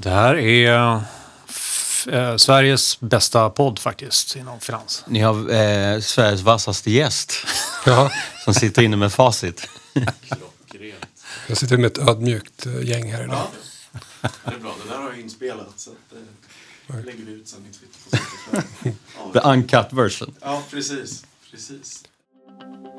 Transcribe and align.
Det 0.00 0.10
här 0.10 0.34
är 0.34 0.94
eh, 2.08 2.36
Sveriges 2.36 3.00
bästa 3.00 3.50
podd 3.50 3.78
faktiskt 3.78 4.36
inom 4.36 4.60
finans. 4.60 5.04
Ni 5.06 5.20
har 5.20 5.34
eh, 5.34 6.00
Sveriges 6.00 6.40
vassaste 6.40 6.90
gäst 6.90 7.32
Ja, 7.86 8.10
som 8.44 8.54
sitter 8.54 8.82
inne 8.82 8.96
med 8.96 9.12
facit. 9.12 9.68
jag 11.46 11.56
sitter 11.56 11.76
med 11.76 11.86
ett 11.86 11.98
ödmjukt 11.98 12.66
eh, 12.66 12.82
gäng 12.82 13.12
här 13.12 13.24
idag. 13.24 13.46
Det 14.20 14.28
är 14.44 14.58
bra, 14.58 14.74
det 14.84 14.90
där 14.90 14.98
har 14.98 15.10
jag 15.10 15.20
inspelat 15.20 15.72
så 15.76 15.90
att, 15.90 16.12
eh, 16.98 17.04
lägger 17.04 17.24
vi 17.24 17.32
ut 17.32 17.48
sen 17.48 17.66
i 17.70 17.74
Twitter. 17.74 17.98
på 18.10 18.16
Spotify. 18.16 18.90
The 19.32 19.38
ja, 19.44 19.52
uncut 19.52 19.92
version. 19.92 20.34
ja, 20.40 20.62
precis. 20.70 21.24
precis. 21.50 22.02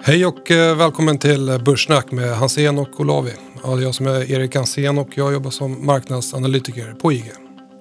Hej 0.03 0.25
och 0.25 0.51
eh, 0.51 0.75
välkommen 0.75 1.17
till 1.19 1.59
Börssnack 1.65 2.11
med 2.11 2.37
Hansén 2.37 2.79
och 2.79 2.99
Olavi. 2.99 3.33
Ja, 3.63 3.69
det 3.69 3.81
är 3.81 3.85
jag 3.85 3.95
som 3.95 4.07
är 4.07 4.31
Erik 4.31 4.55
Hansén 4.55 4.97
och 4.97 5.09
jag 5.15 5.33
jobbar 5.33 5.51
som 5.51 5.85
marknadsanalytiker 5.85 6.93
på 7.01 7.11
IG. 7.13 7.31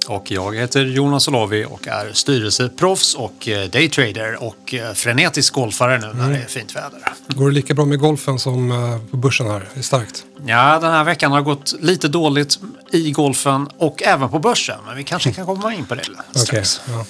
Och 0.09 0.31
jag 0.31 0.57
heter 0.57 0.85
Jonas 0.85 1.29
Olavi 1.29 1.65
och 1.65 1.89
är 1.89 2.13
styrelseproffs 2.13 3.15
och 3.15 3.49
eh, 3.49 3.71
daytrader 3.71 4.43
och 4.43 4.75
eh, 4.75 4.93
frenetisk 4.93 5.55
golfare 5.55 5.99
nu 5.99 6.13
när 6.15 6.31
det 6.31 6.39
är 6.39 6.47
fint 6.47 6.77
väder. 6.77 7.01
Går 7.29 7.49
det 7.49 7.55
lika 7.55 7.75
bra 7.75 7.85
med 7.85 7.99
golfen 7.99 8.39
som 8.39 8.73
eh, 8.73 8.99
på 9.11 9.17
börsen 9.17 9.47
här? 9.47 9.69
Det 9.75 9.81
är 9.81 9.83
starkt. 9.83 10.25
Ja, 10.47 10.79
den 10.81 10.91
här 10.91 11.05
veckan 11.05 11.33
har 11.33 11.43
gått 11.43 11.75
lite 11.81 12.09
dåligt 12.09 12.59
i 12.93 13.11
golfen 13.11 13.69
och 13.79 14.03
även 14.03 14.29
på 14.29 14.39
börsen. 14.39 14.79
Men 14.87 14.97
vi 14.97 15.05
kanske 15.05 15.33
kan 15.33 15.47
komma 15.47 15.75
in 15.75 15.87
på 15.87 15.95
det 15.95 16.05
strax. 16.35 16.81
ja. 16.87 16.93
Ja, 16.93 17.05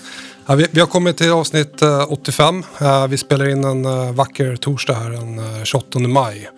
vi, 0.56 0.80
har 0.80 0.86
kommit 0.86 1.16
till 1.16 1.30
avsnitt 1.30 1.82
eh, 1.82 2.12
85. 2.12 2.64
Eh, 2.80 3.06
vi 3.06 3.18
spelar 3.18 3.48
in 3.48 3.64
en 3.64 3.84
eh, 3.84 4.12
vacker 4.12 4.56
torsdag 4.56 4.94
här 4.94 5.10
den 5.10 5.38
eh, 5.38 5.64
28 5.64 5.98
maj. 5.98 6.50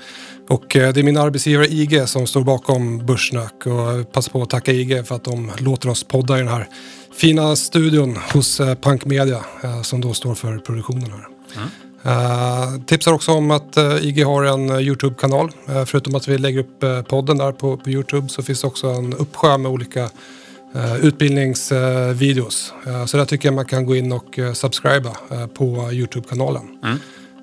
Och 0.48 0.76
eh, 0.76 0.92
det 0.92 1.00
är 1.00 1.04
min 1.04 1.16
arbetsgivare 1.16 1.66
IG 1.66 2.08
som 2.08 2.26
står 2.26 2.42
bakom 2.42 3.06
Börssnack 3.06 3.66
och 3.66 3.72
jag 3.72 4.12
passar 4.12 4.32
på 4.32 4.42
att 4.42 4.50
tacka 4.50 4.72
IG 4.72 5.06
för 5.06 5.14
att 5.14 5.24
de 5.24 5.50
låter 5.58 5.88
oss 5.88 6.04
podda 6.04 6.36
i 6.36 6.38
den 6.38 6.48
här 6.48 6.68
fina 7.14 7.56
studion 7.56 8.18
hos 8.32 8.60
eh, 8.60 8.74
Punk 8.74 9.04
Media 9.04 9.44
eh, 9.62 9.82
som 9.82 10.00
då 10.00 10.14
står 10.14 10.34
för 10.34 10.58
produktionen 10.58 11.10
här. 11.10 11.28
Eh, 12.02 12.80
tipsar 12.86 13.12
också 13.12 13.32
om 13.32 13.50
att 13.50 13.76
eh, 13.76 14.06
IG 14.06 14.24
har 14.24 14.44
en 14.44 14.70
eh, 14.70 14.78
YouTube-kanal. 14.78 15.50
Eh, 15.68 15.84
förutom 15.84 16.14
att 16.14 16.28
vi 16.28 16.38
lägger 16.38 16.58
upp 16.58 16.82
eh, 16.82 17.02
podden 17.02 17.38
där 17.38 17.52
på, 17.52 17.76
på 17.76 17.90
YouTube 17.90 18.28
så 18.28 18.42
finns 18.42 18.60
det 18.60 18.66
också 18.66 18.86
en 18.86 19.14
uppsjö 19.14 19.58
med 19.58 19.70
olika 19.72 20.10
utbildningsvideos. 21.02 22.72
Uh, 22.86 23.04
så 23.06 23.16
där 23.16 23.24
tycker 23.24 23.48
jag 23.48 23.54
man 23.54 23.66
kan 23.66 23.86
gå 23.86 23.96
in 23.96 24.12
och 24.12 24.38
uh, 24.38 24.52
subscriba 24.52 25.10
på 25.54 25.92
YouTube-kanalen. 25.92 26.62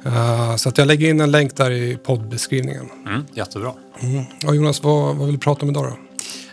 Uh, 0.05 0.55
så 0.55 0.69
att 0.69 0.77
jag 0.77 0.87
lägger 0.87 1.09
in 1.09 1.21
en 1.21 1.31
länk 1.31 1.55
där 1.55 1.71
i 1.71 1.97
poddbeskrivningen. 1.97 2.89
Mm, 3.05 3.25
jättebra. 3.33 3.73
Och 4.47 4.55
Jonas, 4.55 4.83
vad, 4.83 5.15
vad 5.15 5.25
vill 5.25 5.35
du 5.35 5.39
prata 5.39 5.61
om 5.61 5.69
idag 5.69 5.83
då? 5.83 5.97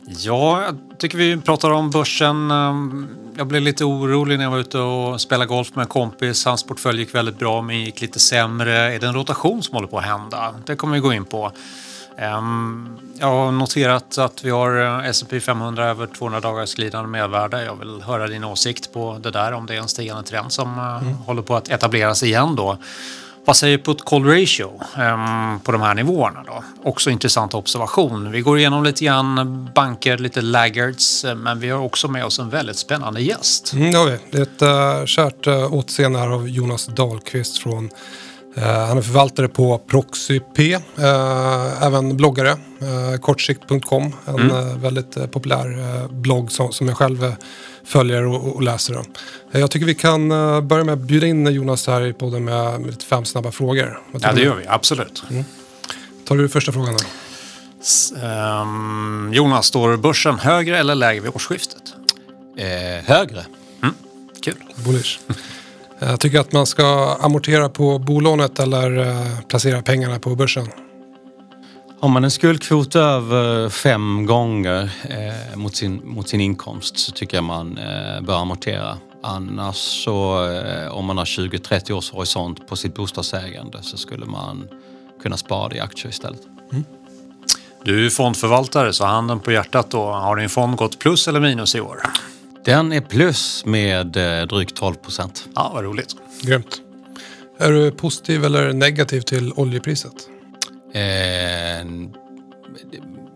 Ja, 0.06 0.62
jag 0.64 0.98
tycker 0.98 1.18
vi 1.18 1.36
pratar 1.36 1.70
om 1.70 1.90
börsen. 1.90 2.50
Ehm, 2.50 3.06
Jag 3.36 3.46
blev 3.46 3.62
lite 3.62 3.84
orolig 3.84 4.36
när 4.36 4.44
jag 4.44 4.50
var 4.50 4.58
ute 4.58 4.78
och 4.78 5.20
spelade 5.20 5.48
golf 5.48 5.74
med 5.74 5.82
en 5.82 5.88
kompis. 5.88 6.44
Hans 6.44 6.62
portfölj 6.62 7.00
gick 7.00 7.14
väldigt 7.14 7.38
bra, 7.38 7.62
men 7.62 7.80
gick 7.84 8.00
lite 8.00 8.18
sämre. 8.20 8.94
Är 8.94 9.00
det 9.00 9.06
en 9.06 9.14
rotation 9.14 9.62
som 9.62 9.74
håller 9.74 9.88
på 9.88 9.98
att 9.98 10.04
hända? 10.04 10.54
Det 10.66 10.76
kommer 10.76 10.94
vi 10.94 11.00
gå 11.00 11.12
in 11.12 11.24
på. 11.24 11.52
Ehm, 12.18 12.98
Jag 13.18 13.26
har 13.26 13.52
noterat 13.52 14.18
att 14.18 14.44
vi 14.44 14.50
har 14.50 15.00
eh, 15.00 15.08
S&P 15.08 15.40
500 15.40 15.84
över 15.84 16.06
200 16.06 16.40
dagars 16.40 16.74
glidande 16.74 17.08
medvärde. 17.08 17.64
Jag 17.64 17.76
vill 17.76 18.02
höra 18.02 18.26
din 18.26 18.44
åsikt 18.44 18.92
på 18.92 19.18
det 19.22 19.30
där, 19.30 19.52
om 19.52 19.66
det 19.66 19.74
är 19.74 19.78
en 19.78 19.88
stigande 19.88 20.22
trend 20.22 20.52
som 20.52 20.78
eh, 20.78 21.26
håller 21.26 21.42
på 21.42 21.56
att 21.56 21.68
etableras 21.68 22.22
igen 22.22 22.56
då. 22.56 22.78
Vad 23.46 23.56
säger 23.56 23.78
put 23.78 24.04
call 24.04 24.24
ratio 24.24 24.80
ehm, 24.96 25.60
på 25.60 25.72
de 25.72 25.80
här 25.80 25.94
nivåerna 25.94 26.42
då? 26.46 26.64
Också 26.82 27.10
intressant 27.10 27.54
observation. 27.54 28.30
Vi 28.30 28.40
går 28.40 28.58
igenom 28.58 28.84
lite 28.84 29.04
grann 29.04 29.68
banker, 29.74 30.18
lite 30.18 30.40
laggards, 30.40 31.24
eh, 31.24 31.34
men 31.34 31.60
vi 31.60 31.70
har 31.70 31.80
också 31.80 32.08
med 32.08 32.24
oss 32.24 32.38
en 32.38 32.50
väldigt 32.50 32.76
spännande 32.78 33.20
gäst. 33.20 33.72
Mm, 33.72 33.92
det 33.92 33.98
har 33.98 34.06
vi. 34.06 34.18
Det 34.30 34.38
är 34.38 34.42
ett 34.42 34.62
uh, 35.00 35.06
kärt 35.06 35.46
uh, 35.46 35.74
återseende 35.74 36.18
här 36.18 36.28
av 36.28 36.48
Jonas 36.48 36.86
Dahlqvist 36.86 37.58
från 37.58 37.84
eh, 37.84 37.90
han 38.62 38.98
är 38.98 39.02
förvaltare 39.02 39.48
på 39.48 39.78
ProxyP, 39.78 40.58
uh, 40.58 40.74
även 41.84 42.16
bloggare, 42.16 42.50
uh, 42.82 43.16
kortsikt.com, 43.20 44.12
en 44.26 44.50
eh, 44.50 44.76
väldigt 44.78 45.16
eh, 45.16 45.26
populär 45.26 45.78
eh, 45.78 46.10
blogg 46.12 46.52
som, 46.52 46.88
jag 46.88 46.96
själv 46.96 47.24
eh, 47.24 47.32
följer 47.84 48.24
och, 48.26 48.62
läser. 48.62 48.94
Eh, 49.52 49.60
jag 49.60 49.70
tycker 49.70 49.86
vi 49.86 49.94
kan 49.94 50.30
eh, 50.32 50.60
börja 50.60 50.84
med 50.84 50.92
att 50.92 50.98
bjuda 51.00 51.26
in 51.26 51.46
Jonas 51.46 51.86
här 51.86 52.06
i 52.06 52.12
podden 52.12 52.44
med, 52.44 52.86
lite 52.86 53.04
fem 53.04 53.24
snabba 53.24 53.52
frågor. 53.52 53.98
Ja, 54.12 54.18
det 54.18 54.32
du? 54.36 54.42
gör 54.42 54.54
vi. 54.56 54.66
Absolut. 54.68 55.22
Tar 56.24 56.36
du 56.36 56.48
första 56.48 56.72
frågan 56.72 56.94
då? 56.94 57.00
S- 57.82 58.12
ehm, 58.22 59.30
Jonas, 59.32 59.66
står 59.66 59.96
börsen 59.96 60.38
högre 60.38 60.78
eller 60.78 60.94
lägre 60.94 61.20
vid 61.20 61.30
årsskiftet? 61.34 61.82
Eh, 62.58 63.04
högre. 63.04 63.44
Kul. 64.44 64.54
Bullish. 64.84 65.18
Jag 66.06 66.20
tycker 66.20 66.40
att 66.40 66.52
man 66.52 66.66
ska 66.66 67.16
amortera 67.20 67.68
på 67.68 67.98
bolånet 67.98 68.58
eller 68.58 68.98
eh, 68.98 69.40
placera 69.48 69.82
pengarna 69.82 70.18
på 70.18 70.34
börsen. 70.34 70.66
Har 72.00 72.08
man 72.08 72.24
en 72.24 72.30
skuldkvot 72.30 72.96
över 72.96 73.68
fem 73.68 74.26
gånger 74.26 74.90
eh, 75.08 75.56
mot, 75.56 75.76
sin, 75.76 76.00
mot 76.04 76.28
sin 76.28 76.40
inkomst 76.40 76.98
så 76.98 77.12
tycker 77.12 77.36
jag 77.36 77.44
man 77.44 77.78
eh, 77.78 78.20
bör 78.20 78.42
amortera. 78.42 78.98
Annars 79.22 79.76
så, 79.76 80.48
eh, 80.50 80.88
om 80.88 81.04
man 81.04 81.18
har 81.18 81.24
20-30 81.24 81.92
års 81.92 82.12
horisont 82.12 82.68
på 82.68 82.76
sitt 82.76 82.94
bostadsägande 82.94 83.78
så 83.82 83.96
skulle 83.96 84.26
man 84.26 84.68
kunna 85.22 85.36
spara 85.36 85.68
det 85.68 85.76
i 85.76 85.80
aktier 85.80 86.10
istället. 86.10 86.40
Du 87.84 88.06
är 88.06 88.10
fondförvaltare, 88.10 88.92
så 88.92 89.04
handen 89.04 89.40
på 89.40 89.52
hjärtat 89.52 89.90
då. 89.90 90.02
Har 90.02 90.36
din 90.36 90.48
fond 90.48 90.76
gått 90.76 90.98
plus 90.98 91.28
eller 91.28 91.40
minus 91.40 91.74
i 91.74 91.80
år? 91.80 92.02
Den 92.64 92.92
är 92.92 93.00
plus 93.00 93.64
med 93.66 94.16
eh, 94.40 94.46
drygt 94.46 94.76
12 94.76 94.94
procent. 94.94 95.48
Ja, 95.54 95.70
vad 95.74 95.84
roligt. 95.84 96.16
Grymt. 96.42 96.80
Är 97.58 97.72
du 97.72 97.90
positiv 97.90 98.44
eller 98.44 98.72
negativ 98.72 99.20
till 99.20 99.52
oljepriset? 99.56 100.12
Eh, 100.94 101.86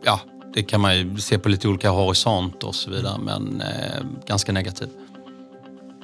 ja, 0.05 0.21
det 0.55 0.63
kan 0.63 0.81
man 0.81 0.97
ju 0.99 1.17
se 1.19 1.39
på 1.39 1.49
lite 1.49 1.69
olika 1.69 1.91
horisont 1.91 2.63
och 2.65 2.75
så 2.75 2.91
vidare, 2.91 3.19
men 3.19 3.61
eh, 3.61 4.05
ganska 4.27 4.53
negativ. 4.53 4.89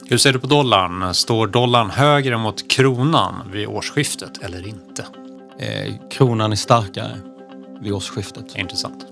Hur 0.08 0.18
ser 0.18 0.32
du 0.32 0.38
på 0.38 0.46
dollarn? 0.46 1.14
Står 1.14 1.46
dollarn 1.46 1.90
högre 1.90 2.36
mot 2.38 2.70
kronan 2.70 3.34
vid 3.52 3.66
årsskiftet 3.66 4.38
eller 4.42 4.66
inte? 4.68 5.06
Eh, 5.58 5.94
kronan 6.10 6.52
är 6.52 6.56
starkare 6.56 7.18
vid 7.80 7.92
årsskiftet. 7.92 8.56
Intressant. 8.56 9.06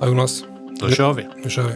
Ja, 0.00 0.06
Jonas, 0.06 0.44
Då 0.80 0.90
kör 0.90 1.12
vi. 1.12 1.26
nu 1.44 1.50
kör 1.50 1.62
vi. 1.62 1.74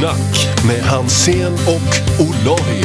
Börssnack 0.00 0.64
med 0.66 0.82
Hansén 0.82 1.52
och 1.52 2.20
Olavi. 2.20 2.84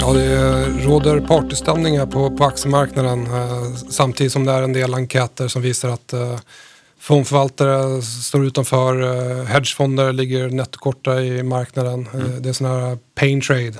Ja, 0.00 0.12
det 0.12 0.64
råder 0.84 1.20
partystämning 1.20 1.98
här 1.98 2.06
på, 2.06 2.36
på 2.36 2.44
aktiemarknaden 2.44 3.26
eh, 3.26 3.74
samtidigt 3.90 4.32
som 4.32 4.44
det 4.44 4.52
är 4.52 4.62
en 4.62 4.72
del 4.72 4.94
enkäter 4.94 5.48
som 5.48 5.62
visar 5.62 5.88
att 5.88 6.12
eh, 6.12 6.38
fondförvaltare 6.98 8.02
står 8.02 8.44
utanför, 8.44 9.02
eh, 9.02 9.44
hedgefonder 9.44 10.12
ligger 10.12 10.48
nettokorta 10.48 11.20
i 11.22 11.42
marknaden. 11.42 12.08
Eh, 12.14 12.20
det 12.20 12.48
är 12.48 12.52
sån 12.52 12.66
här 12.66 12.98
pain 13.14 13.40
trade. 13.40 13.74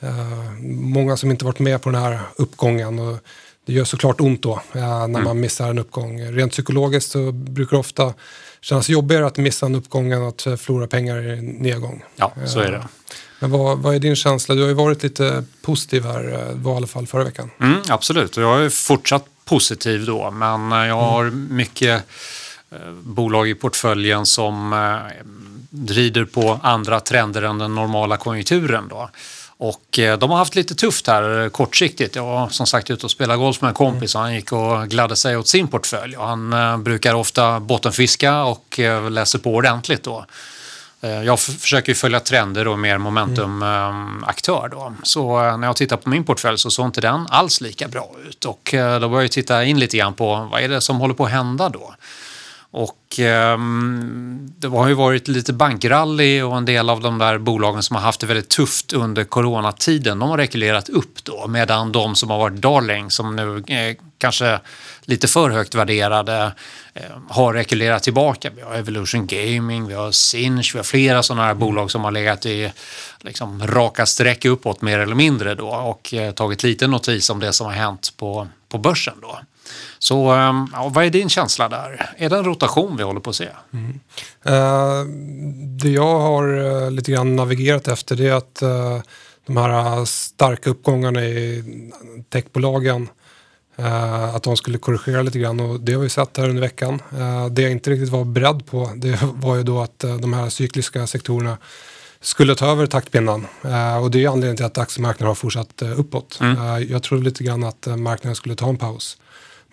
Eh, 0.00 0.52
många 0.68 1.16
som 1.16 1.30
inte 1.30 1.44
varit 1.44 1.58
med 1.58 1.82
på 1.82 1.90
den 1.90 2.02
här 2.02 2.20
uppgången. 2.36 2.98
Och 2.98 3.18
det 3.66 3.72
gör 3.72 3.84
såklart 3.84 4.20
ont 4.20 4.42
då 4.42 4.60
eh, 4.72 5.08
när 5.08 5.22
man 5.22 5.40
missar 5.40 5.70
en 5.70 5.78
uppgång. 5.78 6.20
Rent 6.22 6.52
psykologiskt 6.52 7.10
så 7.10 7.32
brukar 7.32 7.76
ofta 7.76 8.14
kännas 8.64 8.88
jobbigare 8.88 9.26
att 9.26 9.36
missa 9.36 9.66
en 9.66 9.74
uppgång 9.74 10.12
än 10.12 10.22
att 10.22 10.46
eh, 10.46 10.56
förlora 10.56 10.86
pengar 10.86 11.22
i 11.22 11.38
en 11.38 11.46
nedgång. 11.46 12.04
Ja, 12.16 12.32
så 12.46 12.60
är 12.60 12.72
det. 12.72 12.88
Men 13.38 13.50
vad, 13.50 13.78
vad 13.78 13.94
är 13.94 13.98
din 13.98 14.16
känsla? 14.16 14.54
Du 14.54 14.60
har 14.60 14.68
ju 14.68 14.74
varit 14.74 15.02
lite 15.02 15.44
positiv 15.62 16.04
här, 16.04 16.32
eh, 16.32 16.56
var 16.56 16.72
i 16.72 16.76
alla 16.76 16.86
fall 16.86 17.06
förra 17.06 17.24
veckan. 17.24 17.50
Mm, 17.60 17.78
absolut, 17.88 18.36
jag 18.36 18.64
är 18.64 18.68
fortsatt 18.68 19.24
positiv 19.44 20.06
då, 20.06 20.30
men 20.30 20.72
eh, 20.72 20.78
jag 20.78 20.96
har 20.96 21.30
mycket 21.30 22.04
eh, 22.70 22.92
bolag 23.02 23.48
i 23.48 23.54
portföljen 23.54 24.26
som 24.26 24.72
eh, 24.72 25.92
rider 25.94 26.24
på 26.24 26.60
andra 26.62 27.00
trender 27.00 27.42
än 27.42 27.58
den 27.58 27.74
normala 27.74 28.16
konjunkturen. 28.16 28.88
Då. 28.88 29.10
Och 29.56 29.98
eh, 29.98 30.18
de 30.18 30.30
har 30.30 30.38
haft 30.38 30.54
lite 30.54 30.74
tufft 30.74 31.06
här 31.06 31.42
eh, 31.42 31.48
kortsiktigt. 31.48 32.16
Jag 32.16 32.24
var 32.24 32.48
som 32.48 32.66
sagt 32.66 32.90
ute 32.90 33.06
och 33.06 33.10
spelade 33.10 33.38
golf 33.38 33.60
med 33.60 33.68
en 33.68 33.74
kompis 33.74 34.14
och 34.14 34.20
han 34.20 34.34
gick 34.34 34.52
och 34.52 34.88
gladde 34.88 35.16
sig 35.16 35.36
åt 35.36 35.48
sin 35.48 35.68
portfölj. 35.68 36.16
Och 36.16 36.26
han 36.26 36.52
eh, 36.52 36.76
brukar 36.78 37.14
ofta 37.14 37.60
bottenfiska 37.60 38.44
och 38.44 38.80
läser 39.10 39.38
på 39.38 39.54
ordentligt 39.54 40.02
då. 40.02 40.26
Jag 41.24 41.40
försöker 41.40 41.88
ju 41.88 41.94
följa 41.94 42.20
trender 42.20 42.68
och 42.68 42.78
mer 42.78 42.98
momentumaktör. 42.98 44.68
Då. 44.68 44.94
Så 45.02 45.56
när 45.56 45.66
jag 45.66 45.76
tittar 45.76 45.96
på 45.96 46.08
min 46.08 46.24
portfölj 46.24 46.58
så 46.58 46.70
såg 46.70 46.86
inte 46.86 47.00
den 47.00 47.26
alls 47.30 47.60
lika 47.60 47.88
bra 47.88 48.10
ut. 48.28 48.44
Och 48.44 48.68
då 48.72 49.08
började 49.08 49.22
jag 49.22 49.30
titta 49.30 49.64
in 49.64 49.78
lite 49.78 49.96
grann 49.96 50.14
på 50.14 50.48
vad 50.52 50.60
är 50.60 50.68
det 50.68 50.80
som 50.80 51.00
håller 51.00 51.14
på 51.14 51.24
att 51.24 51.30
hända 51.30 51.68
då. 51.68 51.94
Och 52.76 53.18
ehm, 53.18 54.52
det 54.58 54.68
har 54.68 54.88
ju 54.88 54.94
varit 54.94 55.28
lite 55.28 55.52
bankrally 55.52 56.42
och 56.42 56.56
en 56.56 56.64
del 56.64 56.90
av 56.90 57.00
de 57.00 57.18
där 57.18 57.38
bolagen 57.38 57.82
som 57.82 57.96
har 57.96 58.02
haft 58.02 58.20
det 58.20 58.26
väldigt 58.26 58.48
tufft 58.48 58.92
under 58.92 59.24
coronatiden, 59.24 60.18
de 60.18 60.30
har 60.30 60.38
rekylerat 60.38 60.88
upp 60.88 61.24
då. 61.24 61.46
Medan 61.48 61.92
de 61.92 62.14
som 62.14 62.30
har 62.30 62.38
varit 62.38 62.54
darling, 62.54 63.10
som 63.10 63.36
nu 63.36 63.64
är 63.66 63.96
kanske 64.18 64.60
lite 65.04 65.28
för 65.28 65.50
högt 65.50 65.74
värderade, 65.74 66.52
eh, 66.94 67.02
har 67.28 67.54
rekylerat 67.54 68.02
tillbaka. 68.02 68.50
Vi 68.56 68.62
har 68.62 68.74
Evolution 68.74 69.26
Gaming, 69.26 69.86
vi 69.86 69.94
har 69.94 70.12
Sinch, 70.12 70.74
vi 70.74 70.78
har 70.78 70.84
flera 70.84 71.22
sådana 71.22 71.44
här 71.44 71.54
bolag 71.54 71.90
som 71.90 72.04
har 72.04 72.10
legat 72.10 72.46
i 72.46 72.72
liksom, 73.20 73.66
raka 73.66 74.06
streck 74.06 74.44
uppåt 74.44 74.82
mer 74.82 74.98
eller 74.98 75.14
mindre 75.14 75.54
då 75.54 75.68
och 75.68 76.14
eh, 76.14 76.32
tagit 76.32 76.62
lite 76.62 76.86
notis 76.86 77.30
om 77.30 77.40
det 77.40 77.52
som 77.52 77.66
har 77.66 77.74
hänt 77.74 78.12
på, 78.16 78.48
på 78.68 78.78
börsen 78.78 79.14
då. 79.20 79.38
Så 80.04 80.30
ehm, 80.30 80.66
ja, 80.72 80.88
vad 80.88 81.04
är 81.04 81.10
din 81.10 81.28
känsla 81.28 81.68
där? 81.68 82.10
Är 82.16 82.30
det 82.30 82.36
en 82.36 82.44
rotation 82.44 82.96
vi 82.96 83.02
håller 83.02 83.20
på 83.20 83.30
att 83.30 83.36
se? 83.36 83.48
Eh, 84.44 85.04
det 85.82 85.90
jag 85.90 86.18
har 86.18 86.64
eh, 86.64 86.90
lite 86.90 87.12
grann 87.12 87.36
navigerat 87.36 87.88
efter 87.88 88.16
det 88.16 88.28
är 88.28 88.32
att 88.32 88.62
eh, 88.62 89.00
de 89.46 89.56
här 89.56 90.04
starka 90.04 90.70
uppgångarna 90.70 91.24
i 91.24 91.64
techbolagen 92.28 93.08
eh, 93.76 94.34
att 94.34 94.42
de 94.42 94.56
skulle 94.56 94.78
korrigera 94.78 95.22
lite 95.22 95.38
grann 95.38 95.60
och 95.60 95.80
det 95.80 95.92
har 95.92 96.02
vi 96.02 96.08
sett 96.08 96.36
här 96.36 96.48
under 96.48 96.62
veckan. 96.62 97.02
Eh, 97.18 97.46
det 97.46 97.62
jag 97.62 97.72
inte 97.72 97.90
riktigt 97.90 98.08
var 98.08 98.24
beredd 98.24 98.66
på 98.66 98.90
det 98.96 99.18
var 99.34 99.56
ju 99.56 99.62
då 99.62 99.80
att 99.80 100.04
eh, 100.04 100.16
de 100.16 100.32
här 100.32 100.48
cykliska 100.48 101.06
sektorerna 101.06 101.58
skulle 102.20 102.54
ta 102.54 102.66
över 102.66 102.86
taktpinnen 102.86 103.46
Eh, 103.64 103.96
och 103.96 104.10
det 104.10 104.24
är 104.24 104.28
anledningen 104.28 104.56
till 104.56 104.66
att 104.66 104.78
aktiemarknaden 104.78 105.26
har 105.26 105.34
fortsatt 105.34 105.82
eh, 105.82 106.00
uppåt. 106.00 106.38
Eh, 106.40 106.78
jag 106.78 107.02
trodde 107.02 107.24
lite 107.24 107.44
grann 107.44 107.64
att 107.64 107.86
eh, 107.86 107.96
marknaden 107.96 108.36
skulle 108.36 108.54
ta 108.54 108.68
en 108.68 108.76
paus. 108.76 109.16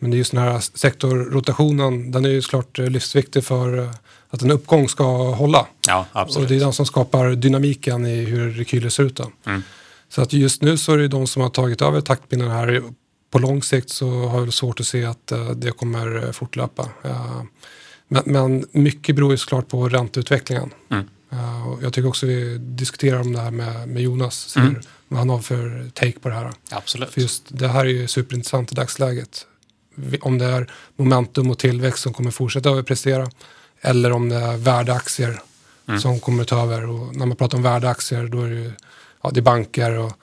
Men 0.02 0.12
det 0.12 0.16
är 0.16 0.18
just 0.18 0.32
den 0.32 0.42
här 0.42 0.60
sektorrotationen, 0.60 2.12
den 2.12 2.26
är 2.26 2.30
ju 2.30 2.42
såklart 2.42 2.80
eh, 2.80 2.88
livsviktig 2.88 3.44
för 3.44 3.78
eh, 3.78 3.90
att 4.30 4.42
en 4.42 4.52
uppgång 4.52 4.90
ska 4.90 5.34
hålla. 5.34 5.68
Ja, 5.88 6.06
Och 6.12 6.22
absolut. 6.22 6.50
det 6.50 6.56
är 6.56 6.60
den 6.60 6.74
som 6.74 6.86
skapar 6.86 7.30
dynamiken 7.30 8.06
i 8.06 8.16
hur 8.26 8.52
rekyler 8.52 8.90
ser 8.90 9.04
ut. 9.04 9.20
Mm. 9.46 9.64
Så 10.10 10.22
att 10.22 10.34
just 10.34 10.62
nu 10.62 10.78
så 10.78 10.94
är 10.94 10.98
det 10.98 11.08
de 11.08 11.28
som 11.28 11.42
har 11.42 11.50
tagit 11.50 11.82
över 11.82 12.02
taktpinnen 12.02 12.52
här. 12.52 12.84
På 13.32 13.40
lång 13.40 13.64
sikt 13.64 13.90
så 13.90 14.10
har 14.10 14.40
jag 14.40 14.54
svårt 14.54 14.80
att 14.80 14.88
se 14.88 15.06
att 15.06 15.32
eh, 15.32 15.50
det 15.50 15.72
kommer 15.72 16.32
fortlöpa. 16.32 16.90
Men, 18.08 18.24
men 18.26 18.66
mycket 18.72 19.16
beror 19.16 19.32
ju 19.32 19.38
såklart 19.38 19.68
på 19.68 19.90
ränteutvecklingen. 19.90 20.74
Mm. 20.92 21.06
Och 21.68 21.84
Jag 21.84 21.94
tycker 21.94 22.10
också 22.10 22.26
vi 22.26 22.58
diskuterar 22.58 23.22
om 23.22 23.34
det 23.34 23.40
här 23.40 23.52
med, 23.52 23.88
med 23.90 24.04
Jonas. 24.04 24.58
Mm. 24.58 24.76
vad 25.08 25.20
han 25.20 25.30
har 25.30 25.40
för 25.40 25.90
take 25.94 26.20
på 26.20 26.30
det 26.30 26.36
här. 26.36 26.52
absolut. 26.70 27.10
För 27.10 27.22
just 27.22 27.44
det 27.48 27.68
här 27.68 27.86
är 27.86 27.90
ju 27.90 28.08
superintressant 28.08 28.72
i 28.72 28.76
dagsläget. 28.76 29.46
Om 30.22 30.38
det 30.38 30.46
är 30.46 30.72
momentum 30.96 31.52
och 31.52 31.60
tillväxt 31.60 32.04
som 32.04 32.14
kommer 32.14 32.32
fortsätta 32.32 32.70
överprestera 32.70 33.28
eller 33.82 34.12
om 34.12 34.30
det 34.30 34.36
är 34.36 34.58
värdeaktier 34.58 35.42
som 36.00 36.20
kommer 36.20 36.44
ta 36.44 36.64
över. 36.64 36.90
Och 36.90 37.16
när 37.16 37.26
man 37.26 37.38
pratar 37.38 37.58
om 37.58 37.64
värdeaktier 37.64 38.28
då 38.28 38.42
är 38.42 38.50
det, 38.50 38.56
ju, 38.56 38.72
ja, 39.22 39.30
det 39.34 39.40
är 39.40 39.42
banker 39.42 39.98
och 39.98 40.14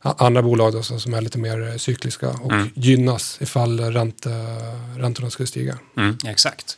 andra 0.00 0.42
bolag 0.42 0.72
då, 0.72 0.82
som 0.82 1.14
är 1.14 1.20
lite 1.20 1.38
mer 1.38 1.68
eh, 1.68 1.76
cykliska 1.76 2.28
och 2.28 2.52
gynnas 2.74 3.38
ifall 3.40 3.80
ränte, 3.80 4.30
räntorna 4.96 5.30
skulle 5.30 5.46
stiga. 5.46 5.78
Mm, 5.96 6.18
exakt. 6.24 6.76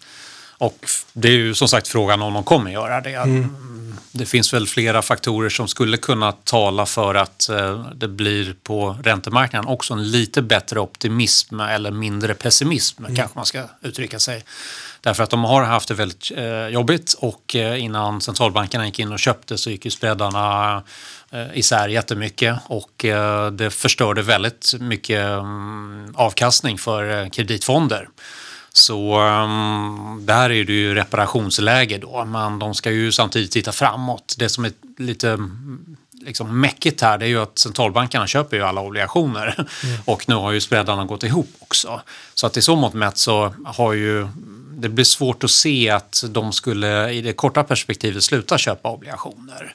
Och 0.58 0.87
det 1.12 1.29
är 1.29 1.32
ju 1.32 1.55
som 1.55 1.69
sagt 1.69 1.88
frågan 1.88 2.23
om 2.23 2.35
de 2.35 2.44
kommer 2.44 2.70
göra 2.70 3.00
det. 3.00 3.14
Mm. 3.14 3.76
Det 4.12 4.26
finns 4.26 4.55
väl 4.55 4.67
flera 4.67 5.03
faktorer 5.03 5.49
som 5.49 5.69
skulle 5.69 5.97
kunna 5.97 6.32
tala 6.32 6.87
för 6.87 7.14
att 7.14 7.49
eh, 7.49 7.87
det 7.94 8.08
blir 8.08 8.55
på 8.62 8.97
räntemarknaden 9.03 9.69
också 9.69 9.94
en 9.94 10.11
lite 10.11 10.43
bättre 10.43 10.81
optimism 10.81 11.61
eller 11.61 11.91
mindre 11.91 12.35
pessimism 12.35 13.05
kanske 13.05 13.38
man 13.38 13.47
ska 13.47 13.62
uttrycka 13.82 14.19
sig. 14.19 14.44
Därför 15.00 15.23
att 15.23 15.31
de 15.31 15.44
har 15.44 15.62
haft 15.62 15.88
det 15.88 15.94
väldigt 15.94 16.32
eh, 16.37 16.67
jobbigt 16.69 17.12
och 17.19 17.56
eh, 17.56 17.85
innan 17.85 18.20
centralbankerna 18.20 18.87
gick 18.87 18.99
in 18.99 19.12
och 19.12 19.19
köpte 19.19 19.58
så 19.58 19.70
gick 19.70 19.85
ju 19.85 19.91
spreadarna 19.91 20.82
isär 21.55 21.88
jättemycket 21.88 22.56
och 22.67 23.05
det 23.53 23.70
förstörde 23.70 24.23
väldigt 24.23 24.75
mycket 24.81 25.25
mm, 25.25 26.14
avkastning 26.17 26.79
för 26.79 27.29
kreditfonder. 27.29 28.08
Så 28.76 29.20
um, 29.20 30.23
där 30.26 30.50
är 30.50 30.64
det 30.64 30.73
ju 30.73 30.94
reparationsläge 30.94 31.99
då, 31.99 32.25
men 32.25 32.58
de 32.58 32.75
ska 32.75 32.90
ju 32.90 33.12
samtidigt 33.12 33.50
titta 33.50 33.73
framåt. 33.73 34.34
Det 34.38 34.49
som 34.49 34.64
är 34.64 34.73
lite 34.99 35.31
mm, 35.31 35.96
liksom 36.26 36.61
mäckigt 36.61 37.00
här 37.00 37.19
det 37.19 37.25
är 37.25 37.28
ju 37.28 37.43
att 37.43 37.58
centralbankerna 37.58 38.26
köper 38.26 38.56
ju 38.56 38.62
alla 38.62 38.81
obligationer 38.81 39.67
och 40.05 40.28
nu 40.28 40.34
har 40.34 40.52
ju 40.52 40.61
spreadarna 40.61 41.05
gått 41.05 41.23
ihop 41.23 41.49
också. 41.58 42.00
Så 42.34 42.46
att 42.46 42.56
i 42.56 42.62
så 42.62 42.76
mått 42.76 42.94
mätt 42.94 43.19
så 43.19 43.55
har 43.64 43.93
ju 43.93 44.28
det 44.79 44.88
blir 44.88 45.05
svårt 45.05 45.44
att 45.44 45.50
se 45.50 45.90
att 45.90 46.25
de 46.31 46.52
skulle 46.52 47.11
i 47.11 47.20
det 47.20 47.32
korta 47.32 47.64
perspektivet 47.64 48.25
sluta 48.25 48.58
köpa 48.58 48.88
obligationer. 48.88 49.75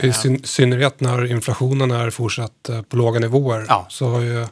I 0.00 0.12
syn, 0.12 0.44
synnerhet 0.44 1.00
när 1.00 1.24
inflationen 1.24 1.90
är 1.90 2.10
fortsatt 2.10 2.68
eh, 2.68 2.82
på 2.82 2.96
låga 2.96 3.20
nivåer 3.20 3.66
Ja. 3.68 3.86
så 3.90 4.08
har 4.08 4.20
ju 4.20 4.46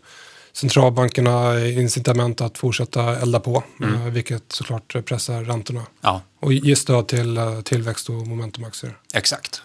centralbankerna 0.52 1.60
incitament 1.66 2.40
att 2.40 2.58
fortsätta 2.58 3.16
elda 3.16 3.40
på, 3.40 3.62
Mm. 3.82 3.94
eh, 3.94 4.00
vilket 4.12 4.52
såklart 4.52 4.96
pressar 5.04 5.42
räntorna. 5.44 5.82
Ja, 6.00 6.20
Och 6.40 6.52
ge 6.52 6.76
stöd 6.76 7.08
till 7.08 7.36
eh, 7.36 7.60
tillväxt 7.60 8.08
och 8.08 8.14
momentumaktier. 8.26 8.96
exakt. 9.14 9.62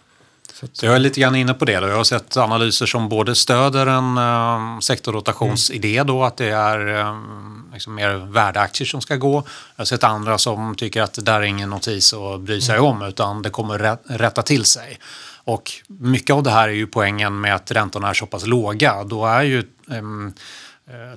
Så 0.54 0.68
Så 0.74 0.86
jag 0.86 0.96
är 0.96 1.00
lite 1.00 1.20
grann 1.22 1.36
inne 1.36 1.54
på 1.54 1.66
det. 1.66 1.80
Då. 1.80 1.88
Jag 1.88 1.96
har 1.98 2.04
sett 2.04 2.38
analyser 2.38 2.86
som 2.86 3.10
både 3.10 3.36
stöder 3.36 3.88
en 3.88 4.18
um, 4.18 4.82
sektorrotationsidé 4.82 6.04
då, 6.04 6.24
att 6.24 6.38
det 6.38 6.46
är 6.50 6.88
um, 6.88 7.70
liksom 7.74 7.96
mer 7.96 8.16
värdeaktier 8.16 8.86
som 8.86 9.02
ska 9.02 9.16
gå. 9.16 9.34
Jag 9.76 9.82
har 9.82 9.86
sett 9.86 10.04
andra 10.04 10.38
som 10.38 10.76
tycker 10.76 11.02
att 11.02 11.14
det 11.14 11.22
där 11.22 11.34
är 11.40 11.42
ingen 11.44 11.70
notis 11.70 12.14
att 12.14 12.42
bry 12.42 12.62
sig 12.62 12.80
om 12.80 13.02
utan 13.02 13.42
det 13.42 13.50
kommer 13.50 13.80
rä- 13.80 13.98
rätta 14.18 14.42
till 14.42 14.66
sig. 14.66 15.00
Och 15.44 15.72
mycket 15.88 16.34
av 16.34 16.44
det 16.44 16.52
här 16.52 16.68
är 16.70 16.74
ju 16.74 16.88
poängen 16.88 17.42
med 17.42 17.56
att 17.56 17.72
räntorna 17.72 18.10
är 18.10 18.14
så 18.14 18.26
pass 18.26 18.46
låga. 18.48 19.04
Då 19.04 19.26
är 19.26 19.42
ju 19.44 19.60
eh, 19.92 20.02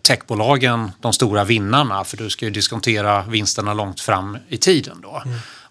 techbolagen 0.03 0.93
de 1.01 1.13
stora 1.13 1.45
vinnarna 1.45 2.05
för 2.05 2.17
du 2.17 2.31
ska 2.31 2.45
ju 2.45 2.51
diskontera 2.51 3.23
vinsterna 3.23 3.75
långt 3.75 4.01
fram 4.01 4.39
i 4.49 4.57
tiden 4.57 5.01
då. 5.03 5.23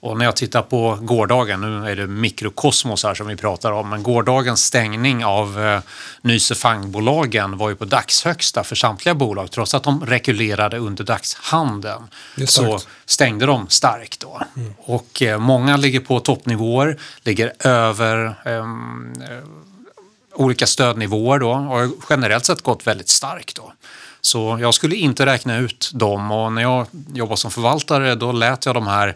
Och 0.01 0.17
när 0.17 0.25
jag 0.25 0.35
tittar 0.35 0.61
på 0.61 0.97
gårdagen, 1.01 1.61
nu 1.61 1.91
är 1.91 1.95
det 1.95 2.07
mikrokosmos 2.07 3.03
här 3.03 3.13
som 3.13 3.27
vi 3.27 3.35
pratar 3.35 3.71
om, 3.71 3.89
men 3.89 4.03
gårdagens 4.03 4.63
stängning 4.63 5.25
av 5.25 5.65
eh, 5.65 5.81
Nyse 6.21 6.55
Fang-bolagen 6.55 7.57
var 7.57 7.69
ju 7.69 7.75
på 7.75 7.85
dagshögsta 7.85 8.63
för 8.63 8.75
samtliga 8.75 9.15
bolag 9.15 9.51
trots 9.51 9.73
att 9.73 9.83
de 9.83 10.05
rekylerade 10.05 10.77
under 10.77 11.03
dagshandeln. 11.03 12.07
Så 12.45 12.79
stängde 13.05 13.45
de 13.45 13.69
starkt 13.69 14.19
då. 14.19 14.41
Och 14.77 15.21
eh, 15.21 15.39
många 15.39 15.77
ligger 15.77 15.99
på 15.99 16.19
toppnivåer, 16.19 16.97
ligger 17.23 17.53
över 17.67 18.35
ehm, 18.45 19.13
olika 20.39 20.67
stödnivåer 20.67 21.39
då 21.39 21.53
har 21.53 21.89
generellt 22.09 22.45
sett 22.45 22.61
gått 22.61 22.87
väldigt 22.87 23.09
starkt 23.09 23.55
då. 23.55 23.73
Så 24.21 24.57
jag 24.61 24.73
skulle 24.73 24.95
inte 24.95 25.25
räkna 25.25 25.57
ut 25.57 25.91
dem 25.93 26.31
och 26.31 26.53
när 26.53 26.61
jag 26.61 26.87
jobbade 27.13 27.37
som 27.37 27.51
förvaltare 27.51 28.15
då 28.15 28.31
lät 28.31 28.65
jag 28.65 28.75
de 28.75 28.87
här 28.87 29.07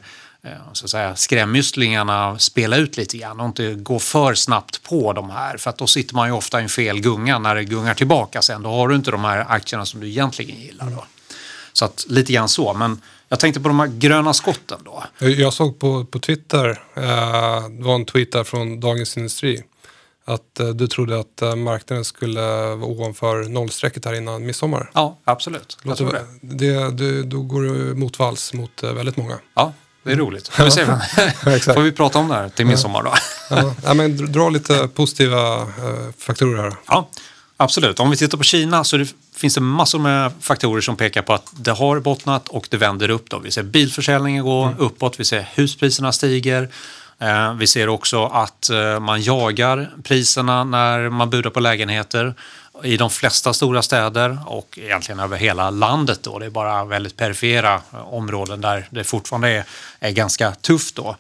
eh, 0.43 0.51
så 0.73 0.85
att 0.85 0.91
säga, 0.91 1.15
skrämysslingarna 1.15 2.39
spela 2.39 2.77
ut 2.77 2.97
lite 2.97 3.17
grann 3.17 3.39
och 3.39 3.45
inte 3.45 3.73
gå 3.73 3.99
för 3.99 4.33
snabbt 4.33 4.83
på 4.83 5.13
de 5.13 5.29
här 5.29 5.57
för 5.57 5.69
att 5.69 5.77
då 5.77 5.87
sitter 5.87 6.15
man 6.15 6.27
ju 6.27 6.33
ofta 6.33 6.59
i 6.59 6.63
en 6.63 6.69
fel 6.69 7.01
gunga 7.01 7.39
när 7.39 7.55
det 7.55 7.63
gungar 7.63 7.93
tillbaka 7.93 8.41
sen. 8.41 8.63
Då 8.63 8.69
har 8.69 8.87
du 8.87 8.95
inte 8.95 9.11
de 9.11 9.23
här 9.23 9.45
aktierna 9.49 9.85
som 9.85 9.99
du 9.99 10.07
egentligen 10.07 10.59
gillar 10.59 10.85
då. 10.85 11.05
Så 11.73 11.85
att 11.85 12.05
lite 12.09 12.33
grann 12.33 12.49
så. 12.49 12.73
Men 12.73 13.01
jag 13.29 13.39
tänkte 13.39 13.61
på 13.61 13.67
de 13.67 13.79
här 13.79 13.87
gröna 13.87 14.33
skotten 14.33 14.79
då. 14.85 15.03
Jag, 15.19 15.31
jag 15.31 15.53
såg 15.53 15.79
på, 15.79 16.05
på 16.05 16.19
Twitter, 16.19 16.69
eh, 16.95 17.69
det 17.69 17.83
var 17.83 17.95
en 17.95 18.05
tweet 18.05 18.31
där 18.31 18.43
från 18.43 18.79
Dagens 18.79 19.17
Industri, 19.17 19.63
att 20.25 20.59
eh, 20.59 20.67
du 20.67 20.87
trodde 20.87 21.19
att 21.19 21.41
eh, 21.41 21.55
marknaden 21.55 22.05
skulle 22.05 22.41
vara 22.41 22.85
ovanför 22.85 23.43
nollstrecket 23.43 24.05
här 24.05 24.13
innan 24.13 24.45
midsommar. 24.45 24.89
Ja, 24.93 25.19
absolut. 25.23 25.77
Jag 25.83 25.97
tror 25.97 26.11
det. 26.11 26.25
det, 26.41 26.91
det, 26.91 27.23
då 27.23 27.41
går 27.41 27.61
du 27.61 27.93
motvalls 27.93 28.53
mot 28.53 28.83
eh, 28.83 28.93
väldigt 28.93 29.17
många. 29.17 29.39
Ja, 29.53 29.73
det 30.03 30.11
är 30.11 30.15
roligt. 30.15 30.47
Får 30.47 30.63
vi, 30.63 30.71
se. 30.71 30.85
Får 31.73 31.81
vi 31.81 31.91
prata 31.91 32.19
om 32.19 32.27
det 32.27 32.33
här 32.33 32.49
till 32.49 32.65
midsommar 32.65 33.03
då? 33.03 33.13
Ja, 33.49 33.75
ja, 33.83 33.93
men 33.93 34.17
dra- 34.17 34.49
lite 34.49 34.87
positiva 34.87 35.67
faktorer 36.17 36.63
här. 36.63 36.75
Ja, 36.87 37.09
absolut. 37.57 37.99
Om 37.99 38.09
vi 38.09 38.17
tittar 38.17 38.37
på 38.37 38.43
Kina 38.43 38.83
så 38.83 38.97
det, 38.97 39.07
finns 39.35 39.55
det 39.55 39.61
massor 39.61 39.99
med 39.99 40.31
faktorer 40.41 40.81
som 40.81 40.95
pekar 40.95 41.21
på 41.21 41.33
att 41.33 41.51
det 41.51 41.71
har 41.71 41.99
bottnat 41.99 42.49
och 42.49 42.67
det 42.69 42.77
vänder 42.77 43.09
upp. 43.09 43.29
Då. 43.29 43.39
Vi 43.39 43.51
ser 43.51 43.63
bilförsäljningen 43.63 44.43
gå 44.43 44.73
uppåt, 44.77 45.19
vi 45.19 45.25
ser 45.25 45.49
huspriserna 45.55 46.11
stiger. 46.11 46.69
Eh, 47.23 47.53
vi 47.53 47.67
ser 47.67 47.89
också 47.89 48.25
att 48.25 48.69
eh, 48.69 48.99
man 48.99 49.21
jagar 49.21 49.89
priserna 50.03 50.63
när 50.63 51.09
man 51.09 51.29
budar 51.29 51.49
på 51.49 51.59
lägenheter 51.59 52.33
i 52.83 52.97
de 52.97 53.09
flesta 53.09 53.53
stora 53.53 53.81
städer 53.81 54.37
och 54.45 54.79
egentligen 54.81 55.19
över 55.19 55.37
hela 55.37 55.69
landet. 55.69 56.19
Då. 56.23 56.39
Det 56.39 56.45
är 56.45 56.49
bara 56.49 56.85
väldigt 56.85 57.17
perifera 57.17 57.81
områden 57.91 58.61
där 58.61 58.87
det 58.89 59.03
fortfarande 59.03 59.49
är, 59.49 59.63
är 59.99 60.11
ganska 60.11 60.51
tufft. 60.51 60.95
Då. 60.95 61.15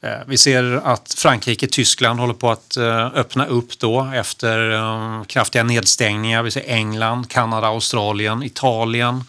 Eh, 0.00 0.10
vi 0.26 0.38
ser 0.38 0.80
att 0.84 1.14
Frankrike 1.18 1.66
och 1.66 1.72
Tyskland 1.72 2.20
håller 2.20 2.34
på 2.34 2.50
att 2.50 2.76
öppna 3.14 3.46
upp 3.46 3.78
då 3.78 4.10
efter 4.14 5.24
kraftiga 5.24 5.62
nedstängningar. 5.62 6.42
Vi 6.42 6.50
ser 6.50 6.64
England, 6.66 7.30
Kanada, 7.30 7.66
Australien, 7.66 8.42
Italien, 8.42 9.24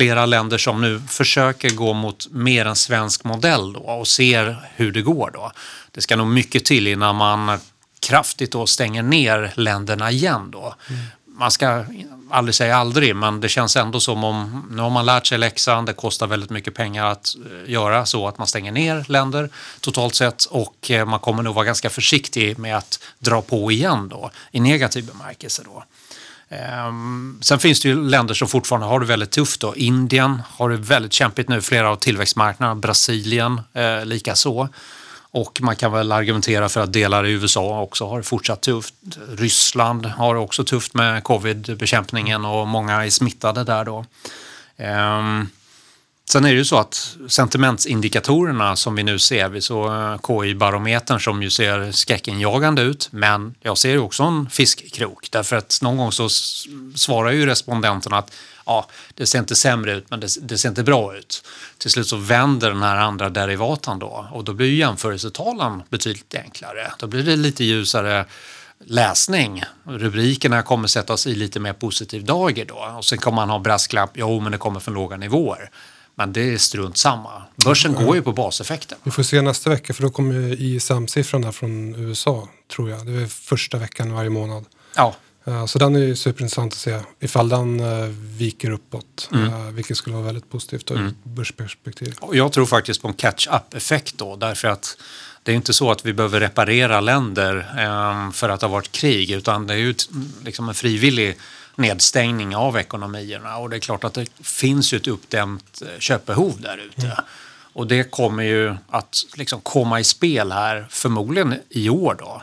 flera 0.00 0.26
länder 0.26 0.58
som 0.58 0.80
nu 0.80 1.02
försöker 1.08 1.70
gå 1.70 1.92
mot 1.92 2.28
mer 2.30 2.66
en 2.66 2.76
svensk 2.76 3.24
modell 3.24 3.72
då 3.72 3.80
och 3.80 4.08
ser 4.08 4.56
hur 4.74 4.92
det 4.92 5.02
går 5.02 5.30
då. 5.34 5.52
Det 5.90 6.00
ska 6.00 6.16
nog 6.16 6.26
mycket 6.26 6.64
till 6.64 6.86
innan 6.86 7.16
man 7.16 7.58
kraftigt 8.00 8.52
då 8.52 8.66
stänger 8.66 9.02
ner 9.02 9.52
länderna 9.54 10.10
igen 10.10 10.50
då. 10.50 10.74
Man 11.26 11.50
ska 11.50 11.84
aldrig 12.30 12.54
säga 12.54 12.76
aldrig, 12.76 13.16
men 13.16 13.40
det 13.40 13.48
känns 13.48 13.76
ändå 13.76 14.00
som 14.00 14.24
om 14.24 14.66
nu 14.70 14.82
har 14.82 14.90
man 14.90 15.06
lärt 15.06 15.26
sig 15.26 15.38
läxan. 15.38 15.84
Det 15.84 15.92
kostar 15.92 16.26
väldigt 16.26 16.50
mycket 16.50 16.74
pengar 16.74 17.06
att 17.06 17.36
eh, 17.36 17.70
göra 17.70 18.06
så 18.06 18.28
att 18.28 18.38
man 18.38 18.46
stänger 18.46 18.72
ner 18.72 19.04
länder 19.08 19.50
totalt 19.80 20.14
sett 20.14 20.44
och 20.44 20.90
eh, 20.90 21.06
man 21.06 21.20
kommer 21.20 21.42
nog 21.42 21.54
vara 21.54 21.64
ganska 21.64 21.90
försiktig 21.90 22.58
med 22.58 22.76
att 22.76 23.00
dra 23.18 23.42
på 23.42 23.72
igen 23.72 24.08
då 24.08 24.30
i 24.50 24.60
negativ 24.60 25.06
bemärkelse 25.06 25.62
då. 25.64 25.84
Ehm, 26.50 27.38
sen 27.42 27.58
finns 27.58 27.80
det 27.80 27.88
ju 27.88 28.08
länder 28.08 28.34
som 28.34 28.48
fortfarande 28.48 28.86
har 28.86 29.00
det 29.00 29.06
väldigt 29.06 29.30
tufft. 29.30 29.60
Då. 29.60 29.76
Indien 29.76 30.42
har 30.48 30.70
det 30.70 30.76
väldigt 30.76 31.12
kämpigt 31.12 31.48
nu, 31.48 31.60
flera 31.60 31.90
av 31.90 31.96
tillväxtmarknaderna. 31.96 32.80
Brasilien 32.80 33.60
eh, 33.72 34.04
lika 34.04 34.34
så. 34.34 34.68
Och 35.32 35.58
man 35.60 35.76
kan 35.76 35.92
väl 35.92 36.12
argumentera 36.12 36.68
för 36.68 36.80
att 36.80 36.92
delar 36.92 37.26
i 37.26 37.30
USA 37.30 37.80
också 37.80 38.08
har 38.08 38.18
det 38.18 38.24
fortsatt 38.24 38.60
tufft. 38.60 38.94
Ryssland 39.28 40.06
har 40.06 40.34
det 40.34 40.40
också 40.40 40.64
tufft 40.64 40.94
med 40.94 41.24
covidbekämpningen 41.24 42.44
och 42.44 42.68
många 42.68 43.04
är 43.04 43.10
smittade 43.10 43.64
där 43.64 43.84
då. 43.84 44.04
Ehm, 44.76 45.48
Sen 46.30 46.44
är 46.44 46.48
det 46.48 46.56
ju 46.56 46.64
så 46.64 46.76
att 46.76 47.16
sentimentsindikatorerna 47.28 48.76
som 48.76 48.94
vi 48.94 49.02
nu 49.02 49.18
ser, 49.18 49.48
vi 49.48 49.60
såg 49.60 49.86
eh, 49.86 50.18
KI-barometern 50.26 51.20
som 51.20 51.42
ju 51.42 51.50
ser 51.50 51.92
skräckinjagande 51.92 52.82
ut, 52.82 53.08
men 53.12 53.54
jag 53.60 53.78
ser 53.78 53.90
ju 53.90 53.98
också 53.98 54.22
en 54.22 54.50
fiskkrok 54.50 55.28
därför 55.30 55.56
att 55.56 55.78
någon 55.82 55.96
gång 55.96 56.12
så 56.12 56.28
svarar 56.94 57.30
ju 57.30 57.46
respondenterna 57.46 58.18
att 58.18 58.32
ja, 58.66 58.88
det 59.14 59.26
ser 59.26 59.38
inte 59.38 59.54
sämre 59.54 59.92
ut 59.92 60.10
men 60.10 60.20
det, 60.20 60.28
det 60.42 60.58
ser 60.58 60.68
inte 60.68 60.82
bra 60.82 61.16
ut. 61.16 61.44
Till 61.78 61.90
slut 61.90 62.06
så 62.06 62.16
vänder 62.16 62.70
den 62.70 62.82
här 62.82 62.96
andra 62.96 63.28
derivatan 63.28 63.98
då 63.98 64.28
och 64.32 64.44
då 64.44 64.52
blir 64.52 64.66
ju 64.66 64.76
jämförelsetalen 64.76 65.82
betydligt 65.88 66.34
enklare. 66.34 66.92
Då 66.98 67.06
blir 67.06 67.22
det 67.22 67.36
lite 67.36 67.64
ljusare 67.64 68.24
läsning. 68.84 69.62
Rubrikerna 69.84 70.62
kommer 70.62 70.88
sättas 70.88 71.26
i 71.26 71.34
lite 71.34 71.60
mer 71.60 71.72
positiv 71.72 72.24
dager 72.24 72.64
då. 72.64 72.94
Och 72.98 73.04
sen 73.04 73.18
kommer 73.18 73.36
man 73.36 73.50
ha 73.50 73.58
brasklapp, 73.58 74.10
jo 74.14 74.40
men 74.40 74.52
det 74.52 74.58
kommer 74.58 74.80
från 74.80 74.94
låga 74.94 75.16
nivåer. 75.16 75.70
Men 76.20 76.32
det 76.32 76.52
är 76.54 76.58
strunt 76.58 76.96
samma. 76.96 77.42
Börsen 77.64 77.94
går 77.94 78.16
ju 78.16 78.22
på 78.22 78.32
baseffekten. 78.32 78.98
Vi 79.02 79.10
får 79.10 79.22
se 79.22 79.42
nästa 79.42 79.70
vecka 79.70 79.94
för 79.94 80.02
då 80.02 80.10
kommer 80.10 80.60
ISM-siffran 80.60 81.44
här 81.44 81.52
från 81.52 81.94
USA 81.94 82.48
tror 82.74 82.90
jag. 82.90 83.06
Det 83.06 83.12
är 83.12 83.26
första 83.26 83.78
veckan 83.78 84.12
varje 84.12 84.30
månad. 84.30 84.64
Ja, 84.96 85.14
Eh, 85.44 85.66
Så 85.66 85.78
den 85.78 85.96
är 85.96 86.00
ju 86.00 86.16
superintressant 86.16 86.72
att 86.72 86.78
se 86.78 87.00
ifall 87.20 87.48
den 87.48 87.80
eh, 87.80 88.06
viker 88.38 88.70
uppåt. 88.70 89.28
Mm. 89.32 89.52
eh, 89.52 89.60
Vilket 89.70 89.96
skulle 89.96 90.16
vara 90.16 90.26
väldigt 90.26 90.50
positivt 90.50 90.90
ur 90.90 91.14
börsperspektiv. 91.22 92.14
och 92.20 92.36
jag 92.36 92.52
tror 92.52 92.66
faktiskt 92.66 93.02
på 93.02 93.08
en 93.08 93.14
catch-up-effekt 93.14 94.18
då. 94.18 94.36
Därför 94.36 94.68
att 94.68 94.96
det 95.42 95.52
är 95.52 95.56
inte 95.56 95.72
så 95.72 95.90
att 95.90 96.06
vi 96.06 96.12
behöver 96.12 96.40
reparera 96.40 97.00
länder 97.00 97.66
för 98.32 98.48
att 98.48 98.60
det 98.60 98.66
har 98.66 98.72
varit 98.72 98.92
krig. 98.92 99.30
Utan 99.30 99.66
det 99.66 99.74
är 99.74 99.78
ju 99.78 99.94
liksom 100.44 100.68
en 100.68 100.74
frivillig 100.74 101.36
nedstängning 101.76 102.56
av 102.56 102.76
ekonomierna. 102.76 103.56
Och 103.56 103.70
det 103.70 103.76
är 103.76 103.80
klart 103.80 104.04
att 104.04 104.14
det 104.14 104.26
finns 104.42 104.92
ju 104.92 104.96
ett 104.96 105.06
uppdämt 105.06 105.82
eh, 105.82 105.98
köpbehov 105.98 106.60
där 106.60 106.76
ute. 106.76 107.16
Och 107.72 107.86
det 107.86 108.10
kommer 108.10 108.42
ju 108.42 108.76
att 108.90 109.16
liksom 109.34 109.60
komma 109.60 110.00
i 110.00 110.04
spel 110.04 110.52
här 110.52 110.86
förmodligen 110.90 111.54
i 111.68 111.88
år 111.88 112.16
då. 112.18 112.42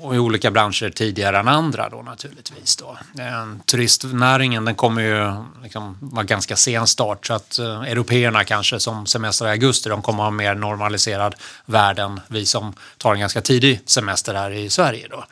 Och 0.00 0.14
i 0.14 0.18
olika 0.18 0.50
branscher 0.50 0.90
tidigare 0.90 1.38
än 1.38 1.48
andra 1.48 1.88
då 1.88 2.02
naturligtvis. 2.02 2.76
Då. 2.76 2.98
Eh, 3.18 3.46
Turistnäringen 3.64 4.64
den 4.64 4.74
kommer 4.74 5.02
ju 5.02 5.32
liksom 5.62 5.98
vara 6.00 6.24
ganska 6.24 6.56
sen 6.56 6.86
start 6.86 7.26
så 7.26 7.34
att 7.34 7.58
eh, 7.58 7.80
européerna 7.80 8.44
kanske 8.44 8.80
som 8.80 9.06
semestrar 9.06 9.48
i 9.48 9.50
augusti 9.50 9.88
de 9.88 10.02
kommer 10.02 10.22
ha 10.22 10.28
en 10.28 10.36
mer 10.36 10.54
normaliserad 10.54 11.34
värld 11.66 11.98
än 11.98 12.20
vi 12.28 12.46
som 12.46 12.74
tar 12.98 13.14
en 13.14 13.20
ganska 13.20 13.40
tidig 13.40 13.80
semester 13.86 14.34
här 14.34 14.50
i 14.50 14.70
Sverige 14.70 15.08
då. 15.10 15.24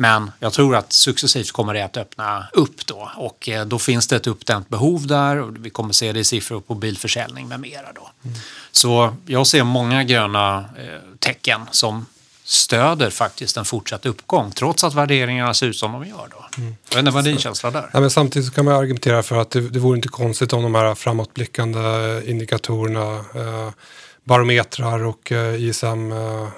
Men 0.00 0.30
jag 0.38 0.52
tror 0.52 0.76
att 0.76 0.92
successivt 0.92 1.52
kommer 1.52 1.74
det 1.74 1.82
att 1.82 1.96
öppna 1.96 2.48
upp 2.52 2.86
då 2.86 3.10
och 3.16 3.48
eh, 3.48 3.66
då 3.66 3.78
finns 3.78 4.06
det 4.06 4.16
ett 4.16 4.26
uppdämt 4.26 4.68
behov 4.68 5.06
där 5.06 5.40
och 5.40 5.66
vi 5.66 5.70
kommer 5.70 5.92
se 5.92 6.12
det 6.12 6.20
i 6.20 6.24
siffror 6.24 6.60
på 6.60 6.74
bilförsäljning 6.74 7.48
med 7.48 7.60
mera 7.60 7.92
då. 7.94 8.10
Så 8.72 9.16
jag 9.26 9.46
ser 9.46 9.64
många 9.64 10.04
gröna 10.04 10.58
eh, 10.58 11.18
tecken 11.18 11.60
som 11.70 12.06
stöder 12.44 13.10
faktiskt 13.10 13.56
en 13.56 13.64
fortsatt 13.64 14.06
uppgång 14.06 14.50
trots 14.50 14.84
att 14.84 14.94
värderingarna 14.94 15.54
ser 15.54 15.66
ut 15.66 15.76
som 15.76 15.92
de 15.92 16.04
gör 16.06 16.28
då. 16.30 16.44
Jag 16.56 16.96
vet 16.96 16.98
inte 16.98 17.10
vad 17.10 17.24
din 17.24 17.38
känsla 17.38 17.70
där? 17.70 17.90
Ja, 17.92 18.00
men 18.00 18.10
samtidigt 18.10 18.48
så 18.48 18.54
kan 18.54 18.64
man 18.64 18.74
argumentera 18.74 19.22
för 19.22 19.36
att 19.36 19.50
det, 19.50 19.60
det 19.60 19.78
vore 19.78 19.96
inte 19.96 20.08
konstigt 20.08 20.52
om 20.52 20.62
de 20.62 20.74
här 20.74 20.94
framåtblickande 20.94 21.80
indikatorerna, 22.26 23.16
eh, 23.16 23.72
barometrar 24.24 25.04
och 25.04 25.32
eh, 25.32 25.62
ISM 25.62 26.12
eh, 26.12 26.48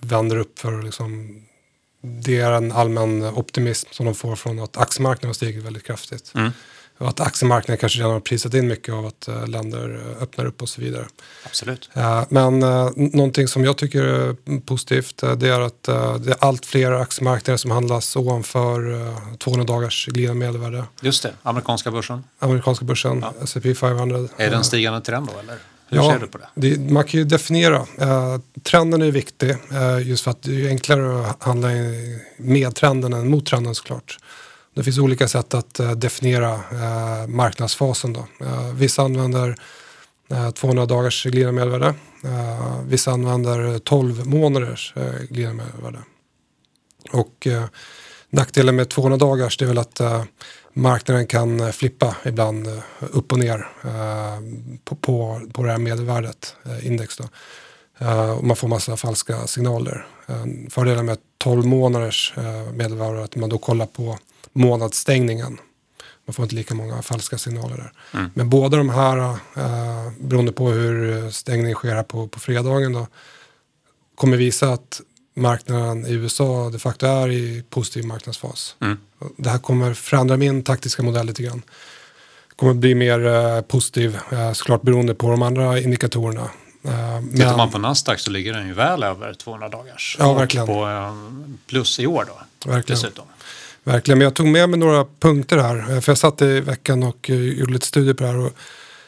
vänder 0.00 0.36
upp 0.36 0.58
för 0.58 0.82
liksom, 0.82 1.40
det 2.04 2.40
är 2.40 2.52
en 2.52 2.72
allmän 2.72 3.22
optimism 3.24 3.88
som 3.92 4.06
de 4.06 4.14
får 4.14 4.36
från 4.36 4.60
att 4.60 4.76
aktiemarknaden 4.76 5.28
har 5.28 5.34
stigit 5.34 5.64
väldigt 5.64 5.84
kraftigt. 5.84 6.32
Mm. 6.34 6.52
Och 6.98 7.08
att 7.08 7.20
aktiemarknaden 7.20 7.78
kanske 7.78 7.98
redan 7.98 8.12
har 8.12 8.20
prisat 8.20 8.54
in 8.54 8.68
mycket 8.68 8.94
av 8.94 9.06
att 9.06 9.28
eh, 9.28 9.46
länder 9.48 10.14
eh, 10.16 10.22
öppnar 10.22 10.44
upp 10.46 10.62
och 10.62 10.68
så 10.68 10.80
vidare. 10.80 11.06
Absolut. 11.44 11.90
Eh, 11.92 12.24
Men 12.28 12.58
någonting 12.96 13.48
som 13.48 13.64
jag 13.64 13.76
tycker 13.76 14.02
är 14.02 14.60
positivt 14.60 15.22
eh, 15.22 15.32
det 15.32 15.48
är 15.48 15.60
att 15.60 15.82
det 16.24 16.30
är 16.30 16.36
allt 16.38 16.66
fler 16.66 16.92
aktiemarknader 16.92 17.56
som 17.56 17.70
handlas 17.70 18.16
ovanför 18.16 18.92
eh, 18.92 19.34
200 19.36 19.64
dagars 19.64 20.06
glidande 20.06 20.46
medelvärde. 20.46 20.84
Just 21.00 21.22
det, 21.22 21.32
amerikanska 21.42 21.90
börsen. 21.90 22.24
Amerikanska 22.38 22.84
börsen, 22.84 23.24
S&P 23.42 23.74
500. 23.74 24.28
Är 24.36 24.50
det 24.50 24.56
en 24.56 24.64
stigande 24.64 25.00
trend 25.00 25.28
då 25.34 25.40
eller? 25.40 25.58
Hur 25.94 26.02
ja, 26.02 26.12
ser 26.12 26.18
du 26.18 26.26
på 26.26 26.38
det? 26.38 26.48
det? 26.54 26.90
Man 26.92 27.04
kan 27.04 27.20
ju 27.20 27.24
definiera. 27.24 27.86
Eh, 27.98 28.38
trenden 28.62 29.02
är 29.02 29.10
viktig 29.10 29.50
eh, 29.50 30.08
just 30.08 30.24
för 30.24 30.30
att 30.30 30.42
det 30.42 30.66
är 30.66 30.68
enklare 30.68 31.26
att 31.26 31.42
handla 31.42 31.68
med 32.36 32.74
trenden 32.74 33.12
än 33.12 33.30
mot 33.30 33.46
trenden 33.46 33.74
såklart. 33.74 34.18
Det 34.74 34.82
finns 34.82 34.98
olika 34.98 35.28
sätt 35.28 35.54
att 35.54 35.80
eh, 35.80 35.90
definiera 35.90 36.52
eh, 36.52 37.26
marknadsfasen. 37.26 38.12
Då. 38.12 38.26
Eh, 38.40 38.72
vissa 38.74 39.02
använder 39.02 39.56
eh, 40.30 40.50
200 40.50 40.86
dagars 40.86 41.24
glidande 41.24 41.52
medelvärde. 41.64 41.94
Eh, 42.24 42.80
vissa 42.86 43.10
använder 43.10 43.78
12 43.78 44.26
månaders 44.26 44.92
eh, 44.96 45.22
glidande 45.30 45.62
medelvärde. 45.64 45.98
Och 47.12 47.46
eh, 47.46 47.64
nackdelen 48.30 48.76
med 48.76 48.88
200 48.88 49.16
dagars 49.18 49.56
det 49.56 49.64
är 49.64 49.66
väl 49.66 49.78
att 49.78 50.00
eh, 50.00 50.24
marknaden 50.74 51.26
kan 51.26 51.60
eh, 51.60 51.70
flippa 51.70 52.16
ibland 52.24 52.66
eh, 52.66 52.78
upp 53.00 53.32
och 53.32 53.38
ner 53.38 53.68
eh, 53.84 54.40
på, 54.84 54.96
på, 54.96 55.40
på 55.52 55.62
det 55.62 55.70
här 55.70 55.78
medelvärdet, 55.78 56.56
index. 56.82 57.16
Då. 57.16 57.24
Och 58.36 58.44
man 58.44 58.56
får 58.56 58.68
massa 58.68 58.96
falska 58.96 59.46
signaler. 59.46 60.06
Fördelen 60.70 61.06
med 61.06 61.18
12 61.38 61.66
månaders 61.66 62.34
medelvärde 62.72 63.18
är 63.18 63.24
att 63.24 63.36
man 63.36 63.50
då 63.50 63.58
kollar 63.58 63.86
på 63.86 64.18
månadsstängningen. 64.52 65.58
Man 66.26 66.34
får 66.34 66.42
inte 66.42 66.54
lika 66.54 66.74
många 66.74 67.02
falska 67.02 67.38
signaler 67.38 67.76
där. 67.76 67.92
Mm. 68.20 68.30
Men 68.34 68.50
båda 68.50 68.76
de 68.76 68.88
här, 68.88 69.36
beroende 70.28 70.52
på 70.52 70.68
hur 70.68 71.30
stängningen 71.30 71.74
sker 71.74 71.94
här 71.94 72.02
på, 72.02 72.28
på 72.28 72.40
fredagen, 72.40 72.92
då, 72.92 73.06
kommer 74.14 74.36
visa 74.36 74.72
att 74.72 75.00
marknaden 75.34 76.06
i 76.06 76.12
USA 76.12 76.70
de 76.72 76.78
facto 76.78 77.06
är 77.06 77.28
i 77.28 77.62
positiv 77.70 78.04
marknadsfas. 78.04 78.76
Mm. 78.80 78.98
Det 79.36 79.50
här 79.50 79.58
kommer 79.58 79.94
förändra 79.94 80.36
min 80.36 80.62
taktiska 80.62 81.02
modell 81.02 81.26
lite 81.26 81.42
grann. 81.42 81.62
kommer 82.56 82.74
bli 82.74 82.94
mer 82.94 83.26
eh, 83.26 83.60
positiv, 83.60 84.18
eh, 84.32 84.52
såklart 84.52 84.82
beroende 84.82 85.14
på 85.14 85.30
de 85.30 85.42
andra 85.42 85.78
indikatorerna. 85.80 86.40
Eh, 86.84 87.20
Tittar 87.32 87.46
men- 87.48 87.56
man 87.56 87.70
på 87.70 87.78
Nasdaq 87.78 88.20
så 88.20 88.30
ligger 88.30 88.52
den 88.52 88.66
ju 88.66 88.72
väl 88.72 89.02
över 89.02 89.34
200 89.34 89.68
dagars. 89.68 90.16
Ja, 90.20 90.26
Och 90.26 90.40
verkligen. 90.40 90.66
på 90.66 90.86
eh, 90.86 91.14
plus 91.66 92.00
i 92.00 92.06
år 92.06 92.24
då. 92.28 92.70
Verkligen. 92.70 93.00
Dessutom. 93.00 93.24
Verkligen, 93.84 94.18
men 94.18 94.24
jag 94.24 94.34
tog 94.34 94.46
med 94.46 94.68
mig 94.68 94.78
några 94.78 95.06
punkter 95.20 95.58
här. 95.58 95.92
eh, 95.94 96.00
För 96.00 96.12
jag 96.12 96.18
satt 96.18 96.42
i 96.42 96.60
veckan 96.60 97.02
och 97.02 97.30
eh, 97.30 97.36
gjorde 97.36 97.72
lite 97.72 97.86
studier 97.86 98.14
på 98.14 98.22
det 98.24 98.28
här. 98.30 98.38
Och 98.38 98.52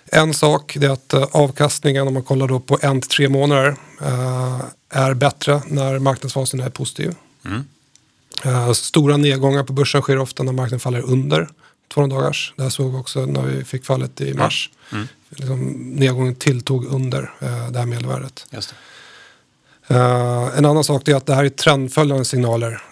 en 0.06 0.34
sak 0.34 0.76
är 0.76 0.90
att 0.90 1.12
eh, 1.12 1.22
avkastningen 1.32 2.08
om 2.08 2.14
man 2.14 2.22
kollar 2.22 2.48
då 2.48 2.60
på 2.60 2.78
en 2.82 3.00
till 3.00 3.10
tre 3.10 3.28
månader 3.28 3.76
eh, 4.00 4.60
är 4.90 5.14
bättre 5.14 5.62
när 5.66 5.98
marknadsfasen 5.98 6.60
är 6.60 6.70
positiv. 6.70 7.14
Mm. 7.44 7.64
Eh, 8.44 8.72
stora 8.72 9.16
nedgångar 9.16 9.64
på 9.64 9.72
börsen 9.72 10.02
sker 10.02 10.18
ofta 10.18 10.42
när 10.42 10.52
marknaden 10.52 10.80
faller 10.80 11.00
under 11.00 11.48
200 11.94 12.16
dagars. 12.16 12.54
Det 12.56 12.62
här 12.62 12.70
såg 12.70 12.92
vi 12.92 12.98
också 12.98 13.26
när 13.26 13.42
vi 13.42 13.64
fick 13.64 13.84
fallet 13.84 14.20
i 14.20 14.34
mars. 14.34 14.70
Mm. 14.92 15.08
Liksom, 15.28 15.72
nedgången 15.94 16.34
tilltog 16.34 16.84
under 16.84 17.30
det 17.70 17.78
här 17.78 17.86
medelvärdet. 17.86 18.46
Just 18.50 18.68
det. 18.70 18.76
Eh, 19.88 20.58
en 20.58 20.64
annan 20.64 20.84
sak 20.84 21.08
är 21.08 21.14
att 21.14 21.26
det 21.26 21.34
här 21.34 21.44
är 21.44 21.48
trendföljande 21.48 22.24
signaler. 22.24 22.82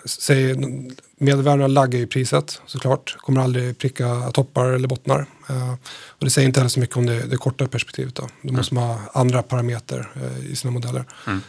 Medelvärdena 1.18 1.66
laggar 1.66 2.00
i 2.00 2.06
priset 2.06 2.60
såklart. 2.66 3.16
Kommer 3.18 3.40
aldrig 3.40 3.78
pricka 3.78 4.30
toppar 4.30 4.66
eller 4.66 4.88
bottnar. 4.88 5.26
Eh, 5.48 5.72
och 6.08 6.24
det 6.24 6.30
säger 6.30 6.48
inte 6.48 6.60
heller 6.60 6.68
så 6.68 6.80
mycket 6.80 6.96
om 6.96 7.06
det, 7.06 7.26
det 7.26 7.36
korta 7.36 7.66
perspektivet. 7.66 8.14
Då, 8.14 8.28
då 8.42 8.52
måste 8.52 8.74
man 8.74 8.84
ha 8.84 9.00
andra 9.12 9.42
parametrar 9.42 10.12
eh, 10.16 10.50
i 10.50 10.56
sina 10.56 10.70
modeller. 10.70 11.04
Mm. 11.26 11.40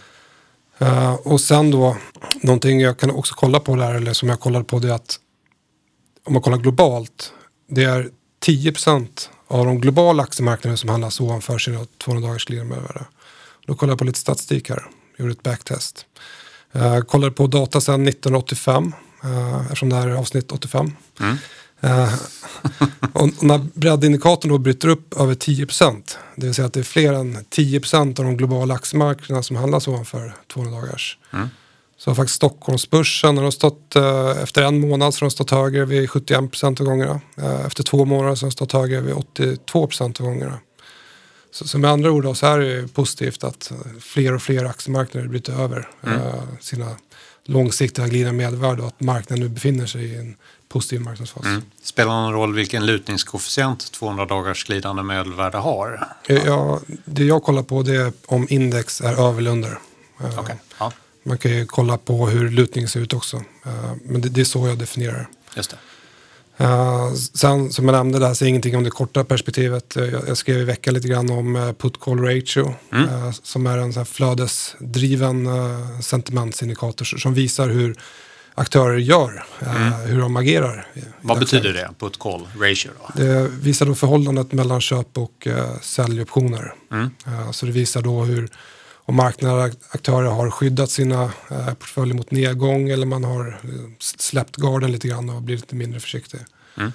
Eh, 0.77 1.13
och 1.13 1.41
sen 1.41 1.71
då, 1.71 1.97
någonting 2.41 2.81
jag 2.81 2.99
kan 2.99 3.11
också 3.11 3.35
kolla 3.35 3.59
på 3.59 3.75
där, 3.75 3.95
eller 3.95 4.13
som 4.13 4.29
jag 4.29 4.39
kollade 4.39 4.65
på, 4.65 4.79
det 4.79 4.87
är 4.87 4.93
att 4.93 5.19
om 6.23 6.33
man 6.33 6.41
kollar 6.41 6.57
globalt, 6.57 7.33
det 7.67 7.83
är 7.83 8.09
10% 8.45 9.29
av 9.47 9.65
de 9.65 9.81
globala 9.81 10.23
aktiemarknaderna 10.23 10.77
som 10.77 10.89
handlas 10.89 11.19
ovanför 11.19 11.57
sina 11.57 11.85
200 11.97 12.27
dagars 12.27 12.45
glidande 12.45 12.69
medelvärde. 12.69 13.05
Då 13.65 13.75
kollade 13.75 13.91
jag 13.91 13.99
på 13.99 14.05
lite 14.05 14.19
statistik 14.19 14.69
här, 14.69 14.85
gjorde 15.17 15.31
ett 15.31 15.43
backtest. 15.43 16.05
Uh, 16.75 16.99
kollade 16.99 17.31
på 17.31 17.47
data 17.47 17.81
sedan 17.81 18.07
1985, 18.07 18.93
uh, 19.25 19.61
eftersom 19.61 19.89
det 19.89 19.95
här 19.95 20.07
är 20.07 20.15
avsnitt 20.15 20.51
85. 20.51 20.91
Mm. 21.19 21.37
Uh, 21.83 22.13
och 23.13 23.43
när 23.43 23.57
breddindikatorn 23.73 24.51
då 24.51 24.57
bryter 24.57 24.87
upp 24.87 25.19
över 25.19 25.35
10% 25.35 26.17
det 26.35 26.45
vill 26.45 26.55
säga 26.55 26.65
att 26.65 26.73
det 26.73 26.79
är 26.79 26.83
fler 26.83 27.13
än 27.13 27.37
10% 27.37 28.19
av 28.19 28.25
de 28.25 28.37
globala 28.37 28.73
aktiemarknaderna 28.73 29.43
som 29.43 29.55
handlas 29.55 29.87
ovanför 29.87 30.35
200 30.53 30.81
dagars. 30.81 31.17
Mm. 31.33 31.47
Så 31.97 32.09
har 32.09 32.15
faktiskt 32.15 32.35
Stockholmsbörsen, 32.35 33.37
har 33.37 33.51
stått, 33.51 33.95
eh, 33.95 34.43
efter 34.43 34.63
en 34.63 34.79
månad 34.79 35.13
så 35.13 35.19
har 35.19 35.25
den 35.25 35.31
stått 35.31 35.51
högre 35.51 35.85
vid 35.85 36.09
71 36.09 36.51
procent 36.51 36.79
av 36.79 36.85
gångerna. 36.85 37.21
Eh, 37.37 37.65
efter 37.65 37.83
två 37.83 38.05
månader 38.05 38.35
så 38.35 38.45
har 38.45 38.47
den 38.47 38.51
stått 38.51 38.71
högre 38.71 39.01
vid 39.01 39.13
82 39.13 39.87
procent 39.87 40.19
av 40.19 40.25
gångerna. 40.25 40.59
Så, 41.51 41.67
så 41.67 41.77
med 41.77 41.91
andra 41.91 42.11
ord 42.11 42.23
då, 42.23 42.35
så 42.35 42.45
är 42.45 42.59
det 42.59 42.93
positivt 42.93 43.43
att 43.43 43.71
fler 43.99 44.35
och 44.35 44.41
fler 44.41 44.65
aktiemarknader 44.65 45.27
bryter 45.27 45.53
över 45.53 45.87
mm. 46.03 46.21
sina 46.61 46.95
långsiktiga 47.45 48.07
glidande 48.07 48.37
medelvärde 48.37 48.81
och 48.81 48.87
att 48.87 49.01
marknaden 49.01 49.43
nu 49.43 49.49
befinner 49.49 49.85
sig 49.85 50.05
i 50.05 50.15
en 50.15 50.35
positiv 50.75 51.01
marknadsfas. 51.01 51.45
Mm. 51.45 51.61
Spelar 51.83 52.21
någon 52.21 52.33
roll 52.33 52.53
vilken 52.53 52.85
lutningskoefficient 52.85 53.91
200 53.91 54.25
dagars 54.25 54.63
glidande 54.63 55.03
medelvärde 55.03 55.57
har? 55.57 56.07
Ja, 56.27 56.79
det 57.05 57.23
jag 57.23 57.43
kollar 57.43 57.63
på 57.63 57.83
det 57.83 57.95
är 57.95 58.13
om 58.25 58.47
index 58.49 59.01
är 59.01 59.27
över 59.27 59.37
eller 59.37 59.51
under. 59.51 59.79
Eh, 60.19 60.39
okay. 60.39 60.55
Ja. 60.79 60.91
Man 61.23 61.37
kan 61.37 61.51
ju 61.51 61.65
kolla 61.65 61.97
på 61.97 62.27
hur 62.27 62.49
lutningen 62.49 62.89
ser 62.89 62.99
ut 62.99 63.13
också. 63.13 63.37
Uh, 63.37 63.43
men 64.03 64.21
det, 64.21 64.29
det, 64.29 64.41
är 64.41 64.45
så 64.45 64.67
jag 64.67 64.77
definierar 64.77 65.27
Just 65.55 65.69
det. 65.69 65.77
Uh, 66.65 67.13
sen 67.13 67.71
som 67.71 67.85
jag 67.85 67.93
nämnde, 67.93 68.19
det 68.19 68.27
här 68.27 68.33
säger 68.33 68.49
ingenting 68.49 68.77
om 68.77 68.83
det 68.83 68.89
korta 68.89 69.23
perspektivet. 69.23 69.97
Uh, 69.97 70.05
jag, 70.05 70.27
jag, 70.27 70.37
skrev 70.37 70.61
i 70.61 70.63
veckan 70.63 70.93
lite 70.93 71.07
grann 71.07 71.29
om 71.29 71.55
uh, 71.55 71.73
put 71.73 71.99
call 71.99 72.19
ratio. 72.19 72.73
Mm. 72.91 73.33
som 73.33 73.67
är 73.67 73.77
en 73.77 73.93
så 73.93 73.99
här 73.99 74.05
flödesdriven 74.05 75.49
sentimentsindikator 76.01 77.05
som 77.05 77.33
visar 77.33 77.69
hur 77.69 77.95
aktörer 78.55 78.97
gör, 78.97 79.45
mm. 79.59 79.93
hur 79.93 80.21
de 80.21 80.35
agerar. 80.35 80.87
Vad 81.21 81.39
betyder 81.39 81.73
det, 81.73 81.89
put 81.99 82.19
call 82.19 82.47
ratio? 82.59 82.89
Då? 82.99 83.23
Det 83.23 83.47
visar 83.47 83.85
då 83.85 83.95
förhållandet 83.95 84.51
mellan 84.51 84.81
köp 84.81 85.17
och 85.17 85.47
säljoptioner. 85.81 86.73
Mm. 86.91 87.09
så 87.53 87.65
det 87.65 87.71
visar 87.71 88.01
då 88.01 88.23
hur 88.23 88.49
om 89.07 89.15
marknadsaktörer 89.15 90.29
har 90.29 90.51
skyddat 90.51 90.91
sina 90.91 91.23
eh, 91.51 91.73
portföljer 91.73 92.15
mot 92.15 92.31
nedgång 92.31 92.89
eller 92.89 93.05
man 93.05 93.23
har 93.23 93.47
eh, 93.47 93.69
släppt 93.99 94.55
garden 94.55 94.91
lite 94.91 95.07
grann 95.07 95.29
och 95.29 95.41
blivit 95.41 95.61
lite 95.61 95.75
mindre 95.75 95.99
försiktig. 95.99 96.39
Mm. 96.77 96.91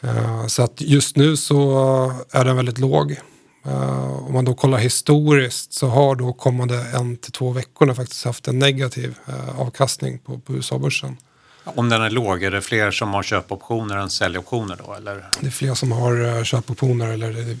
Eh, 0.00 0.46
så 0.46 0.62
att 0.62 0.80
just 0.80 1.16
nu 1.16 1.36
så 1.36 2.24
är 2.30 2.44
den 2.44 2.56
väldigt 2.56 2.78
låg. 2.78 3.16
Uh, 3.66 4.26
om 4.26 4.32
man 4.32 4.44
då 4.44 4.54
kollar 4.54 4.78
historiskt 4.78 5.72
så 5.72 5.88
har 5.88 6.14
då 6.14 6.32
kommande 6.32 6.86
en 6.94 7.16
till 7.16 7.32
två 7.32 7.50
veckorna 7.50 7.94
faktiskt 7.94 8.24
haft 8.24 8.48
en 8.48 8.58
negativ 8.58 9.18
uh, 9.28 9.60
avkastning 9.60 10.18
på, 10.18 10.38
på 10.38 10.54
USA-börsen. 10.54 11.16
Om 11.64 11.88
den 11.88 12.02
är 12.02 12.10
låg, 12.10 12.42
är 12.42 12.50
det 12.50 12.62
fler 12.62 12.90
som 12.90 13.14
har 13.14 13.22
köpoptioner 13.22 13.96
än 13.96 14.10
säljoptioner 14.10 14.80
då? 14.86 14.94
Eller? 14.94 15.28
Det 15.40 15.46
är 15.46 15.50
fler 15.50 15.74
som 15.74 15.92
har 15.92 16.20
uh, 16.20 16.42
köpoptioner 16.42 17.08
eller 17.08 17.56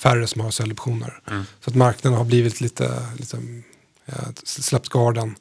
färre 0.00 0.26
som 0.26 0.40
har 0.40 0.50
säljoptioner. 0.50 1.20
Mm. 1.30 1.44
Så 1.60 1.70
att 1.70 1.76
marknaden 1.76 2.18
har 2.18 2.24
blivit 2.24 2.60
lite, 2.60 3.06
lite 3.18 3.38
släppt 4.44 4.88
garden, 4.88 5.36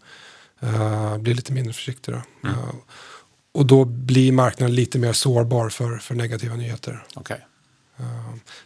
blir 1.19 1.33
lite 1.33 1.53
mindre 1.53 1.73
försiktig. 1.73 2.13
Mm. 2.13 2.55
Uh, 2.55 2.69
och 3.53 3.65
då 3.65 3.85
blir 3.85 4.31
marknaden 4.31 4.75
lite 4.75 4.99
mer 4.99 5.13
sårbar 5.13 5.69
för, 5.69 5.97
för 5.97 6.15
negativa 6.15 6.55
nyheter. 6.55 7.03
Okay. 7.15 7.37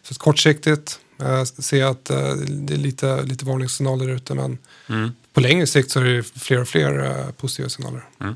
Så 0.01 0.15
kortsiktigt 0.15 0.99
uh, 1.21 1.43
ser 1.43 1.77
jag 1.79 1.89
att 1.89 2.11
uh, 2.11 2.33
det 2.47 2.73
är 2.73 2.77
lite, 2.77 3.23
lite 3.23 3.45
varningssignaler 3.45 4.09
ute 4.09 4.33
men 4.33 4.57
mm. 4.89 5.11
på 5.33 5.39
längre 5.39 5.67
sikt 5.67 5.91
så 5.91 5.99
är 5.99 6.03
det 6.03 6.23
fler 6.23 6.61
och 6.61 6.67
fler 6.67 6.99
uh, 6.99 7.31
positiva 7.31 7.69
signaler. 7.69 8.03
Mm. 8.19 8.35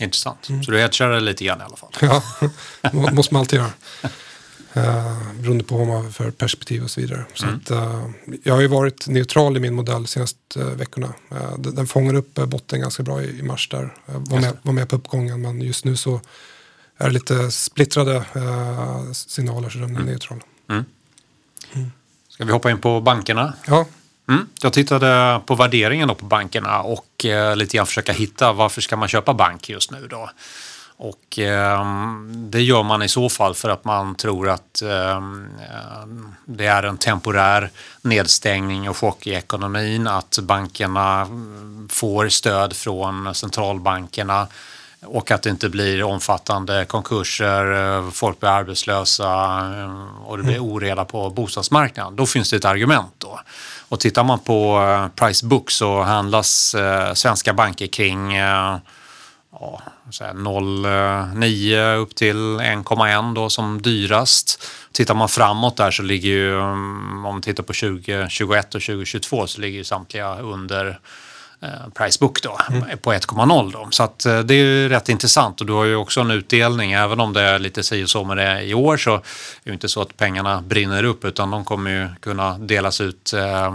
Intressant. 0.00 0.48
Mm. 0.48 0.62
Så 0.62 0.70
du 0.70 0.78
hedgar 0.78 1.20
lite 1.20 1.44
grann 1.44 1.60
i 1.60 1.64
alla 1.64 1.76
fall? 1.76 1.90
Ja, 2.92 3.12
måste 3.12 3.34
man 3.34 3.40
alltid 3.40 3.58
göra. 3.58 3.70
Uh, 4.76 5.40
beroende 5.40 5.64
på 5.64 5.76
vad 5.76 5.86
man 5.86 6.04
har 6.04 6.10
för 6.10 6.30
perspektiv 6.30 6.82
och 6.82 6.90
så 6.90 7.00
vidare. 7.00 7.24
Så 7.34 7.46
mm. 7.46 7.56
att, 7.56 7.70
uh, 7.70 8.10
jag 8.44 8.54
har 8.54 8.60
ju 8.60 8.66
varit 8.66 9.08
neutral 9.08 9.56
i 9.56 9.60
min 9.60 9.74
modell 9.74 10.02
de 10.02 10.06
senaste 10.06 10.60
uh, 10.60 10.66
veckorna. 10.66 11.14
Uh, 11.32 11.58
den, 11.58 11.74
den 11.74 11.86
fångar 11.86 12.14
upp 12.14 12.34
botten 12.34 12.80
ganska 12.80 13.02
bra 13.02 13.22
i, 13.22 13.38
i 13.38 13.42
mars 13.42 13.68
där. 13.68 13.94
var, 14.06 14.40
med, 14.40 14.56
var 14.62 14.72
med 14.72 14.88
på 14.88 14.96
uppgången 14.96 15.40
men 15.40 15.60
just 15.60 15.84
nu 15.84 15.96
så 15.96 16.20
är 16.96 17.06
det 17.06 17.12
lite 17.12 17.50
splittrade 17.50 18.24
signaler 19.12 19.70
så 19.70 19.78
den 19.78 19.90
är 19.90 20.00
mm. 20.00 20.06
neutral. 20.06 20.40
Mm. 20.70 20.84
Mm. 22.38 22.44
Ska 22.44 22.44
vi 22.44 22.52
hoppa 22.52 22.70
in 22.70 22.78
på 22.78 23.00
bankerna? 23.00 23.52
Ja. 23.66 23.86
Mm. 24.28 24.48
Jag 24.62 24.72
tittade 24.72 25.40
på 25.46 25.54
värderingen 25.54 26.08
på 26.08 26.24
bankerna 26.24 26.80
och 26.80 27.26
lite 27.56 27.76
grann 27.76 27.86
försöka 27.86 28.12
hitta 28.12 28.52
varför 28.52 28.80
ska 28.80 28.96
man 28.96 29.08
köpa 29.08 29.34
bank 29.34 29.68
just 29.68 29.90
nu 29.90 30.06
då. 30.10 30.30
Och 31.00 31.38
eh, 31.38 31.86
det 32.28 32.62
gör 32.62 32.82
man 32.82 33.02
i 33.02 33.08
så 33.08 33.28
fall 33.28 33.54
för 33.54 33.68
att 33.68 33.84
man 33.84 34.14
tror 34.14 34.48
att 34.48 34.82
eh, 34.82 35.20
det 36.44 36.66
är 36.66 36.82
en 36.82 36.98
temporär 36.98 37.70
nedstängning 38.02 38.88
och 38.88 38.96
chock 38.96 39.26
i 39.26 39.30
ekonomin, 39.30 40.06
att 40.06 40.38
bankerna 40.42 41.28
får 41.88 42.28
stöd 42.28 42.76
från 42.76 43.34
centralbankerna 43.34 44.46
och 45.04 45.30
att 45.30 45.42
det 45.42 45.50
inte 45.50 45.68
blir 45.68 46.02
omfattande 46.02 46.84
konkurser, 46.84 48.10
folk 48.10 48.40
blir 48.40 48.50
arbetslösa 48.50 49.24
eh, 49.78 50.26
och 50.26 50.36
det 50.36 50.42
blir 50.42 50.58
oreda 50.58 51.04
på 51.04 51.30
bostadsmarknaden. 51.30 52.16
Då 52.16 52.26
finns 52.26 52.50
det 52.50 52.56
ett 52.56 52.64
argument 52.64 53.12
då. 53.18 53.40
Och 53.88 54.00
tittar 54.00 54.24
man 54.24 54.38
på 54.38 54.80
eh, 54.80 55.08
price 55.08 55.46
book 55.46 55.70
så 55.70 56.02
handlas 56.02 56.74
eh, 56.74 57.14
svenska 57.14 57.54
banker 57.54 57.86
kring 57.86 58.36
ja, 58.36 58.80
0,9 59.52 61.96
upp 61.96 62.14
till 62.14 62.36
1,1 62.36 63.34
då 63.34 63.50
som 63.50 63.82
dyrast. 63.82 64.62
Tittar 64.92 65.14
man 65.14 65.28
framåt 65.28 65.76
där 65.76 65.90
så 65.90 66.02
ligger 66.02 66.28
ju, 66.28 66.54
mm, 66.54 67.24
om 67.26 67.32
man 67.32 67.42
tittar 67.42 67.62
på 67.62 67.72
2021 67.72 68.74
och 68.74 68.82
2022 68.82 69.46
så 69.46 69.60
ligger 69.60 69.78
ju 69.78 69.84
samtliga 69.84 70.38
under 70.38 70.98
eh, 71.60 71.68
Pricebook 71.94 72.42
då, 72.42 72.58
mm. 72.70 72.98
på 72.98 73.12
1,0 73.12 73.72
då. 73.72 73.88
Så 73.90 74.02
att 74.02 74.26
eh, 74.26 74.38
det 74.38 74.54
är 74.54 74.58
ju 74.58 74.88
rätt 74.88 75.08
intressant 75.08 75.60
och 75.60 75.66
du 75.66 75.72
har 75.72 75.84
ju 75.84 75.96
också 75.96 76.20
en 76.20 76.30
utdelning. 76.30 76.92
Även 76.92 77.20
om 77.20 77.32
det 77.32 77.42
är 77.42 77.58
lite 77.58 77.82
si 77.82 78.04
och 78.04 78.10
så 78.10 78.24
med 78.24 78.36
det 78.36 78.62
i 78.62 78.74
år 78.74 78.96
så 78.96 79.14
är 79.14 79.20
det 79.64 79.72
inte 79.72 79.88
så 79.88 80.02
att 80.02 80.16
pengarna 80.16 80.62
brinner 80.62 81.04
upp 81.04 81.24
utan 81.24 81.50
de 81.50 81.64
kommer 81.64 81.90
ju 81.90 82.08
kunna 82.20 82.58
delas 82.58 83.00
ut 83.00 83.32
eh, 83.32 83.64
eh 83.64 83.70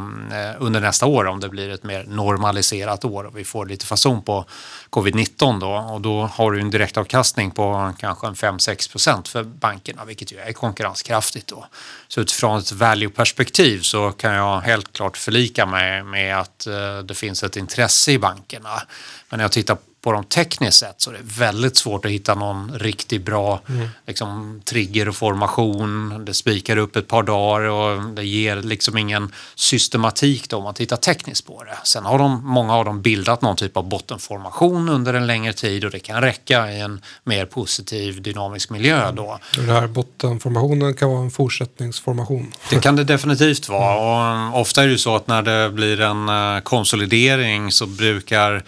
under 0.60 0.80
nästa 0.80 1.06
år 1.06 1.26
om 1.26 1.40
det 1.40 1.50
blir 1.50 1.70
ett 1.70 1.84
mer 1.84 2.06
normaliserat 2.08 3.06
år 3.06 3.24
och 3.24 3.38
vi 3.38 3.44
får 3.44 3.66
lite 3.66 3.86
fason 3.86 4.22
på 4.22 4.46
covid-19 4.90 5.60
då 5.60 5.72
och 5.94 6.02
då 6.02 6.22
har 6.22 6.52
du 6.52 6.60
en 6.60 6.70
direktavkastning 6.70 7.52
på 7.52 7.94
kanske 8.00 8.28
en 8.28 8.36
5-6 8.36 8.92
procent 8.92 9.28
för 9.28 9.44
bankerna 9.44 10.06
vilket 10.06 10.32
ju 10.32 10.38
är 10.38 10.54
konkurrenskraftigt 10.54 11.48
då. 11.48 11.66
Så 12.08 12.22
utifrån 12.22 12.60
ett 12.60 12.72
value-perspektiv 12.72 13.82
så 13.82 14.12
kan 14.12 14.34
jag 14.34 14.62
helt 14.62 14.94
klart 14.94 15.18
förlika 15.18 15.66
mig 15.66 16.04
med 16.04 16.40
att 16.40 16.68
eh, 16.68 16.98
det 16.98 17.14
finns 17.14 17.44
ett 17.44 17.58
intresse 17.58 17.73
intresse 17.74 18.12
i 18.12 18.20
bankerna. 18.20 18.82
Men 19.30 19.38
när 19.38 19.44
jag 19.44 19.52
tittar 19.52 19.78
på 20.04 20.12
dem 20.12 20.24
tekniskt 20.24 20.80
sett 20.80 21.02
så 21.02 21.10
är 21.10 21.14
det 21.14 21.20
väldigt 21.24 21.78
svårt 21.78 22.06
att 22.06 22.12
hitta 22.12 22.36
någon 22.36 22.80
riktigt 22.80 23.26
bra 23.26 23.62
mm. 23.70 23.88
liksom, 24.08 24.62
trigger 24.66 25.10
och 25.10 25.16
formation. 25.16 26.26
Det 26.26 26.34
spikar 26.34 26.78
upp 26.78 26.96
ett 26.96 27.08
par 27.08 27.24
dagar 27.24 27.70
och 27.70 28.04
det 28.16 28.26
ger 28.26 28.56
liksom 28.56 28.98
ingen 28.98 29.32
systematik 29.56 30.50
då 30.50 30.58
om 30.58 30.64
man 30.64 30.74
tittar 30.74 30.98
tekniskt 30.98 31.48
på 31.48 31.64
det. 31.64 31.78
Sen 31.84 32.06
har 32.06 32.18
de, 32.18 32.42
många 32.48 32.76
av 32.76 32.86
dem 32.86 33.02
bildat 33.02 33.42
någon 33.42 33.56
typ 33.56 33.78
av 33.78 33.90
bottenformation 33.90 34.90
under 34.90 35.14
en 35.14 35.28
längre 35.28 35.54
tid 35.54 35.86
och 35.86 35.92
det 35.92 36.00
kan 36.00 36.22
räcka 36.22 36.72
i 36.72 36.80
en 36.80 37.02
mer 37.24 37.46
positiv 37.46 38.22
dynamisk 38.22 38.70
miljö 38.70 39.12
då. 39.12 39.40
Mm. 39.58 39.68
Den 39.68 39.76
här 39.76 39.88
bottenformationen 39.88 40.94
kan 40.94 41.10
vara 41.10 41.22
en 41.22 41.32
fortsättningsformation. 41.32 42.52
Det 42.70 42.80
kan 42.80 42.96
det 42.96 43.04
definitivt 43.14 43.70
vara 43.70 44.50
och 44.50 44.62
ofta 44.62 44.82
är 44.82 44.86
det 44.86 44.92
ju 44.92 44.98
så 44.98 45.16
att 45.16 45.28
när 45.28 45.42
det 45.42 45.70
blir 45.70 46.02
en 46.02 46.30
eh, 46.30 46.62
konsolidering 46.62 47.72
så 47.72 47.86
brukar 47.86 48.64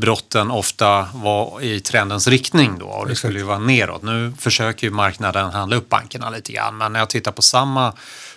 brotten 0.00 0.50
ofta 0.50 0.79
var 1.14 1.60
i 1.60 1.80
trendens 1.80 2.28
riktning 2.28 2.78
då 2.78 2.86
och 2.86 3.08
det 3.08 3.14
skulle 3.14 3.38
ju 3.38 3.44
vara 3.44 3.58
neråt. 3.58 4.02
Nu 4.02 4.32
försöker 4.38 4.86
ju 4.86 4.92
marknaden 4.92 5.50
handla 5.50 5.76
upp 5.76 5.88
bankerna 5.88 6.30
lite 6.30 6.52
grann 6.52 6.76
men 6.76 6.92
när 6.92 7.00
jag 7.00 7.10
tittar 7.10 7.32
på 7.32 7.42
samma 7.42 7.92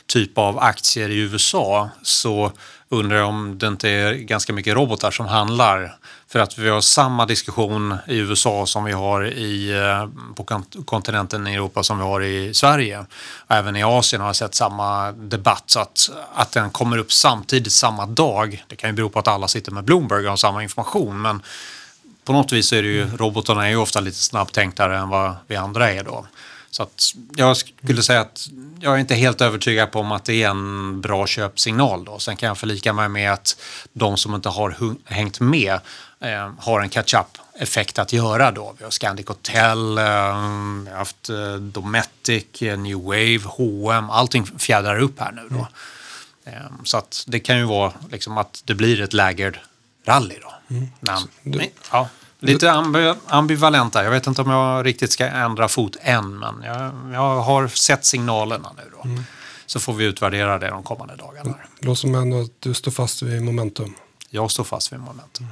typ 0.07 0.37
av 0.37 0.59
aktier 0.59 1.09
i 1.09 1.17
USA 1.17 1.89
så 2.01 2.51
undrar 2.89 3.17
jag 3.17 3.27
om 3.27 3.57
det 3.57 3.67
inte 3.67 3.89
är 3.89 4.13
ganska 4.13 4.53
mycket 4.53 4.75
robotar 4.75 5.11
som 5.11 5.25
handlar. 5.25 5.95
För 6.27 6.39
att 6.39 6.57
vi 6.57 6.69
har 6.69 6.81
samma 6.81 7.25
diskussion 7.25 7.97
i 8.07 8.17
USA 8.17 8.65
som 8.65 8.83
vi 8.83 8.91
har 8.91 9.25
i, 9.25 9.71
eh, 9.71 10.35
på 10.35 10.63
kontinenten 10.85 11.47
i 11.47 11.53
Europa 11.53 11.83
som 11.83 11.97
vi 11.97 12.03
har 12.03 12.21
i 12.21 12.53
Sverige. 12.53 13.05
Även 13.47 13.75
i 13.75 13.83
Asien 13.83 14.21
har 14.21 14.29
jag 14.29 14.35
sett 14.35 14.55
samma 14.55 15.11
debatt 15.11 15.63
så 15.65 15.79
att, 15.79 16.09
att 16.35 16.51
den 16.51 16.69
kommer 16.69 16.97
upp 16.97 17.13
samtidigt 17.13 17.73
samma 17.73 18.05
dag. 18.05 18.63
Det 18.67 18.75
kan 18.75 18.89
ju 18.89 18.93
bero 18.93 19.09
på 19.09 19.19
att 19.19 19.27
alla 19.27 19.47
sitter 19.47 19.71
med 19.71 19.83
Bloomberg 19.83 20.23
och 20.23 20.29
har 20.29 20.37
samma 20.37 20.63
information 20.63 21.21
men 21.21 21.41
på 22.23 22.33
något 22.33 22.51
vis 22.51 22.73
är 22.73 22.81
det 22.81 22.87
ju, 22.87 23.17
robotarna 23.17 23.65
är 23.65 23.69
ju 23.69 23.75
ofta 23.75 23.99
lite 23.99 24.17
snabbtänktare 24.17 24.97
än 24.97 25.09
vad 25.09 25.35
vi 25.47 25.55
andra 25.55 25.91
är 25.91 26.03
då. 26.03 26.25
Så 26.71 26.83
att 26.83 27.13
jag 27.35 27.57
skulle 27.57 28.03
säga 28.03 28.21
att 28.21 28.47
jag 28.79 28.93
är 28.93 28.97
inte 28.97 29.15
helt 29.15 29.41
övertygad 29.41 29.91
på 29.91 29.99
om 29.99 30.11
att 30.11 30.25
det 30.25 30.43
är 30.43 30.49
en 30.49 31.01
bra 31.01 31.27
köpsignal. 31.27 32.05
Då. 32.05 32.19
Sen 32.19 32.35
kan 32.35 32.47
jag 32.47 32.57
förlika 32.57 32.93
mig 32.93 33.09
med 33.09 33.33
att 33.33 33.61
de 33.93 34.17
som 34.17 34.35
inte 34.35 34.49
har 34.49 34.75
hängt 35.05 35.39
med 35.39 35.79
eh, 36.19 36.51
har 36.59 36.81
en 36.81 36.89
catch-up-effekt 36.89 37.99
att 37.99 38.13
göra. 38.13 38.51
Då. 38.51 38.75
Vi 38.77 38.83
har 38.83 38.91
Scandic 38.91 39.27
Hotel, 39.27 39.97
eh, 39.97 40.03
vi 40.83 40.89
har 40.89 40.97
haft 40.97 41.29
eh, 41.29 41.55
Dometic, 41.55 42.61
eh, 42.61 42.77
New 42.77 43.03
Wave, 43.03 43.41
H&M. 43.45 44.09
Allting 44.09 44.45
fjädrar 44.45 44.99
upp 44.99 45.19
här 45.19 45.31
nu. 45.31 45.47
Då. 45.49 45.67
Eh, 46.45 46.53
så 46.83 46.97
att 46.97 47.23
det 47.27 47.39
kan 47.39 47.57
ju 47.57 47.63
vara 47.63 47.93
liksom 48.11 48.37
att 48.37 48.61
det 48.65 48.75
blir 48.75 49.01
ett 49.01 49.13
lägerd 49.13 49.59
rally 50.05 50.35
då. 50.41 50.52
Men, 50.99 51.17
men, 51.43 51.67
ja, 51.91 52.09
lite 52.39 52.71
ambi 52.71 53.13
ambivalent 53.27 53.93
där. 53.93 54.03
Jag 54.03 54.11
vet 54.11 54.27
inte 54.27 54.41
om 54.41 54.49
jag 54.49 54.85
riktigt 54.85 55.11
ska 55.11 55.25
ändra 55.25 55.67
fot 55.67 55.97
än, 56.01 56.39
men 56.39 56.63
jag, 56.63 56.91
jag 57.13 57.41
har 57.41 57.67
sett 57.67 58.05
signalerna 58.05 58.71
nu 58.77 58.83
då. 58.91 59.23
Så 59.65 59.79
får 59.79 59.93
vi 59.93 60.05
utvärdera 60.05 60.59
det 60.59 60.69
de 60.69 60.83
kommande 60.83 61.15
dagarna. 61.15 61.55
Det 61.79 61.85
låter 61.85 61.99
som 61.99 62.15
ändå 62.15 62.41
att 62.41 62.51
du 62.59 62.73
står 62.73 62.91
fast 62.91 63.21
vid 63.21 63.41
momentum. 63.41 63.93
Jag 64.29 64.51
står 64.51 64.63
fast 64.63 64.93
vid 64.93 64.99
momentum. 64.99 65.47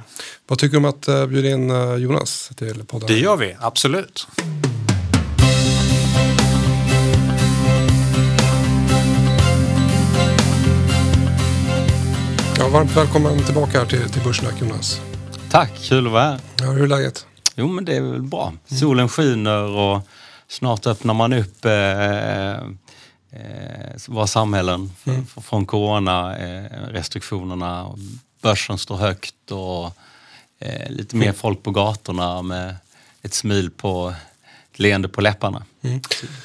Vad 0.46 0.58
tycker 0.58 0.72
du 0.72 0.78
om 0.78 0.84
att 0.84 1.08
uh, 1.08 1.26
bjuda 1.26 1.48
in 1.48 1.70
eh, 1.70 1.94
Jonas 1.94 2.50
till 2.56 2.84
podden? 2.84 3.06
Det 3.06 3.18
gör 3.18 3.36
vi, 3.36 3.56
absolut. 3.60 4.26
Ja, 12.58 12.68
varmt 12.68 12.96
välkommen 12.96 13.44
tillbaka 13.44 13.78
här 13.78 13.86
till, 13.86 14.10
till 14.10 14.22
Börssnack 14.22 14.60
Jonas. 14.60 15.00
Tack, 15.52 15.70
kul 15.82 16.06
att 16.06 16.12
vara 16.12 16.22
här. 16.22 16.40
Ja, 16.58 16.64
hur 16.70 16.82
är 16.82 16.86
läget? 16.88 17.26
Jo, 17.54 17.68
men 17.68 17.84
det 17.84 17.96
är 17.96 18.00
väl 18.00 18.22
bra. 18.22 18.52
Solen 18.66 19.08
skiner 19.08 19.62
och 19.62 20.00
snart 20.48 20.86
öppnar 20.86 21.14
man 21.14 21.32
upp 21.32 21.64
eh, 21.64 22.50
eh, 22.52 22.58
våra 24.08 24.26
samhällen 24.26 24.92
Mm. 25.04 25.26
från 25.26 25.66
corona-restriktionerna. 25.66 27.98
Börsen 28.42 28.78
står 28.78 28.96
högt 28.96 29.50
och 29.50 29.96
eh, 30.58 30.90
lite 30.90 31.16
mer 31.16 31.32
folk 31.32 31.62
på 31.62 31.70
gatorna 31.70 32.42
med 32.42 32.76
ett 33.22 33.34
smil 33.34 33.70
på 33.70 34.14
ett 34.72 34.78
leende 34.78 35.08
på 35.08 35.20
läpparna. 35.20 35.62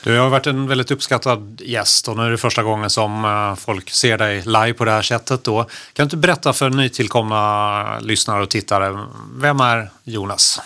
Du 0.03 0.19
har 0.19 0.29
varit 0.29 0.47
en 0.47 0.67
väldigt 0.67 0.91
uppskattad 0.91 1.61
gäst 1.65 2.07
och 2.07 2.17
nu 2.17 2.23
är 2.23 2.31
det 2.31 2.37
första 2.37 2.63
gången 2.63 2.89
som 2.89 3.25
eh, 3.25 3.55
folk 3.55 3.89
ser 3.89 4.17
dig 4.17 4.41
live 4.41 4.73
på 4.73 4.85
det 4.85 4.91
här 4.91 5.01
sättet. 5.01 5.43
Då. 5.43 5.63
Kan 5.63 5.69
du 5.93 6.03
inte 6.03 6.17
berätta 6.17 6.53
för 6.53 6.69
nytillkomna 6.69 7.99
lyssnare 7.99 8.43
och 8.43 8.49
tittare, 8.49 9.05
vem 9.35 9.59
är 9.59 9.89
Jonas? 10.03 10.61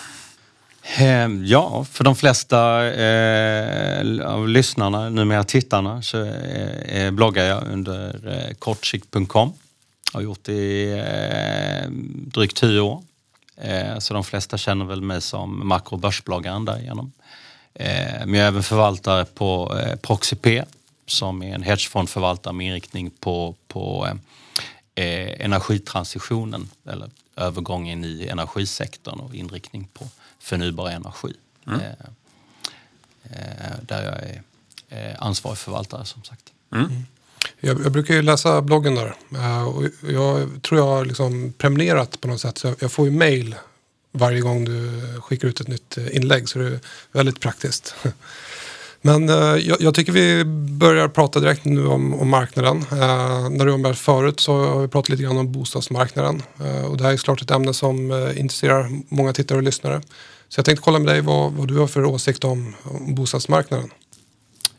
Eh, 0.97 1.28
Ja, 1.43 1.86
för 1.91 2.04
de 2.04 2.15
flesta 2.15 2.86
eh, 2.86 4.28
av 4.28 4.47
lyssnarna, 4.47 5.10
numera 5.10 5.43
tittarna, 5.43 6.02
så 6.02 6.26
eh, 6.26 7.04
eh, 7.04 7.12
bloggar 7.12 7.43
jag 7.43 7.63
under 7.71 8.28
eh, 8.28 8.54
kortsikt.com. 8.54 9.54
Har 10.13 10.21
gjort 10.21 10.39
det 10.43 10.54
i 10.54 10.91
eh, 10.91 11.89
drygt 12.32 12.58
tio 12.58 12.80
år. 12.80 13.04
Eh, 13.58 13.97
så 14.00 14.13
de 14.13 14.24
flesta 14.24 14.58
känner 14.58 14.86
väl 14.86 15.02
mig 15.02 15.21
som 15.21 15.67
makro 15.67 15.93
och 15.93 16.00
börsbloggaren 16.00 16.65
därigenom. 16.65 17.12
Eh, 17.73 18.25
men 18.25 18.34
jag 18.34 18.43
är 18.43 18.47
även 18.47 18.63
förvaltare 18.63 19.25
på 19.25 19.77
eh, 19.77 19.95
Proxip 19.95 20.47
som 21.05 21.43
är 21.43 21.55
en 21.55 21.63
hedgefondförvaltare 21.63 22.53
med 22.53 22.67
inriktning 22.67 23.12
på, 23.19 23.55
på 23.67 24.07
eh, 24.95 25.05
eh, 25.05 25.45
energitransitionen 25.45 26.69
eller 26.86 27.10
övergången 27.36 28.05
i 28.05 28.27
energisektorn 28.27 29.19
och 29.19 29.36
inriktning 29.36 29.88
på 29.93 30.07
förnybar 30.39 30.89
energi. 30.89 31.34
Eh, 31.67 31.75
eh, 33.23 33.75
där 33.81 34.03
jag 34.03 34.23
är 34.23 34.41
eh, 34.89 35.15
ansvarig 35.19 35.57
förvaltare 35.57 36.05
som 36.05 36.23
sagt. 36.23 36.53
Jag, 37.60 37.86
jag 37.86 37.91
brukar 37.91 38.13
ju 38.13 38.21
läsa 38.21 38.62
bloggen 38.62 38.95
där. 38.95 39.15
och 39.65 39.84
jag 40.12 40.49
tror 40.62 40.79
jag 40.79 40.88
har 40.88 41.05
liksom 41.05 41.53
prenumererat 41.57 42.21
på 42.21 42.27
något 42.27 42.41
sätt. 42.41 42.57
Så 42.57 42.67
jag, 42.67 42.75
jag 42.79 42.91
får 42.91 43.05
ju 43.05 43.12
mail 43.12 43.55
varje 44.12 44.41
gång 44.41 44.65
du 44.65 45.02
skickar 45.21 45.47
ut 45.47 45.60
ett 45.60 45.67
nytt 45.67 45.97
eh, 45.97 46.15
inlägg. 46.15 46.50
Så 46.50 46.60
det 46.60 46.65
är 46.65 46.80
väldigt 47.12 47.39
praktiskt. 47.39 47.95
Men 49.02 49.30
eh, 49.30 49.36
jag, 49.36 49.82
jag 49.82 49.95
tycker 49.95 50.12
vi 50.12 50.43
börjar 50.80 51.08
prata 51.08 51.39
direkt 51.39 51.65
nu 51.65 51.88
om, 51.88 52.13
om 52.13 52.30
marknaden. 52.30 52.78
Eh, 52.91 53.50
när 53.50 53.65
du 53.65 53.78
med 53.78 53.97
förut 53.97 54.39
så 54.39 54.65
har 54.65 54.82
vi 54.82 54.88
pratat 54.88 55.10
lite 55.10 55.24
grann 55.24 55.38
om 55.38 55.52
bostadsmarknaden. 55.52 56.43
Och 56.89 56.97
det 56.97 57.04
här 57.04 57.12
är 57.13 57.17
såklart 57.17 57.41
ett 57.41 57.52
ämne 57.52 57.74
som 57.74 58.12
intresserar 58.36 58.89
många 59.10 59.34
tittare 59.34 59.58
och 59.58 59.63
lyssnare. 59.63 60.02
Så 60.50 60.60
jag 60.60 60.65
tänkte 60.65 60.84
kolla 60.84 61.00
med 61.00 61.08
dig 61.08 61.21
vad, 61.21 61.52
vad 61.52 61.67
du 61.67 61.78
har 61.78 61.88
för 61.88 62.06
åsikt 62.06 62.43
om, 62.43 62.76
om 62.84 63.15
bostadsmarknaden. 63.15 63.89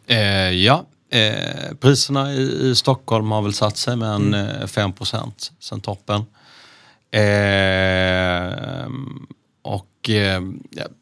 Eh, 0.06 0.50
ja, 0.50 0.86
eh, 1.10 1.74
priserna 1.80 2.32
i, 2.32 2.70
i 2.70 2.74
Stockholm 2.74 3.30
har 3.30 3.42
väl 3.42 3.54
satt 3.54 3.76
sig 3.76 3.96
med 3.96 4.08
en 4.08 4.34
eh, 4.34 4.66
5 4.66 4.92
sen 5.60 5.80
toppen. 5.80 6.24
Eh, 7.12 8.88
och 9.62 10.10
eh, 10.10 10.42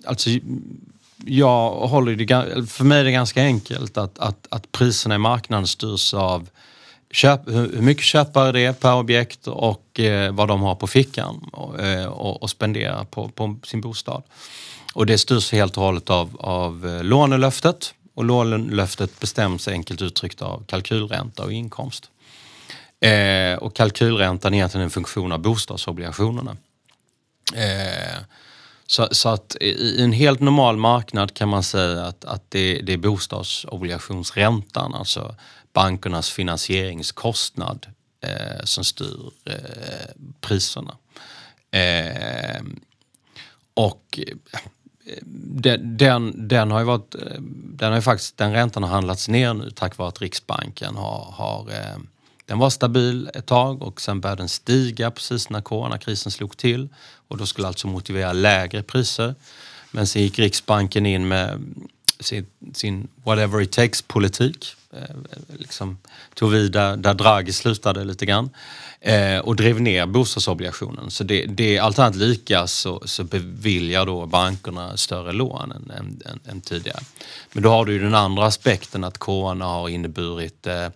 alltså 0.05 0.31
jag 1.25 1.71
håller 1.71 2.17
det, 2.17 2.67
för 2.67 2.85
mig 2.85 3.01
är 3.01 3.05
det 3.05 3.13
ganska 3.13 3.43
enkelt 3.43 3.99
att, 3.99 4.19
att, 4.19 4.47
att 4.51 4.73
priserna 4.73 5.15
i 5.15 5.19
marknaden 5.19 5.67
styrs 5.67 6.15
av 6.15 6.49
köp, 7.11 7.49
hur 7.49 7.83
mycket 7.83 8.05
köpare 8.05 8.53
det 8.53 8.65
är 8.65 8.73
per 8.73 8.95
objekt 8.95 9.47
och 9.47 10.01
eh, 10.01 10.33
vad 10.33 10.49
de 10.49 10.63
har 10.63 10.75
på 10.75 10.87
fickan 10.87 11.49
och, 11.53 11.81
eh, 11.81 12.07
och, 12.07 12.43
och 12.43 12.51
spendera 12.51 13.05
på, 13.05 13.29
på 13.29 13.57
sin 13.65 13.81
bostad. 13.81 14.23
Och 14.95 15.07
det 15.07 15.19
styrs 15.19 15.53
helt 15.53 15.77
och 15.77 15.83
hållet 15.83 16.11
av, 16.11 16.37
av 16.41 16.87
eh, 16.87 17.05
lånelöftet 17.05 17.95
och 18.15 18.25
lånelöftet 18.25 19.21
bestäms 19.21 19.69
enkelt 19.69 20.03
uttryckt 20.03 20.43
av 20.43 20.65
kalkylränta 20.67 21.45
och 21.45 21.53
inkomst. 21.53 22.11
Eh, 23.01 23.59
och 23.59 23.77
kalkylräntan 23.77 24.55
är 24.55 24.59
egentligen 24.59 24.85
en 24.85 24.91
funktion 24.91 25.33
av 25.33 25.39
bostadsobligationerna. 25.39 26.57
Eh, 27.55 28.19
så, 28.87 29.09
så 29.11 29.29
att 29.29 29.57
i 29.61 30.03
en 30.03 30.13
helt 30.13 30.41
normal 30.41 30.77
marknad 30.77 31.35
kan 31.35 31.49
man 31.49 31.63
säga 31.63 32.05
att, 32.05 32.25
att 32.25 32.51
det, 32.51 32.81
det 32.81 32.93
är 32.93 32.99
bostadsobligationsräntan, 32.99 34.95
alltså 34.95 35.35
bankernas 35.73 36.31
finansieringskostnad 36.31 37.87
eh, 38.21 38.65
som 38.65 38.85
styr 38.85 39.31
eh, 39.45 39.55
priserna. 40.41 40.97
Eh, 41.71 42.63
och 43.75 44.21
eh, 44.27 44.61
den, 45.33 45.97
den, 45.97 46.49
den 46.49 46.71
har 46.71 46.79
ju 46.79 46.87
varit, 46.87 47.15
eh, 47.15 47.41
den 47.75 47.89
har 47.89 47.97
ju 47.97 48.03
faktiskt, 48.03 48.37
den 48.37 48.53
räntan 48.53 48.83
har 48.83 48.91
handlats 48.91 49.29
ner 49.29 49.55
nu 49.55 49.71
tack 49.71 49.99
vare 49.99 50.09
att 50.09 50.21
Riksbanken 50.21 50.97
har, 50.97 51.35
har 51.37 51.71
eh, 51.71 51.99
den 52.51 52.59
var 52.59 52.71
stabil 52.71 53.31
ett 53.35 53.47
tag 53.47 53.83
och 53.83 54.01
sen 54.01 54.21
började 54.21 54.43
den 54.43 54.49
stiga 54.49 55.11
precis 55.11 55.51
när 55.51 55.61
coronakrisen 55.61 56.33
slog 56.33 56.57
till 56.57 56.89
och 57.29 57.37
då 57.37 57.47
skulle 57.47 57.69
alltså 57.69 57.87
motivera 57.87 58.33
lägre 58.33 58.83
priser. 58.83 59.35
Men 59.91 60.07
sen 60.07 60.23
gick 60.23 60.39
Riksbanken 60.39 61.07
in 61.07 61.29
med 61.29 61.75
sin, 62.21 62.47
sin 62.75 63.09
whatever 63.25 63.61
it 63.61 63.73
takes 63.73 64.03
politik. 64.03 64.75
Eh, 64.93 65.17
liksom 65.59 65.99
tog 66.35 66.51
vid 66.51 66.73
där, 66.73 66.97
där 66.97 67.15
Draghi 67.15 67.53
slutade 67.53 68.05
lite 68.05 68.27
grann 68.27 68.51
eh, 69.01 69.39
och 69.39 69.57
drev 69.57 69.81
ner 69.81 70.07
bostadsobligationen. 70.07 71.11
Så 71.11 71.25
det, 71.25 71.47
det 71.47 71.79
allt 71.79 71.99
annat 71.99 72.17
lika 72.17 72.67
så, 72.67 73.03
så 73.05 73.25
beviljar 73.25 74.07
då 74.07 74.27
bankerna 74.27 74.97
större 74.97 75.33
lån 75.33 75.73
än, 75.73 75.91
än, 75.91 76.23
än, 76.27 76.41
än 76.51 76.61
tidigare. 76.61 77.01
Men 77.53 77.63
då 77.63 77.71
har 77.71 77.85
du 77.85 77.93
ju 77.93 77.99
den 77.99 78.15
andra 78.15 78.47
aspekten 78.47 79.05
att 79.05 79.19
corona 79.19 79.65
har 79.65 79.89
inneburit 79.89 80.67
eh, 80.67 80.89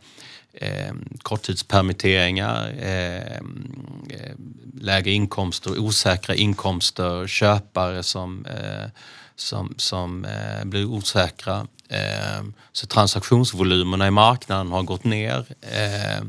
eh, 0.54 0.94
korttidspermitteringar, 1.22 2.74
eh, 2.78 3.36
eh, 3.36 4.34
lägre 4.80 5.10
inkomster, 5.10 5.78
osäkra 5.78 6.34
inkomster, 6.34 7.26
köpare 7.26 8.02
som, 8.02 8.46
eh, 8.46 8.90
som, 9.36 9.74
som 9.76 10.24
eh, 10.24 10.64
blir 10.64 10.84
osäkra. 10.84 11.66
Eh, 11.88 12.44
så 12.72 12.86
transaktionsvolymerna 12.86 14.06
i 14.06 14.10
marknaden 14.10 14.72
har 14.72 14.82
gått 14.82 15.04
ner. 15.04 15.46
Eh, 15.60 16.24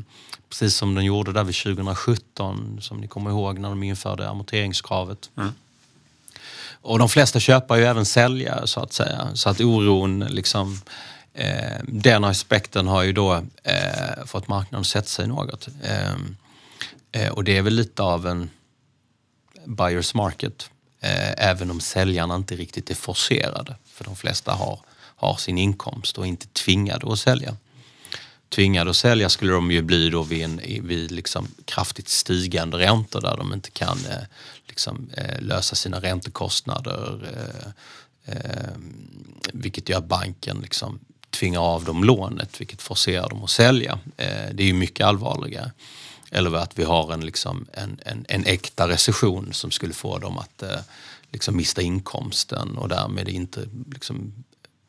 precis 0.48 0.74
som 0.74 0.94
de 0.94 1.04
gjorde 1.04 1.32
där 1.32 1.44
vid 1.44 1.54
2017, 1.54 2.78
som 2.80 2.98
ni 2.98 3.08
kommer 3.08 3.30
ihåg 3.30 3.58
när 3.58 3.68
de 3.68 3.82
införde 3.82 4.28
amorteringskravet. 4.28 5.30
Och 6.82 6.98
de 6.98 7.08
flesta 7.08 7.40
köpare 7.40 7.78
är 7.78 7.82
ju 7.82 7.88
även 7.88 8.06
säljare 8.06 8.66
så 8.66 8.80
att 8.80 8.92
säga. 8.92 9.28
Så 9.34 9.48
att 9.48 9.60
oron, 9.60 10.20
liksom, 10.20 10.80
eh, 11.36 11.80
den 11.88 12.24
aspekten 12.24 12.86
har 12.86 13.02
ju 13.02 13.12
då 13.12 13.42
eh, 13.62 14.24
fått 14.26 14.48
marknaden 14.48 14.80
att 14.80 14.86
sätta 14.86 15.08
sig 15.08 15.26
något. 15.26 15.68
Eh, 15.82 16.14
eh, 17.12 17.32
och 17.32 17.44
det 17.44 17.56
är 17.56 17.62
väl 17.62 17.74
lite 17.74 18.02
av 18.02 18.26
en 18.26 18.50
buyers 19.64 20.14
market. 20.14 20.70
Eh, 21.00 21.48
även 21.48 21.70
om 21.70 21.80
säljarna 21.80 22.36
inte 22.36 22.56
riktigt 22.56 22.90
är 22.90 22.94
forcerade. 22.94 23.76
För 23.86 24.04
de 24.04 24.16
flesta 24.16 24.52
har, 24.52 24.80
har 25.16 25.36
sin 25.36 25.58
inkomst 25.58 26.18
och 26.18 26.24
är 26.24 26.28
inte 26.28 26.46
tvingade 26.46 27.12
att 27.12 27.18
sälja. 27.18 27.56
Tvingade 28.48 28.90
att 28.90 28.96
sälja 28.96 29.28
skulle 29.28 29.52
de 29.52 29.70
ju 29.70 29.82
bli 29.82 30.10
då 30.10 30.22
vid, 30.22 30.44
en, 30.44 30.60
vid 30.82 31.10
liksom 31.10 31.48
kraftigt 31.64 32.08
stigande 32.08 32.78
räntor 32.78 33.20
där 33.20 33.36
de 33.36 33.52
inte 33.52 33.70
kan 33.70 33.98
eh, 34.10 34.22
liksom, 34.66 35.10
eh, 35.16 35.40
lösa 35.40 35.76
sina 35.76 36.00
räntekostnader. 36.00 37.28
Eh, 37.32 37.70
Eh, 38.26 38.76
vilket 39.52 39.88
gör 39.88 40.00
banken 40.00 40.58
liksom 40.62 40.98
tvingar 41.30 41.60
av 41.60 41.84
dem 41.84 42.04
lånet 42.04 42.60
vilket 42.60 42.82
forcerar 42.82 43.28
dem 43.28 43.44
att 43.44 43.50
sälja. 43.50 43.98
Eh, 44.16 44.26
det 44.52 44.62
är 44.62 44.66
ju 44.66 44.74
mycket 44.74 45.06
allvarligare. 45.06 45.72
Eller 46.30 46.56
att 46.56 46.78
vi 46.78 46.84
har 46.84 47.12
en, 47.12 47.20
liksom, 47.20 47.66
en, 47.72 48.00
en, 48.04 48.26
en 48.28 48.44
äkta 48.44 48.88
recession 48.88 49.52
som 49.52 49.70
skulle 49.70 49.94
få 49.94 50.18
dem 50.18 50.38
att 50.38 50.62
eh, 50.62 50.80
liksom 51.32 51.56
mista 51.56 51.82
inkomsten 51.82 52.78
och 52.78 52.88
därmed 52.88 53.28
inte 53.28 53.68
liksom, 53.92 54.32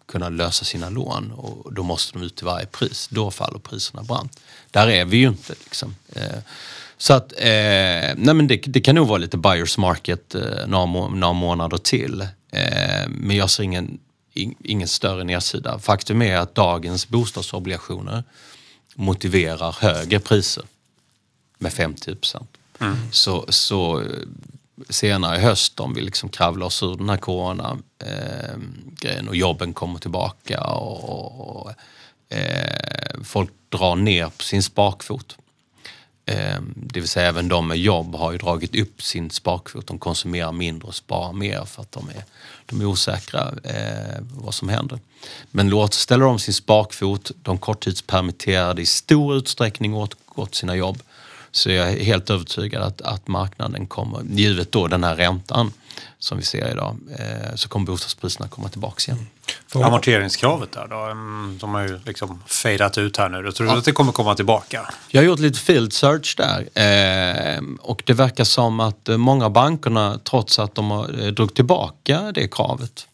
kunna 0.08 0.30
lösa 0.30 0.66
sina 0.66 0.90
lån. 0.90 1.32
Och 1.32 1.74
då 1.74 1.84
måste 1.84 2.14
de 2.14 2.26
ut 2.26 2.36
till 2.36 2.46
varje 2.46 2.66
pris. 2.66 3.08
Då 3.12 3.32
faller 3.32 3.60
priserna 3.60 4.04
brant. 4.04 4.40
Där 4.72 4.88
är 4.88 5.06
vi 5.06 5.18
ju 5.18 5.28
inte. 5.28 5.54
Liksom. 5.64 5.96
Eh, 6.10 6.40
så 6.98 7.14
att, 7.14 7.34
eh, 7.38 8.16
nej 8.16 8.34
men 8.34 8.48
det, 8.48 8.58
det, 8.58 8.82
kan 8.82 8.96
nog 8.96 9.08
vara 9.08 9.18
lite 9.18 9.38
buyers 9.38 9.78
market 9.78 10.36
eh, 10.36 10.68
några, 10.68 10.86
må 10.86 11.10
några 11.10 11.34
månader 11.34 11.78
till. 11.78 12.22
Eh, 12.52 13.08
men 13.08 13.38
jag 13.38 13.50
ser 13.50 13.64
ingen, 13.64 14.00
ingen 14.64 14.88
större 14.88 15.24
nedsida. 15.24 15.80
Faktum 15.80 16.22
är 16.22 16.38
att 16.38 16.56
dagens 16.56 17.08
bostadsobligationer 17.08 18.24
motiverar 18.96 19.76
högre 19.80 20.20
priser 20.20 20.64
med 21.58 21.74
50 21.74 22.16
procent. 22.16 22.50
Mm. 22.80 22.98
Så, 23.12 23.46
så 23.50 24.04
senare 24.90 25.38
i 25.38 25.40
höst 25.40 25.80
om 25.80 25.94
vi 25.94 26.02
liksom 26.02 26.30
kravlar 26.30 26.66
oss 26.66 26.84
ur 26.84 26.98
den 26.98 27.10
här 27.10 27.18
corona-grejen 27.18 29.26
eh, 29.26 29.28
och 29.28 29.36
jobben 29.36 29.74
kommer 29.74 30.00
tillbaka 30.00 30.64
och, 30.64 31.56
och 31.56 31.72
eh, 32.38 33.22
folk 33.24 33.52
drar 33.70 33.96
ner 33.96 34.30
på 34.30 34.44
sin 34.44 34.64
sparkvot. 34.64 35.38
Ehm, 36.28 36.74
det 36.76 37.00
vill 37.00 37.10
säga 37.10 37.28
även 37.28 37.48
de 37.48 37.68
med 37.68 37.78
jobb 37.78 38.16
har 38.16 38.32
ju 38.32 38.38
dragit 38.38 38.76
upp 38.76 39.04
sin 39.04 39.30
sparkvot. 39.30 39.88
De 39.88 40.00
konsumerar 40.00 40.52
mindre 40.52 40.88
och 40.88 40.96
sparar 40.96 41.34
mer 41.34 41.66
för 41.66 41.82
att 41.82 41.92
de 41.92 42.10
är, 42.10 42.24
de 42.66 42.82
är 42.82 42.86
osäkra 42.86 43.54
eh, 43.64 44.20
vad 44.20 44.54
som 44.54 44.70
händer. 44.70 45.00
Men 45.52 45.70
låt 45.70 45.94
ställer 45.94 46.26
de 46.26 46.40
sin 46.40 46.54
sparkvot, 46.54 47.32
de 47.42 47.58
korttidspermitterade 47.58 48.82
i 48.82 48.86
stor 48.86 49.36
utsträckning 49.36 49.94
återgår 49.94 50.46
till 50.46 50.56
sina 50.56 50.76
jobb 50.76 51.02
så 51.52 51.72
jag 51.72 51.90
är 51.90 52.04
helt 52.04 52.30
övertygad 52.30 52.82
att, 52.82 53.02
att 53.02 53.28
marknaden 53.28 53.88
kommer, 53.88 54.24
givet 54.24 54.72
då 54.72 54.88
den 54.88 55.04
här 55.04 55.16
räntan 55.16 55.74
som 56.20 56.38
vi 56.38 56.44
ser 56.44 56.72
idag, 56.72 56.98
eh, 57.20 57.56
så 57.56 57.70
kommer 57.70 57.86
bostadspriserna 57.86 58.48
komma 58.48 58.70
tillbaka 58.70 59.12
igen. 59.12 59.28
Mm. 59.76 59.88
Amorteringskravet 59.88 60.72
där 60.72 60.88
då? 60.88 61.08
De 61.60 61.74
har 61.74 61.82
ju 61.82 62.00
liksom 62.06 62.44
fejdat 62.46 62.98
ut 62.98 63.18
här 63.18 63.30
nu. 63.30 63.38
Jag 63.38 63.56
tror 63.56 63.68
du 63.68 63.74
ja. 63.74 63.80
att 63.80 63.86
det 63.86 63.92
kommer 63.92 64.12
komma 64.12 64.36
tillbaka? 64.36 64.90
Jag 65.10 65.22
har 65.22 65.26
gjort 65.26 65.40
lite 65.40 65.60
field 65.60 65.94
search 65.94 66.36
där 66.38 66.60
eh, 67.56 67.62
och 67.80 68.04
det 68.06 68.14
verkar 68.14 68.44
som 68.44 68.80
att 68.80 69.10
många 69.18 69.46
av 69.46 69.52
bankerna, 69.52 70.20
trots 70.24 70.60
att 70.60 70.76
de 70.76 70.92
har 70.92 71.26
eh, 71.26 71.28
dragit 71.28 71.56
tillbaka 71.56 72.32
det 72.32 72.48
kravet, 72.48 73.08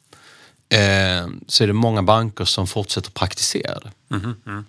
eh, 0.70 1.28
så 1.48 1.63
är 1.63 1.68
det 1.68 1.74
många 1.74 2.04
banker 2.04 2.46
som 2.46 2.68
fortsätter 2.68 3.12
praktisera 3.12 3.80
det. 3.80 4.16
Mm, 4.16 4.36
mm. 4.46 4.66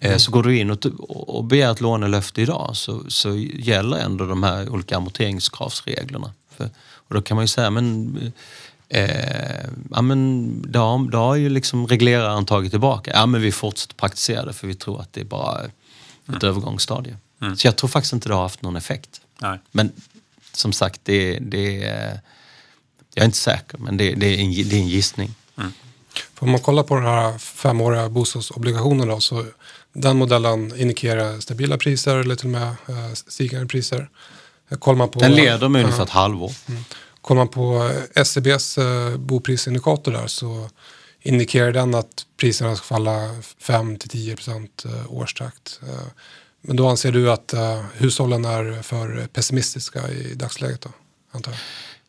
Mm. 0.00 0.18
Så 0.18 0.30
går 0.30 0.42
du 0.42 0.58
in 0.58 0.70
och, 0.70 0.86
och 1.36 1.44
begär 1.44 1.72
ett 1.72 1.80
lånelöfte 1.80 2.42
idag 2.42 2.70
så, 2.76 3.10
så 3.10 3.36
gäller 3.54 3.96
ändå 3.96 4.26
de 4.26 4.42
här 4.42 4.68
olika 4.68 4.96
amorteringskravsreglerna. 4.96 6.32
För, 6.56 6.70
och 7.08 7.14
då 7.14 7.22
kan 7.22 7.34
man 7.34 7.44
ju 7.44 7.48
säga, 7.48 7.70
men, 7.70 8.32
eh, 8.88 9.66
ja, 9.90 10.02
men 10.02 10.62
då, 10.68 10.78
har, 10.78 11.10
då 11.10 11.18
har 11.18 11.34
ju 11.34 11.48
liksom 11.48 11.86
regleraren 11.86 12.46
tagit 12.46 12.70
tillbaka. 12.70 13.10
Ja 13.14 13.26
men 13.26 13.40
vi 13.40 13.52
fortsätter 13.52 13.94
praktisera 13.94 14.44
det 14.44 14.52
för 14.52 14.66
vi 14.66 14.74
tror 14.74 15.00
att 15.00 15.12
det 15.12 15.20
är 15.20 15.24
bara 15.24 15.64
ett 15.64 15.72
mm. 16.28 16.40
övergångsstadie. 16.42 17.16
Mm. 17.42 17.56
Så 17.56 17.66
jag 17.66 17.76
tror 17.76 17.88
faktiskt 17.88 18.12
inte 18.12 18.28
det 18.28 18.34
har 18.34 18.42
haft 18.42 18.62
någon 18.62 18.76
effekt. 18.76 19.20
Nej. 19.38 19.58
Men 19.72 19.92
som 20.52 20.72
sagt, 20.72 21.00
det, 21.04 21.38
det, 21.38 21.72
jag 23.14 23.22
är 23.22 23.24
inte 23.24 23.38
säker 23.38 23.78
men 23.78 23.96
det, 23.96 24.14
det, 24.14 24.26
är, 24.26 24.38
en, 24.38 24.68
det 24.68 24.76
är 24.76 24.80
en 24.80 24.88
gissning. 24.88 25.34
Mm. 25.58 25.72
Om 26.38 26.50
man 26.50 26.60
kollar 26.60 26.82
på 26.82 26.94
den 26.94 27.04
här 27.04 27.38
femåriga 27.38 28.08
bostadsobligationen 28.08 29.08
då, 29.08 29.20
så 29.20 29.44
den 29.92 30.16
modellen 30.16 30.80
indikerar 30.80 31.40
stabila 31.40 31.78
priser 31.78 32.16
eller 32.16 32.36
till 32.36 32.46
och 32.46 32.50
med 32.50 32.68
eh, 32.68 33.12
stigande 33.14 33.66
priser. 33.66 34.08
Kollar 34.78 34.98
man 34.98 35.08
på, 35.08 35.20
den 35.20 35.34
leder 35.34 35.68
med 35.68 35.84
ungefär 35.84 36.02
ett 36.02 36.10
halvår. 36.10 36.52
Mm. 36.68 36.84
Kollar 37.26 37.40
man 37.40 37.48
på 37.48 37.90
SCBs 38.14 38.78
eh, 38.78 39.16
boprisindikator 39.16 40.12
där 40.12 40.26
så 40.26 40.68
indikerar 41.22 41.72
den 41.72 41.94
att 41.94 42.26
priserna 42.36 42.76
ska 42.76 42.84
falla 42.84 43.10
5-10% 43.62 44.68
eh, 44.84 45.12
årstakt. 45.12 45.80
Eh, 45.82 45.88
men 46.62 46.76
då 46.76 46.88
anser 46.88 47.12
du 47.12 47.32
att 47.32 47.54
hushållen 47.92 48.44
är 48.44 48.82
för 48.82 49.26
pessimistiska 49.26 50.08
i 50.08 50.34
dagsläget 50.34 50.80
då, 50.80 50.88
antar 51.32 51.52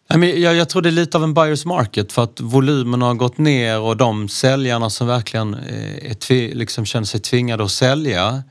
jag? 0.09 0.37
Jag, 0.37 0.55
jag 0.55 0.69
tror 0.69 0.81
det 0.81 0.89
är 0.89 0.91
lite 0.91 1.17
av 1.17 1.23
en 1.23 1.33
buyers 1.33 1.65
market 1.65 2.11
för 2.11 2.23
att 2.23 2.39
volymen 2.39 3.01
har 3.01 3.13
gått 3.13 3.37
ner 3.37 3.79
och 3.79 3.97
de 3.97 4.29
säljarna 4.29 4.89
som 4.89 5.07
verkligen 5.07 5.53
är 5.53 6.55
liksom 6.55 6.85
känner 6.85 7.05
sig 7.05 7.19
tvingade 7.19 7.63
att 7.63 7.71
sälja, 7.71 8.43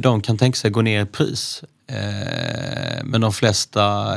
de 0.00 0.22
kan 0.22 0.38
tänka 0.38 0.56
sig 0.56 0.68
att 0.68 0.74
gå 0.74 0.82
ner 0.82 1.02
i 1.02 1.06
pris. 1.06 1.62
Men 3.04 3.20
de 3.20 3.32
flesta 3.32 4.16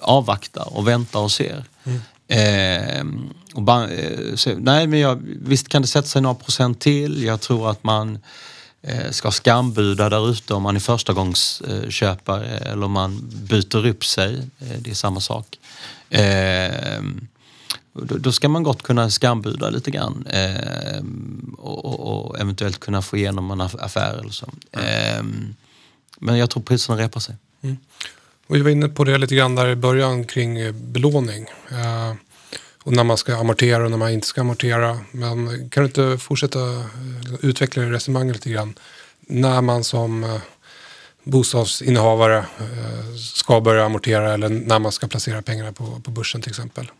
avvaktar 0.00 0.76
och 0.76 0.88
väntar 0.88 1.20
och 1.20 1.32
ser. 1.32 1.64
Mm. 1.84 3.30
Och 3.54 3.68
så, 4.38 4.54
nej, 4.58 4.86
men 4.86 4.98
jag, 4.98 5.22
visst 5.22 5.68
kan 5.68 5.82
det 5.82 5.88
sätta 5.88 6.08
sig 6.08 6.22
några 6.22 6.34
procent 6.34 6.80
till. 6.80 7.24
Jag 7.24 7.40
tror 7.40 7.70
att 7.70 7.84
man 7.84 8.18
Eh, 8.82 9.10
ska 9.10 9.30
skambuda 9.30 10.08
där 10.08 10.30
ute 10.30 10.54
om 10.54 10.62
man 10.62 10.76
är 10.76 10.80
förstagångsköpare 10.80 12.58
eller 12.58 12.84
om 12.84 12.92
man 12.92 13.30
byter 13.42 13.86
upp 13.86 14.04
sig. 14.04 14.38
Eh, 14.58 14.78
det 14.78 14.90
är 14.90 14.94
samma 14.94 15.20
sak. 15.20 15.58
Eh, 16.10 17.02
då 17.92 18.32
ska 18.32 18.48
man 18.48 18.62
gott 18.62 18.82
kunna 18.82 19.10
skambuda 19.10 19.70
lite 19.70 19.90
grann 19.90 20.26
och 21.58 22.40
eventuellt 22.40 22.80
kunna 22.80 23.02
få 23.02 23.16
igenom 23.16 23.50
en 23.50 23.60
affär 23.60 24.18
eller 24.18 24.30
så. 24.30 24.52
Men 26.18 26.38
jag 26.38 26.50
tror 26.50 26.62
priserna 26.62 26.98
repar 26.98 27.20
sig. 27.20 27.36
Mm. 27.62 27.76
Och 28.48 28.56
vi 28.56 28.62
var 28.62 28.70
inne 28.70 28.88
på 28.88 29.04
det 29.04 29.18
lite 29.18 29.34
grann 29.34 29.54
där 29.54 29.68
i 29.68 29.76
början 29.76 30.24
kring 30.24 30.58
eh, 30.58 30.72
belåning 30.72 31.46
eh, 31.70 32.14
och 32.82 32.92
när 32.92 33.04
man 33.04 33.16
ska 33.16 33.36
amortera 33.36 33.84
och 33.84 33.90
när 33.90 33.98
man 33.98 34.10
inte 34.10 34.26
ska 34.26 34.40
amortera. 34.40 34.98
Men 35.10 35.70
kan 35.70 35.82
du 35.82 35.86
inte 35.86 36.24
fortsätta 36.24 36.58
eh, 36.60 36.84
utveckla 37.40 37.82
resonemanget 37.82 38.36
lite 38.36 38.50
grann? 38.50 38.74
När 39.20 39.60
man 39.60 39.84
som 39.84 40.40
bostadsinnehavare 41.22 42.44
ska 43.34 43.60
börja 43.60 43.84
amortera 43.84 44.34
eller 44.34 44.48
när 44.48 44.78
man 44.78 44.92
ska 44.92 45.06
placera 45.06 45.42
pengarna 45.42 45.72
på, 45.72 46.00
på 46.04 46.10
börsen 46.10 46.42
till 46.42 46.50
exempel. 46.50 46.90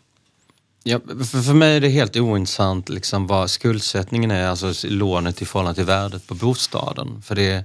Ja, 0.83 0.99
för, 1.07 1.41
för 1.41 1.53
mig 1.53 1.75
är 1.75 1.81
det 1.81 1.89
helt 1.89 2.17
ointressant 2.17 2.89
liksom 2.89 3.27
vad 3.27 3.49
skuldsättningen 3.49 4.31
är, 4.31 4.47
alltså 4.47 4.73
lånet 4.83 5.41
i 5.41 5.45
förhållande 5.45 5.75
till 5.75 5.85
värdet 5.85 6.27
på 6.27 6.33
bostaden. 6.33 7.21
För 7.21 7.35
det 7.35 7.51
är 7.51 7.63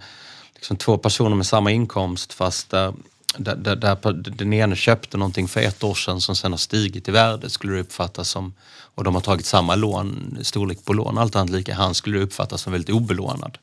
liksom 0.55 0.77
två 0.77 0.99
personer 0.99 1.37
med 1.37 1.47
samma 1.47 1.71
inkomst 1.71 2.33
fast 2.33 2.71
där 2.71 2.95
där, 3.37 3.57
där, 3.57 3.77
där 3.77 4.13
den 4.13 4.53
ene 4.53 4.77
köpte 4.77 5.17
någonting 5.17 5.49
för 5.49 5.61
ett 5.61 5.85
år 5.85 5.95
sedan 5.95 6.21
som 6.21 6.37
sen 6.37 6.53
har 6.53 6.59
stigit 6.59 7.09
i 7.09 7.11
värde 7.11 7.51
skulle 7.51 7.73
det 7.75 7.81
uppfattas 7.81 8.29
som, 8.29 8.55
och 8.95 9.05
de 9.05 9.15
har 9.15 9.23
tagit 9.23 9.47
samma 9.47 9.75
lån, 9.75 10.39
storlek 10.43 10.85
på 10.85 10.93
lån, 10.93 11.19
allt 11.19 11.37
annat 11.37 11.51
lika, 11.51 11.75
han 11.75 11.95
skulle 11.95 12.19
uppfattas 12.19 12.63
som 12.63 12.73
väldigt 12.73 12.91
obelånad 12.91 13.59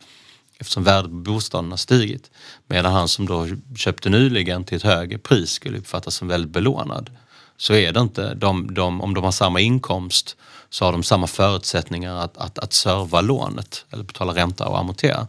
eftersom 0.61 0.83
värdet 0.83 1.11
på 1.11 1.17
bostaden 1.17 1.71
har 1.71 1.77
stigit. 1.77 2.31
Medan 2.67 2.93
han 2.93 3.07
som 3.07 3.25
då 3.25 3.47
köpte 3.75 4.09
nyligen 4.09 4.63
till 4.63 4.77
ett 4.77 4.83
högre 4.83 5.17
pris 5.17 5.49
skulle 5.49 5.77
uppfattas 5.77 6.15
som 6.15 6.27
väldigt 6.27 6.51
belånad. 6.51 7.09
Så 7.57 7.73
är 7.73 7.91
det 7.91 7.99
inte. 7.99 8.33
De, 8.33 8.73
de, 8.73 9.01
om 9.01 9.13
de 9.13 9.23
har 9.23 9.31
samma 9.31 9.59
inkomst 9.59 10.35
så 10.69 10.85
har 10.85 10.91
de 10.91 11.03
samma 11.03 11.27
förutsättningar 11.27 12.15
att, 12.15 12.37
att, 12.37 12.59
att 12.59 12.73
serva 12.73 13.21
lånet 13.21 13.85
eller 13.89 14.03
betala 14.03 14.35
ränta 14.35 14.67
och 14.67 14.79
amortera. 14.79 15.27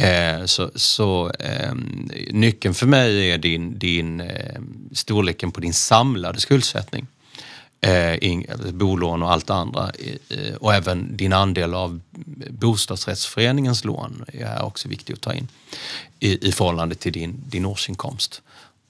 Eh, 0.00 0.44
så, 0.44 0.70
så 0.74 1.30
eh, 1.38 1.74
nyckeln 2.30 2.74
för 2.74 2.86
mig 2.86 3.30
är 3.30 3.38
din, 3.38 3.78
din 3.78 4.20
eh, 4.20 4.60
storleken 4.92 5.52
på 5.52 5.60
din 5.60 5.74
samlade 5.74 6.40
skuldsättning. 6.40 7.06
Eh, 7.80 8.24
in, 8.24 8.46
alltså 8.52 8.72
bolån 8.72 9.22
och 9.22 9.32
allt 9.32 9.46
det 9.46 9.54
andra. 9.54 9.90
Eh, 9.98 10.38
eh, 10.38 10.54
och 10.54 10.74
även 10.74 11.16
din 11.16 11.32
andel 11.32 11.74
av 11.74 12.00
bostadsrättsföreningens 12.50 13.84
lån 13.84 14.24
är 14.32 14.62
också 14.62 14.88
viktigt 14.88 15.16
att 15.16 15.22
ta 15.22 15.34
in 15.34 15.48
i, 16.20 16.48
i 16.48 16.52
förhållande 16.52 16.94
till 16.94 17.12
din, 17.12 17.44
din 17.46 17.66
årsinkomst. 17.66 18.42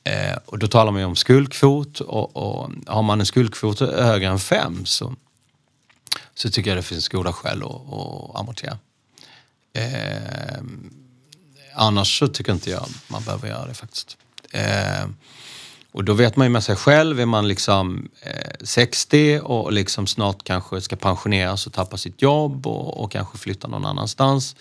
Eh, 0.04 0.38
och 0.46 0.58
då 0.58 0.68
talar 0.68 0.92
man 0.92 1.00
ju 1.00 1.06
om 1.06 1.16
skuldkvot 1.16 2.00
och, 2.00 2.36
och 2.36 2.70
har 2.86 3.02
man 3.02 3.20
en 3.20 3.26
skuldkvot 3.26 3.80
högre 3.80 4.28
än 4.28 4.38
fem 4.38 4.86
så, 4.86 5.14
så 6.34 6.50
tycker 6.50 6.70
jag 6.70 6.78
det 6.78 6.82
finns 6.82 7.08
goda 7.08 7.32
skäl 7.32 7.62
att, 7.62 7.94
att 7.94 8.40
amortera. 8.40 8.78
Eh, 9.72 10.60
annars 11.74 12.18
så 12.18 12.28
tycker 12.28 12.52
inte 12.52 12.70
jag 12.70 12.86
man 13.08 13.22
behöver 13.22 13.48
göra 13.48 13.66
det 13.66 13.74
faktiskt. 13.74 14.16
Eh, 14.50 15.08
och 15.92 16.04
då 16.04 16.12
vet 16.12 16.36
man 16.36 16.46
ju 16.46 16.50
med 16.50 16.64
sig 16.64 16.76
själv, 16.76 17.20
är 17.20 17.26
man 17.26 17.48
liksom 17.48 18.08
eh, 18.22 18.52
60 18.60 19.40
och 19.42 19.72
liksom 19.72 20.06
snart 20.06 20.44
kanske 20.44 20.80
ska 20.80 20.96
pensioneras 20.96 21.66
och 21.66 21.72
tappa 21.72 21.96
sitt 21.96 22.22
jobb 22.22 22.66
och, 22.66 23.04
och 23.04 23.12
kanske 23.12 23.38
flytta 23.38 23.68
någon 23.68 23.84
annanstans. 23.84 24.56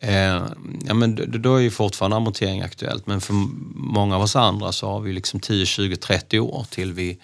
Eh, 0.00 0.42
ja, 0.86 0.94
men 0.94 1.40
då 1.42 1.56
är 1.56 1.60
ju 1.60 1.70
fortfarande 1.70 2.16
amortering 2.16 2.62
aktuellt 2.62 3.06
men 3.06 3.20
för 3.20 3.34
många 3.74 4.16
av 4.16 4.22
oss 4.22 4.36
andra 4.36 4.72
så 4.72 4.88
har 4.88 5.00
vi 5.00 5.12
liksom 5.12 5.40
10, 5.40 5.66
20, 5.66 5.96
30 5.96 6.40
år 6.40 6.66
till 6.70 6.92
vi 6.92 7.18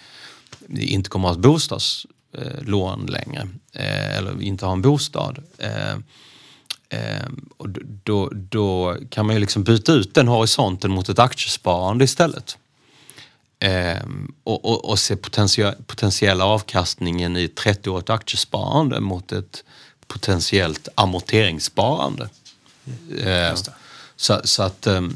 inte 0.68 1.10
kommer 1.10 1.28
att 1.28 1.34
ha 1.34 1.40
ett 1.40 1.46
bostadslån 1.46 3.06
längre 3.06 3.48
eh, 3.72 4.18
eller 4.18 4.42
inte 4.42 4.66
ha 4.66 4.72
en 4.72 4.82
bostad. 4.82 5.42
Eh, 5.58 5.96
Eh, 6.94 7.16
eh, 7.16 7.22
och 7.56 7.68
då, 8.04 8.30
då 8.32 8.96
kan 9.10 9.26
man 9.26 9.34
ju 9.34 9.40
liksom 9.40 9.64
byta 9.64 9.92
ut 9.92 10.14
den 10.14 10.28
horisonten 10.28 10.90
mot 10.90 11.08
ett 11.08 11.18
aktiesparande 11.18 12.04
istället. 12.04 12.58
Eh, 13.58 14.02
och, 14.44 14.64
och, 14.64 14.84
och, 14.90 14.98
se 14.98 15.16
potentiella, 15.86 16.44
avkastningen 16.44 17.36
i 17.36 17.44
ett 17.44 17.60
30-årigt 17.60 18.12
aktiesparande 18.12 19.00
mot 19.00 19.32
ett 19.32 19.64
potentiellt 20.06 20.88
amorteringssparande. 20.94 22.28
Mm, 23.22 23.56
så, 24.16 24.40
så, 24.44 24.62
att 24.62 24.86
ehm, 24.86 25.14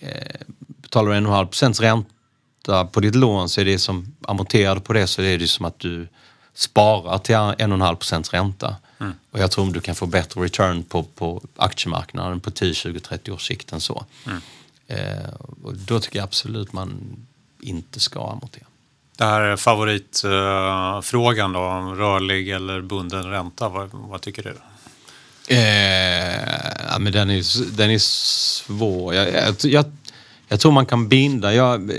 eh, 0.00 0.40
betalar 0.66 1.10
du 1.10 1.16
1,5 1.16 1.46
procents 1.46 1.80
ränta 1.80 2.84
på 2.84 3.00
ditt 3.00 3.14
lån 3.14 3.48
så 3.48 3.60
är 3.60 3.64
det 3.64 3.78
som 3.78 4.16
amorterad 4.22 4.84
på 4.84 4.92
det 4.92 5.06
så 5.06 5.22
är 5.22 5.38
det 5.38 5.48
som 5.48 5.66
att 5.66 5.78
du 5.78 6.08
sparar 6.54 7.18
till 7.18 7.34
1,5 7.34 7.94
procents 7.94 8.32
ränta. 8.32 8.76
Mm. 9.00 9.12
Och 9.30 9.38
jag 9.38 9.50
tror 9.50 9.66
att 9.66 9.74
du 9.74 9.80
kan 9.80 9.94
få 9.94 10.06
bättre 10.06 10.40
return 10.40 10.82
på, 10.82 11.02
på 11.02 11.42
aktiemarknaden 11.56 12.40
på 12.40 12.50
10, 12.50 12.74
20, 12.74 13.00
30 13.00 13.30
års 13.30 13.46
sikt 13.46 13.72
än 13.72 13.80
så. 13.80 14.04
Mm. 14.26 14.40
Eh, 14.86 15.30
och 15.62 15.74
då 15.74 16.00
tycker 16.00 16.18
jag 16.18 16.24
absolut 16.24 16.72
man 16.72 17.16
inte 17.60 18.00
ska 18.00 18.30
amortera. 18.30 18.64
Det 19.16 19.24
här 19.24 19.40
är 19.40 19.56
favoritfrågan 19.56 21.52
då, 21.52 21.60
rörlig 21.96 22.50
eller 22.50 22.80
bunden 22.80 23.30
ränta, 23.30 23.68
vad, 23.68 23.88
vad 23.92 24.20
tycker 24.20 24.42
du? 24.42 24.54
Eh, 25.54 26.48
ja, 26.88 26.98
men 26.98 27.12
den 27.12 27.30
är, 27.30 27.76
den 27.76 27.90
är 27.90 27.98
svår. 27.98 29.14
Jag, 29.14 29.32
jag, 29.32 29.54
jag, 29.62 29.84
jag 30.48 30.60
tror 30.60 30.72
man 30.72 30.86
kan 30.86 31.08
binda. 31.08 31.54
Jag, 31.54 31.92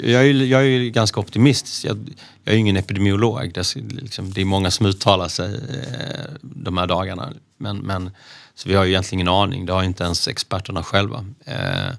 jag, 0.00 0.26
är, 0.26 0.32
jag 0.32 0.66
är 0.66 0.90
ganska 0.90 1.20
optimistisk. 1.20 1.84
Jag, 1.84 2.14
jag 2.44 2.54
är 2.54 2.58
ingen 2.58 2.76
epidemiolog. 2.76 3.52
Det 3.54 3.60
är, 3.60 4.02
liksom, 4.02 4.32
det 4.32 4.40
är 4.40 4.44
många 4.44 4.70
som 4.70 4.86
uttalar 4.86 5.28
sig 5.28 5.54
eh, 5.54 6.32
de 6.42 6.78
här 6.78 6.86
dagarna. 6.86 7.32
Men, 7.56 7.76
men, 7.76 8.10
så 8.54 8.68
vi 8.68 8.74
har 8.74 8.84
ju 8.84 8.90
egentligen 8.90 9.20
ingen 9.20 9.32
aning. 9.32 9.66
Det 9.66 9.72
har 9.72 9.82
inte 9.82 10.04
ens 10.04 10.28
experterna 10.28 10.82
själva. 10.82 11.24
Eh, 11.44 11.94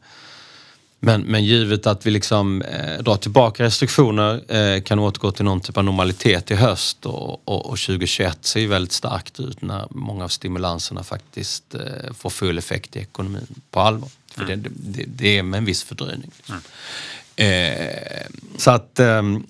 men, 1.00 1.22
men 1.22 1.46
givet 1.46 1.88
att 1.88 2.06
vi 2.06 2.12
liksom 2.12 2.62
eh, 2.62 3.04
drar 3.04 3.16
tillbaka 3.16 3.64
restriktioner, 3.64 4.56
eh, 4.56 4.82
kan 4.82 5.00
återgå 5.00 5.32
till 5.32 5.46
någon 5.46 5.62
typ 5.62 5.78
av 5.78 5.84
normalitet 5.84 6.52
i 6.52 6.56
höst 6.56 7.06
och, 7.06 7.48
och, 7.48 7.66
och 7.66 7.78
2021 7.78 8.46
ser 8.46 8.60
ju 8.60 8.68
väldigt 8.68 8.92
starkt 8.92 9.40
ut 9.40 9.62
när 9.62 9.88
många 9.90 10.24
av 10.24 10.28
stimulanserna 10.28 11.04
faktiskt 11.04 11.76
eh, 11.76 12.14
får 12.14 12.30
full 12.30 12.58
effekt 12.58 12.96
i 12.96 13.00
ekonomin 13.00 13.62
på 13.72 13.80
allvar. 13.80 14.10
För 14.38 14.44
mm. 14.44 14.64
det, 14.64 14.70
det, 14.76 15.04
det, 15.08 15.38
är 15.38 15.44
med 15.44 15.58
en 15.58 15.66
viss 15.66 15.84
fördröjning. 15.84 16.32
Mm. 16.50 16.62
Eh, 17.36 18.28
så 18.58 18.72
att 18.72 19.00
ehm, 19.00 19.48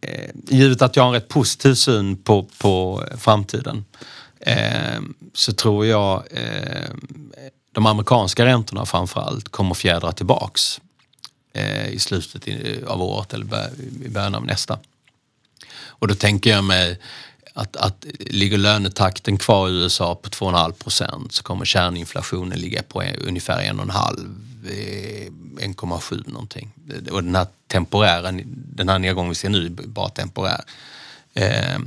eh, 0.00 0.30
givet 0.48 0.82
att 0.82 0.96
jag 0.96 1.02
har 1.02 1.08
en 1.08 1.14
rätt 1.14 1.28
positiv 1.28 1.74
syn 1.74 2.16
på, 2.16 2.46
på 2.58 3.04
framtiden 3.18 3.84
eh, 4.40 5.00
så 5.34 5.52
tror 5.52 5.86
jag 5.86 6.24
eh, 6.30 6.90
de 7.72 7.86
amerikanska 7.86 8.44
räntorna 8.44 8.86
framförallt 8.86 9.48
kommer 9.48 9.74
fjädra 9.74 10.12
tillbaks 10.12 10.80
eh, 11.52 11.88
i 11.88 11.98
slutet 11.98 12.48
av 12.86 13.02
året 13.02 13.34
eller 13.34 13.70
i 14.04 14.08
början 14.08 14.34
av 14.34 14.46
nästa. 14.46 14.78
Och 15.98 16.08
då 16.08 16.14
tänker 16.14 16.50
jag 16.50 16.64
mig 16.64 17.00
att, 17.56 17.76
att 17.76 18.06
ligger 18.18 18.58
lönetakten 18.58 19.38
kvar 19.38 19.68
i 19.68 19.72
USA 19.72 20.14
på 20.14 20.28
2,5 20.28 20.72
procent 20.72 21.32
så 21.32 21.42
kommer 21.42 21.64
kärninflationen 21.64 22.58
ligga 22.58 22.82
på 22.82 23.02
ungefär 23.26 23.72
1,5 23.72 24.26
1,7 25.60 26.12
eh, 26.12 26.32
någonting. 26.32 26.70
Och 27.10 27.24
den 27.24 27.34
här 27.34 27.46
temporära, 27.66 28.32
den 28.74 28.88
här 28.88 28.98
nedgången 28.98 29.28
vi 29.28 29.34
ser 29.34 29.48
nu 29.48 29.66
är 29.66 29.70
bara 29.70 30.08
temporär. 30.08 30.60
Eh, 31.34 31.78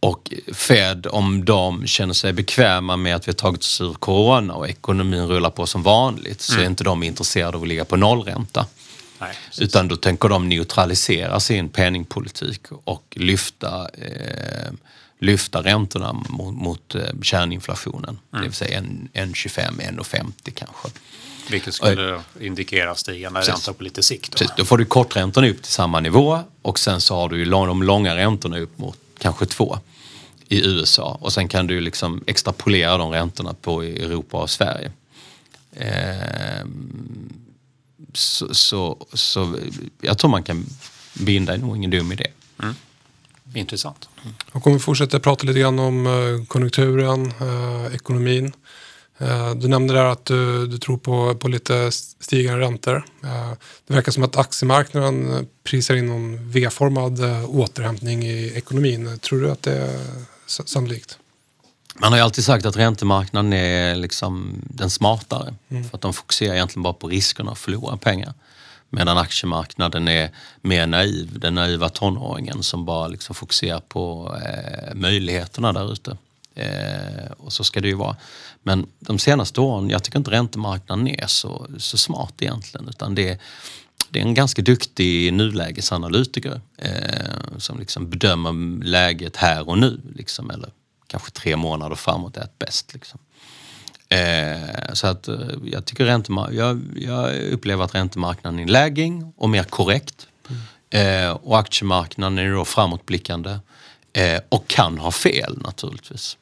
och 0.00 0.32
Fed, 0.52 1.06
om 1.10 1.44
de 1.44 1.86
känner 1.86 2.14
sig 2.14 2.32
bekväma 2.32 2.96
med 2.96 3.16
att 3.16 3.28
vi 3.28 3.32
har 3.32 3.36
tagit 3.36 3.60
oss 3.60 3.80
ur 3.80 3.94
corona 3.94 4.54
och 4.54 4.68
ekonomin 4.68 5.26
rullar 5.26 5.50
på 5.50 5.66
som 5.66 5.82
vanligt 5.82 6.40
så 6.40 6.52
mm. 6.52 6.64
är 6.64 6.70
inte 6.70 6.84
de 6.84 7.02
intresserade 7.02 7.56
av 7.56 7.62
att 7.62 7.68
ligga 7.68 7.84
på 7.84 7.96
nollränta. 7.96 8.66
Nej, 9.22 9.36
Utan 9.58 9.88
då 9.88 9.96
tänker 9.96 10.28
de 10.28 10.48
neutralisera 10.48 11.40
sin 11.40 11.68
penningpolitik 11.68 12.60
och 12.84 13.16
lyfta, 13.16 13.88
eh, 13.88 14.72
lyfta 15.18 15.62
räntorna 15.62 16.12
mot, 16.12 16.54
mot 16.54 16.94
eh, 16.94 17.02
kärninflationen. 17.22 18.08
Mm. 18.08 18.18
Det 18.30 18.40
vill 18.42 18.52
säga 18.52 18.80
1,25, 18.80 19.80
1,50 19.80 20.50
kanske. 20.54 20.88
Vilket 21.50 21.74
skulle 21.74 22.20
indikera 22.40 22.94
stigande 22.94 23.40
ränta 23.40 23.72
på 23.72 23.82
lite 23.82 24.02
sikt. 24.02 24.32
Då. 24.32 24.38
Precis, 24.38 24.52
då 24.56 24.64
får 24.64 24.78
du 24.78 24.84
korträntorna 24.84 25.48
upp 25.48 25.62
till 25.62 25.72
samma 25.72 26.00
nivå 26.00 26.40
och 26.62 26.78
sen 26.78 27.00
så 27.00 27.14
har 27.14 27.28
du 27.28 27.38
ju 27.38 27.44
de 27.44 27.82
långa 27.82 28.16
räntorna 28.16 28.58
upp 28.58 28.78
mot 28.78 28.98
kanske 29.18 29.46
två 29.46 29.78
i 30.48 30.66
USA 30.66 31.18
och 31.20 31.32
sen 31.32 31.48
kan 31.48 31.66
du 31.66 31.80
liksom 31.80 32.24
extrapolera 32.26 32.96
de 32.96 33.10
räntorna 33.10 33.54
på 33.54 33.82
Europa 33.82 34.36
och 34.36 34.50
Sverige. 34.50 34.92
Eh, 35.72 36.66
så, 38.12 38.54
så, 38.54 39.06
så, 39.12 39.58
jag 40.00 40.18
tror 40.18 40.30
man 40.30 40.42
kan 40.42 40.66
binda 41.14 41.56
nog 41.56 41.76
ingen 41.76 41.90
dum 41.90 42.12
idé. 42.12 42.26
Mm. 42.62 42.74
Intressant. 43.54 44.08
Mm. 44.22 44.34
Och 44.52 44.66
om 44.66 44.72
vi 44.72 44.78
fortsätter 44.78 45.18
prata 45.18 45.46
lite 45.46 45.60
grann 45.60 45.78
om 45.78 46.06
eh, 46.06 46.46
konjunkturen, 46.46 47.26
eh, 47.26 47.94
ekonomin. 47.94 48.52
Eh, 49.18 49.54
du 49.54 49.68
nämnde 49.68 49.94
där 49.94 50.04
att 50.04 50.24
du, 50.24 50.66
du, 50.66 50.78
tror 50.78 50.98
på, 50.98 51.34
på 51.34 51.48
lite 51.48 51.92
stigande 52.20 52.60
räntor. 52.60 53.04
Eh, 53.24 53.52
det 53.86 53.94
verkar 53.94 54.12
som 54.12 54.22
att 54.22 54.36
aktiemarknaden 54.36 55.46
prisar 55.64 55.94
in 55.94 56.06
någon 56.06 56.50
V-formad 56.50 57.20
återhämtning 57.46 58.22
i 58.22 58.52
ekonomin. 58.54 59.18
Tror 59.18 59.40
du 59.40 59.50
att 59.50 59.62
det 59.62 59.76
är 59.76 60.00
sannolikt? 60.46 61.18
Man 61.94 62.12
har 62.12 62.18
ju 62.18 62.24
alltid 62.24 62.44
sagt 62.44 62.66
att 62.66 62.76
räntemarknaden 62.76 63.52
är 63.52 63.94
liksom 63.94 64.62
den 64.64 64.90
smartare. 64.90 65.54
Mm. 65.68 65.84
För 65.84 65.96
att 65.96 66.00
de 66.00 66.12
fokuserar 66.12 66.54
egentligen 66.54 66.82
bara 66.82 66.92
på 66.92 67.08
riskerna 67.08 67.52
att 67.52 67.58
förlora 67.58 67.96
pengar. 67.96 68.34
Medan 68.90 69.18
aktiemarknaden 69.18 70.08
är 70.08 70.30
mer 70.60 70.86
naiv, 70.86 71.38
den 71.38 71.54
naiva 71.54 71.88
tonåringen 71.88 72.62
som 72.62 72.84
bara 72.84 73.08
liksom 73.08 73.34
fokuserar 73.34 73.80
på 73.80 74.34
eh, 74.44 74.94
möjligheterna 74.94 75.72
där 75.72 75.92
ute. 75.92 76.16
Eh, 76.54 77.32
och 77.38 77.52
så 77.52 77.64
ska 77.64 77.80
det 77.80 77.88
ju 77.88 77.94
vara. 77.94 78.16
Men 78.62 78.86
de 78.98 79.18
senaste 79.18 79.60
åren, 79.60 79.90
jag 79.90 80.04
tycker 80.04 80.18
inte 80.18 80.30
räntemarknaden 80.30 81.08
är 81.08 81.26
så, 81.26 81.66
så 81.78 81.98
smart 81.98 82.34
egentligen 82.38 82.88
utan 82.88 83.14
det, 83.14 83.40
det 84.10 84.18
är 84.18 84.22
en 84.22 84.34
ganska 84.34 84.62
duktig 84.62 85.32
nulägesanalytiker 85.32 86.60
eh, 86.78 87.58
som 87.58 87.78
liksom 87.78 88.10
bedömer 88.10 88.84
läget 88.84 89.36
här 89.36 89.68
och 89.68 89.78
nu. 89.78 90.00
Liksom, 90.14 90.50
eller 90.50 90.70
kanske 91.12 91.30
tre 91.30 91.56
månader 91.56 91.96
framåt 91.96 92.36
är 92.36 92.48
bäst. 92.58 92.94
Liksom. 92.94 93.20
Eh, 94.08 94.92
så 94.92 95.06
att 95.06 95.28
eh, 95.28 95.36
jag 95.64 95.84
tycker 95.84 96.06
jag, 96.52 96.80
jag 96.96 97.36
upplever 97.52 97.84
att 97.84 97.94
räntemarknaden 97.94 98.60
är 98.60 98.66
lagging 98.66 99.32
och 99.36 99.50
mer 99.50 99.64
korrekt. 99.64 100.26
Mm. 100.48 101.26
Eh, 101.26 101.30
och 101.30 101.58
aktiemarknaden 101.58 102.38
är 102.38 102.52
då 102.52 102.64
framåtblickande 102.64 103.58
eh, 104.12 104.40
och 104.48 104.68
kan 104.68 104.98
ha 104.98 105.12
fel 105.12 105.58
naturligtvis. 105.62 106.36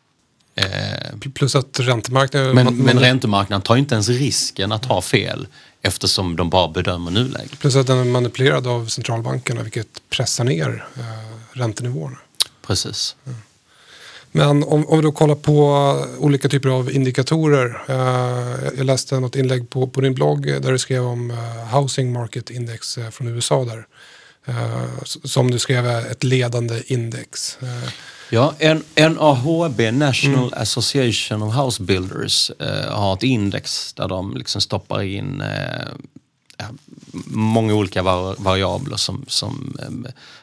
Eh, 0.55 1.31
Plus 1.35 1.55
att 1.55 1.81
räntemarknaden... 1.81 2.55
Men, 2.55 2.77
men 2.77 2.99
räntemarknaden 2.99 3.63
tar 3.63 3.77
inte 3.77 3.95
ens 3.95 4.09
risken 4.09 4.73
att 4.73 4.85
ha 4.85 5.03
fel 5.03 5.47
eftersom 5.83 6.37
de 6.37 6.51
bara 6.51 6.69
bedömer 6.69 7.11
nuläget. 7.11 7.59
Plus 7.59 7.77
att 7.77 7.87
den 7.87 7.99
är 7.99 8.05
manipulerad 8.05 8.67
av 8.67 8.87
centralbankerna 8.87 9.63
vilket 9.63 10.03
pressar 10.11 10.45
ner 10.45 10.87
eh, 10.97 11.59
räntenivåerna. 11.59 12.19
Precis. 12.67 13.17
Mm. 13.27 13.39
Men 14.33 14.62
om, 14.64 14.87
om 14.87 14.99
vi 14.99 15.03
då 15.03 15.12
kollar 15.12 15.35
på 15.35 15.97
olika 16.19 16.49
typer 16.49 16.69
av 16.69 16.90
indikatorer. 16.90 17.83
Eh, 17.88 18.71
jag 18.77 18.87
läste 18.87 19.21
något 19.21 19.37
inlägg 19.37 19.71
på, 19.71 19.87
på 19.87 20.01
din 20.01 20.14
blogg 20.14 20.47
där 20.47 20.73
du 20.73 20.79
skrev 20.79 21.05
om 21.05 21.31
eh, 21.31 21.79
Housing 21.79 22.12
Market 22.12 22.51
Index 22.51 22.99
eh, 22.99 23.11
från 23.11 23.29
USA 23.29 23.64
där. 23.64 23.87
Eh, 24.45 25.05
som 25.25 25.51
du 25.51 25.59
skrev 25.59 25.87
är 25.87 26.11
ett 26.11 26.25
ledande 26.25 26.83
index. 26.87 27.59
Eh, 27.62 27.93
Ja, 28.33 28.55
NAHB, 28.97 29.81
National 29.93 30.47
mm. 30.47 30.62
Association 30.62 31.43
of 31.43 31.55
House 31.55 31.83
Builders, 31.83 32.51
eh, 32.51 32.93
har 32.93 33.14
ett 33.14 33.23
index 33.23 33.93
där 33.93 34.09
de 34.09 34.35
liksom 34.35 34.61
stoppar 34.61 35.03
in 35.03 35.43
många 37.26 37.74
olika 37.74 38.03
var 38.03 38.37
variabler 38.39 38.97
som, 38.97 39.24
som 39.28 39.76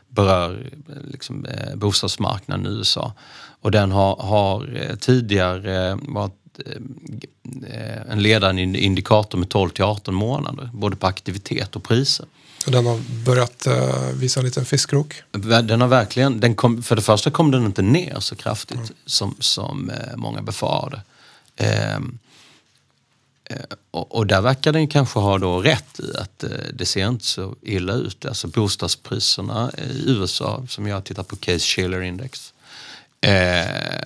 berör 0.07 0.69
liksom, 1.11 1.47
bostadsmarknaden 1.75 2.65
i 2.65 2.69
USA. 2.69 3.13
Och 3.61 3.71
den 3.71 3.91
har, 3.91 4.15
har 4.15 4.75
eh, 4.75 4.95
tidigare 4.95 5.99
varit 6.01 6.59
eh, 6.65 8.11
en 8.11 8.21
ledande 8.21 8.61
indikator 8.61 9.37
med 9.37 9.49
12 9.49 9.69
till 9.69 9.83
18 9.83 10.15
månader, 10.15 10.69
både 10.73 10.95
på 10.95 11.07
aktivitet 11.07 11.75
och 11.75 11.83
priser. 11.83 12.25
Och 12.65 12.71
den 12.71 12.85
har 12.85 13.25
börjat 13.25 13.67
uh, 13.67 14.11
visa 14.13 14.39
en 14.39 14.45
liten 14.45 14.65
fiskkrok. 14.65 15.21
Den 15.63 15.81
har 15.81 15.87
verkligen, 15.87 16.39
den 16.39 16.55
kom, 16.55 16.83
för 16.83 16.95
det 16.95 17.01
första 17.01 17.31
kom 17.31 17.51
den 17.51 17.65
inte 17.65 17.81
ner 17.81 18.19
så 18.19 18.35
kraftigt 18.35 18.77
mm. 18.77 18.89
som, 19.05 19.35
som 19.39 19.89
uh, 19.89 20.15
många 20.15 20.41
befarade. 20.41 21.01
Uh, 21.61 22.07
och, 23.91 24.15
och, 24.15 24.27
där 24.27 24.41
verkar 24.41 24.71
den 24.71 24.87
kanske 24.87 25.19
ha 25.19 25.37
då 25.37 25.61
rätt 25.61 25.99
i 25.99 26.17
att 26.17 26.43
det 26.73 26.85
ser 26.85 27.07
inte 27.07 27.25
så 27.25 27.55
illa 27.61 27.93
ut. 27.93 28.25
Alltså 28.25 28.47
bostadspriserna 28.47 29.71
i 29.77 30.09
USA, 30.09 30.65
som 30.69 30.87
jag 30.87 31.03
tittar 31.03 31.23
på 31.23 31.35
Case 31.35 31.59
Shiller 31.59 32.01
Index, 32.01 32.53
eh, 33.21 34.01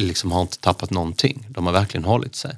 liksom 0.00 0.32
har 0.32 0.42
inte 0.42 0.58
tappat 0.58 0.90
någonting. 0.90 1.46
De 1.48 1.66
har 1.66 1.72
verkligen 1.72 2.04
hållit 2.04 2.36
sig. 2.36 2.56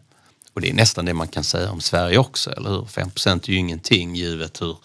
Och 0.53 0.61
det 0.61 0.71
är 0.71 0.75
nästan 0.75 1.05
det 1.05 1.15
man 1.15 1.29
kan 1.29 1.45
säga 1.45 1.71
om 1.71 1.81
Sverige 1.81 2.19
också, 2.19 2.51
eller 2.51 2.71
hur? 2.71 2.83
5% 2.83 3.49
är 3.49 3.51
ju 3.51 3.59
ingenting 3.59 4.15
givet 4.15 4.63
hur, 4.63 4.77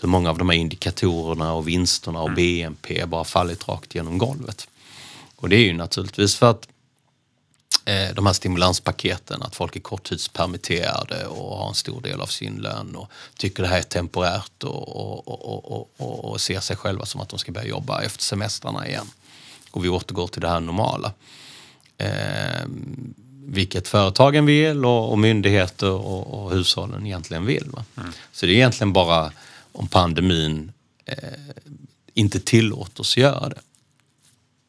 hur 0.00 0.08
många 0.08 0.30
av 0.30 0.38
de 0.38 0.48
här 0.48 0.56
indikatorerna 0.56 1.52
och 1.52 1.68
vinsterna 1.68 2.22
och 2.22 2.30
BNP 2.30 3.06
bara 3.06 3.24
fallit 3.24 3.68
rakt 3.68 3.94
genom 3.94 4.18
golvet. 4.18 4.68
Och 5.36 5.48
det 5.48 5.56
är 5.56 5.64
ju 5.64 5.72
naturligtvis 5.72 6.36
för 6.36 6.50
att 6.50 6.68
eh, 7.84 8.14
de 8.14 8.26
här 8.26 8.32
stimulanspaketen, 8.32 9.42
att 9.42 9.56
folk 9.56 9.76
är 9.76 9.80
korttidspermitterade 9.80 11.26
och 11.26 11.58
har 11.58 11.68
en 11.68 11.74
stor 11.74 12.00
del 12.00 12.20
av 12.20 12.26
sin 12.26 12.56
lön 12.56 12.96
och 12.96 13.10
tycker 13.36 13.62
det 13.62 13.68
här 13.68 13.78
är 13.78 13.82
temporärt 13.82 14.62
och, 14.64 14.88
och, 14.88 15.28
och, 15.28 15.72
och, 15.72 15.90
och, 15.96 16.24
och 16.24 16.40
ser 16.40 16.60
sig 16.60 16.76
själva 16.76 17.06
som 17.06 17.20
att 17.20 17.28
de 17.28 17.38
ska 17.38 17.52
börja 17.52 17.68
jobba 17.68 18.02
efter 18.02 18.22
semestrarna 18.22 18.88
igen. 18.88 19.06
Och 19.76 19.84
vi 19.84 19.88
återgår 19.88 20.26
till 20.26 20.40
det 20.40 20.48
här 20.48 20.60
normala. 20.60 21.12
Eh, 21.98 22.66
vilket 23.46 23.88
företagen 23.88 24.46
vill 24.46 24.84
och, 24.84 25.10
och 25.10 25.18
myndigheter 25.18 25.90
och, 25.90 26.44
och 26.44 26.50
hushållen 26.50 27.06
egentligen 27.06 27.46
vill. 27.46 27.64
Va? 27.70 27.84
Så 28.32 28.46
det 28.46 28.52
är 28.52 28.56
egentligen 28.56 28.92
bara 28.92 29.32
om 29.72 29.88
pandemin 29.88 30.72
eh, 31.04 31.16
inte 32.14 32.40
tillåter 32.40 33.00
oss 33.00 33.16
göra 33.16 33.48
det 33.48 33.60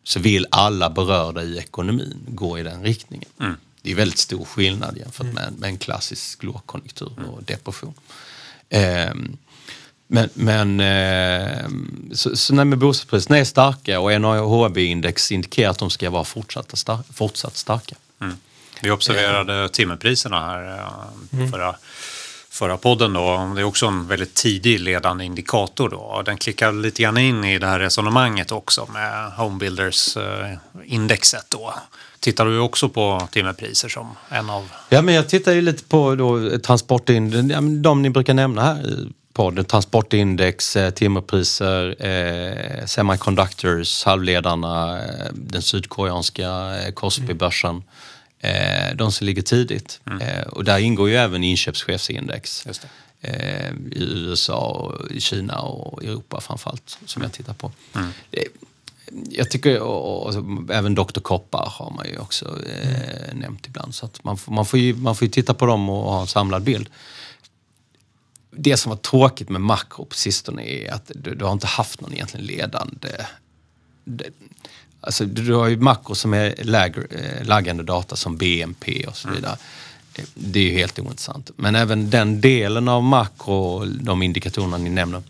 så 0.03 0.19
vill 0.19 0.47
alla 0.51 0.89
berörda 0.89 1.43
i 1.43 1.57
ekonomin 1.57 2.19
gå 2.27 2.59
i 2.59 2.63
den 2.63 2.83
riktningen. 2.83 3.29
Det 3.81 3.91
är 3.91 3.95
väldigt 3.95 4.19
stor 4.19 4.45
skillnad 4.45 4.97
jämfört 4.97 5.33
med, 5.33 5.53
med 5.59 5.69
en 5.69 5.77
klassisk 5.77 6.43
lågkonjunktur 6.43 7.11
och 7.31 7.43
depression. 7.43 7.93
Ehm, 8.69 9.37
men 10.07 10.29
men 10.33 10.79
ehm, 10.79 12.09
så, 12.13 12.35
så 12.35 12.53
men 12.53 12.79
bostadspriserna 12.79 13.37
är 13.37 13.43
starka 13.43 13.99
och 13.99 14.11
NAHB-index 14.11 15.31
indikerar 15.31 15.71
att 15.71 15.79
de 15.79 15.89
ska 15.89 16.09
vara 16.09 16.23
fortsatta 16.23 16.75
star- 16.75 17.03
fortsatt 17.13 17.57
starka. 17.57 17.95
Vi 18.81 18.91
observerade 18.91 19.69
timmerpriserna 19.69 20.39
här 20.39 20.77
eh, 20.77 20.83
förra, 21.51 21.75
förra 22.49 22.77
podden. 22.77 23.13
Då. 23.13 23.51
Det 23.55 23.61
är 23.61 23.65
också 23.65 23.85
en 23.85 24.07
väldigt 24.07 24.33
tidig 24.33 24.79
ledande 24.79 25.25
indikator. 25.25 25.89
Då. 25.89 26.21
Den 26.25 26.37
klickar 26.37 26.71
lite 26.71 27.01
grann 27.01 27.17
in 27.17 27.43
i 27.43 27.59
det 27.59 27.67
här 27.67 27.79
resonemanget 27.79 28.51
också 28.51 28.87
med 28.93 29.31
Homebuilders-indexet. 29.31 31.45
Då. 31.49 31.73
Tittar 32.19 32.45
du 32.45 32.59
också 32.59 32.89
på 32.89 33.27
timmerpriser 33.31 33.89
som 33.89 34.15
en 34.29 34.49
av... 34.49 34.69
Ja, 34.89 35.01
men 35.01 35.15
jag 35.15 35.29
tittar 35.29 35.51
ju 35.51 35.61
lite 35.61 35.83
på 35.83 36.15
då, 36.15 36.59
transportindex, 36.59 37.47
de 37.81 38.01
ni 38.01 38.09
brukar 38.09 38.33
nämna 38.33 38.63
här 38.63 39.07
podden. 39.35 39.65
Transportindex, 39.65 40.75
eh, 40.75 40.89
timmerpriser, 40.89 42.05
eh, 42.05 42.85
semiconductors, 42.85 44.03
halvledarna, 44.03 45.03
eh, 45.03 45.31
den 45.33 45.61
sydkoreanska 45.61 46.77
eh, 46.77 46.93
Kospi-börsen. 46.93 47.83
Eh, 48.39 48.95
de 48.95 49.11
som 49.11 49.27
ligger 49.27 49.41
tidigt. 49.41 49.99
Eh, 50.21 50.47
och 50.47 50.63
där 50.63 50.77
ingår 50.77 51.09
ju 51.09 51.15
även 51.15 51.43
inköpschefsindex. 51.43 52.67
Eh, 53.21 53.71
I 53.91 54.03
USA, 54.15 54.69
och 54.69 55.11
i 55.11 55.21
Kina 55.21 55.59
och 55.59 56.03
Europa 56.03 56.41
framförallt 56.41 56.97
som 57.05 57.21
jag 57.21 57.31
tittar 57.31 57.53
på. 57.53 57.71
Eh, 58.31 58.43
jag 59.29 59.51
tycker, 59.51 59.79
och, 59.79 60.27
och, 60.27 60.35
och, 60.35 60.73
även 60.73 60.95
Dr. 60.95 61.19
Koppar 61.19 61.69
har 61.71 61.91
man 61.91 62.05
ju 62.07 62.17
också 62.17 62.45
eh, 62.45 63.35
nämnt 63.35 63.67
ibland. 63.67 63.95
Så 63.95 64.09
man, 64.21 64.37
man, 64.47 64.65
får 64.65 64.79
ju, 64.79 64.95
man 64.95 65.15
får 65.15 65.25
ju 65.25 65.31
titta 65.31 65.53
på 65.53 65.65
dem 65.65 65.89
och 65.89 66.11
ha 66.11 66.21
en 66.21 66.27
samlad 66.27 66.63
bild. 66.63 66.89
Det 68.57 68.77
som 68.77 68.89
var 68.89 68.97
tråkigt 68.97 69.49
med 69.49 69.61
makro 69.61 70.05
på 70.05 70.15
sistone 70.15 70.63
är 70.63 70.93
att 70.93 71.11
du, 71.15 71.35
du 71.35 71.45
har 71.45 71.53
inte 71.53 71.67
haft 71.67 72.01
någon 72.01 72.13
egentligen 72.13 72.45
ledande... 72.45 73.09
Det, 74.03 74.25
alltså, 75.01 75.25
du, 75.25 75.53
har 75.53 75.67
ju 75.67 75.77
makro 75.77 76.15
som 76.15 76.33
är 76.33 76.55
lägre, 76.63 77.03
eh, 77.09 77.45
laggande 77.45 77.83
data 77.83 78.15
som 78.15 78.37
BNP 78.37 79.05
och 79.07 79.17
så 79.17 79.29
vidare. 79.29 79.57
Eh, 80.13 80.23
Det 80.33 80.59
är 80.59 80.63
ju 80.63 80.77
helt 80.77 80.99
ointressant. 80.99 81.51
Men 81.55 81.75
även 81.75 82.09
den 82.09 82.41
delen 82.41 82.87
av 82.87 83.03
makro, 83.03 83.85
de 83.85 84.23
indikatorerna 84.23 84.77
ni 84.77 84.89
nämner, 84.89 85.23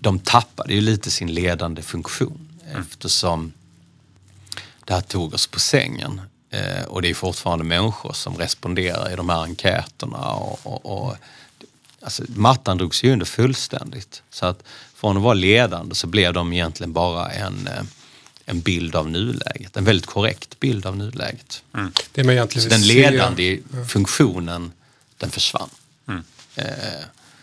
de 0.00 0.18
tappade 0.18 0.74
ju 0.74 0.80
lite 0.80 1.10
sin 1.10 1.34
ledande 1.34 1.82
funktion 1.82 2.48
eftersom 2.80 3.52
det 4.84 4.94
här 4.94 5.00
tog 5.00 5.34
oss 5.34 5.46
på 5.46 5.60
sängen. 5.60 6.20
Eh, 6.50 6.84
och 6.84 7.02
det 7.02 7.10
är 7.10 7.14
fortfarande 7.14 7.64
människor 7.64 8.12
som 8.12 8.36
responderar 8.36 9.12
i 9.12 9.16
de 9.16 9.28
här 9.28 9.42
enkäterna. 9.42 10.18
Och, 10.18 10.60
och, 10.62 10.86
och, 10.86 11.16
alltså, 12.02 12.22
mattan 12.28 12.78
drogs 12.78 13.04
ju 13.04 13.12
under 13.12 13.26
fullständigt. 13.26 14.22
Så 14.30 14.46
att 14.46 14.62
från 14.94 15.16
att 15.16 15.22
vara 15.22 15.34
ledande 15.34 15.94
så 15.94 16.06
blev 16.06 16.32
de 16.32 16.52
egentligen 16.52 16.92
bara 16.92 17.30
en, 17.30 17.66
eh, 17.66 17.82
en 18.44 18.60
bild 18.60 18.96
av 18.96 19.10
nuläget. 19.10 19.76
En 19.76 19.84
väldigt 19.84 20.06
korrekt 20.06 20.60
bild 20.60 20.86
av 20.86 20.96
nuläget. 20.96 21.62
Det 22.12 22.24
man 22.24 22.34
egentligen 22.34 22.68
den 22.68 22.80
se- 22.80 22.86
ledande 22.94 23.60
funktionen, 23.88 24.72
den 25.16 25.30
försvann. 25.30 25.68
Eh, 26.54 26.64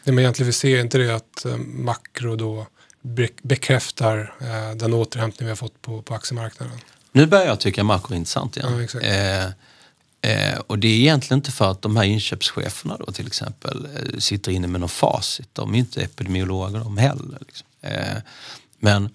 Det 0.04 0.12
man 0.12 0.20
egentligen 0.20 0.46
vill 0.48 0.54
se 0.54 0.76
är 0.78 0.82
inte 0.82 0.98
det 0.98 1.16
att 1.16 1.46
eh, 1.46 1.58
makro 1.58 2.36
då 2.36 2.68
be- 3.02 3.30
bekräftar 3.42 4.34
eh, 4.42 4.76
den 4.76 4.94
återhämtning 4.94 5.46
vi 5.46 5.52
har 5.52 5.56
fått 5.56 5.82
på, 5.82 6.02
på 6.02 6.14
aktiemarknaden. 6.16 6.78
Nu 7.12 7.26
börjar 7.26 7.46
jag 7.46 7.60
tycka 7.60 7.84
makro 7.84 8.14
är 8.14 8.18
intressant 8.18 8.58
igen. 8.58 8.88
Ja, 8.94 9.00
eh, 9.00 9.50
eh, 10.22 10.60
och 10.68 10.80
det 10.80 10.88
är 10.88 10.98
egentligen 10.98 11.40
inte 11.40 11.52
för 11.52 11.72
att 11.72 11.82
de 11.82 11.98
här 11.98 12.04
inköpscheferna 12.04 12.98
då 13.06 13.12
till 13.12 13.28
exempel 13.28 13.86
eh, 13.96 14.20
sitter 14.20 14.52
inne 14.52 14.68
med 14.68 14.82
någon 14.82 14.90
facit. 14.90 15.50
De 15.54 15.76
är 15.76 15.80
inte 15.80 16.02
epidemiologer 16.02 16.80
de 16.80 16.98
heller. 16.98 17.38
Liksom. 17.40 17.68
Eh, 17.82 18.18
men 18.80 19.10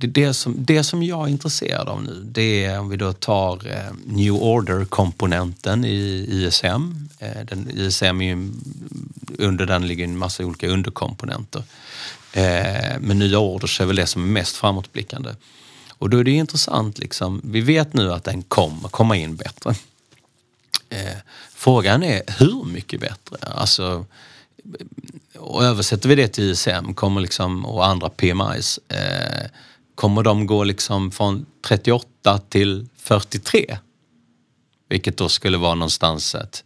det, 0.00 0.06
det, 0.06 0.34
som, 0.34 0.54
det 0.58 0.84
som 0.84 1.02
jag 1.02 1.28
är 1.28 1.30
intresserad 1.30 1.88
av 1.88 2.02
nu 2.02 2.22
det 2.24 2.64
är 2.64 2.80
om 2.80 2.88
vi 2.88 2.96
då 2.96 3.12
tar 3.12 3.66
eh, 3.66 3.92
New 4.06 4.32
Order-komponenten 4.32 5.84
i 5.84 6.26
ISM. 6.30 7.08
Eh, 7.18 7.44
den, 7.44 7.70
ISM 7.74 8.20
är 8.20 8.36
ju, 8.36 8.50
under 9.38 9.66
den 9.66 9.86
ligger 9.86 10.04
en 10.04 10.18
massa 10.18 10.44
olika 10.44 10.68
underkomponenter. 10.68 11.62
Eh, 12.32 13.00
men 13.00 13.18
nya 13.18 13.38
orders 13.38 13.80
är 13.80 13.86
väl 13.86 13.96
det 13.96 14.06
som 14.06 14.22
är 14.22 14.26
mest 14.26 14.56
framåtblickande. 14.56 15.30
Och 15.88 16.10
då 16.10 16.18
är 16.18 16.24
det 16.24 16.30
intressant, 16.30 16.98
liksom, 16.98 17.40
vi 17.44 17.60
vet 17.60 17.94
nu 17.94 18.12
att 18.12 18.24
den 18.24 18.42
kommer 18.42 18.88
komma 18.88 19.16
in 19.16 19.36
bättre. 19.36 19.74
Eh, 20.90 21.16
frågan 21.50 22.02
är 22.02 22.22
hur 22.38 22.64
mycket 22.64 23.00
bättre? 23.00 23.36
Alltså, 23.40 24.06
och 25.38 25.64
översätter 25.64 26.08
vi 26.08 26.14
det 26.14 26.28
till 26.28 26.50
ISM 26.50 26.94
kommer 26.94 27.20
liksom, 27.20 27.66
och 27.66 27.86
andra 27.86 28.08
PMIs, 28.08 28.78
eh, 28.88 29.50
kommer 29.94 30.22
de 30.22 30.46
gå 30.46 30.64
liksom 30.64 31.10
från 31.10 31.46
38 31.66 32.38
till 32.48 32.88
43? 32.96 33.78
Vilket 34.88 35.16
då 35.16 35.28
skulle 35.28 35.58
vara 35.58 35.74
någonstans 35.74 36.34
att 36.34 36.64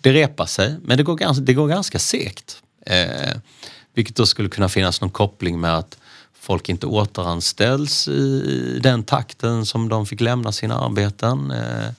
det 0.00 0.12
repar 0.12 0.46
sig, 0.46 0.76
men 0.82 0.96
det 0.96 1.02
går 1.02 1.16
ganska, 1.16 1.42
det 1.42 1.54
går 1.54 1.68
ganska 1.68 1.98
segt. 1.98 2.62
Eh, 2.86 3.36
vilket 3.94 4.16
då 4.16 4.26
skulle 4.26 4.48
kunna 4.48 4.68
finnas 4.68 5.00
någon 5.00 5.10
koppling 5.10 5.60
med 5.60 5.76
att 5.76 5.98
folk 6.40 6.68
inte 6.68 6.86
återanställs 6.86 8.08
i 8.08 8.80
den 8.82 9.02
takten 9.02 9.66
som 9.66 9.88
de 9.88 10.06
fick 10.06 10.20
lämna 10.20 10.52
sina 10.52 10.78
arbeten. 10.80 11.50
Eh, 11.50 11.90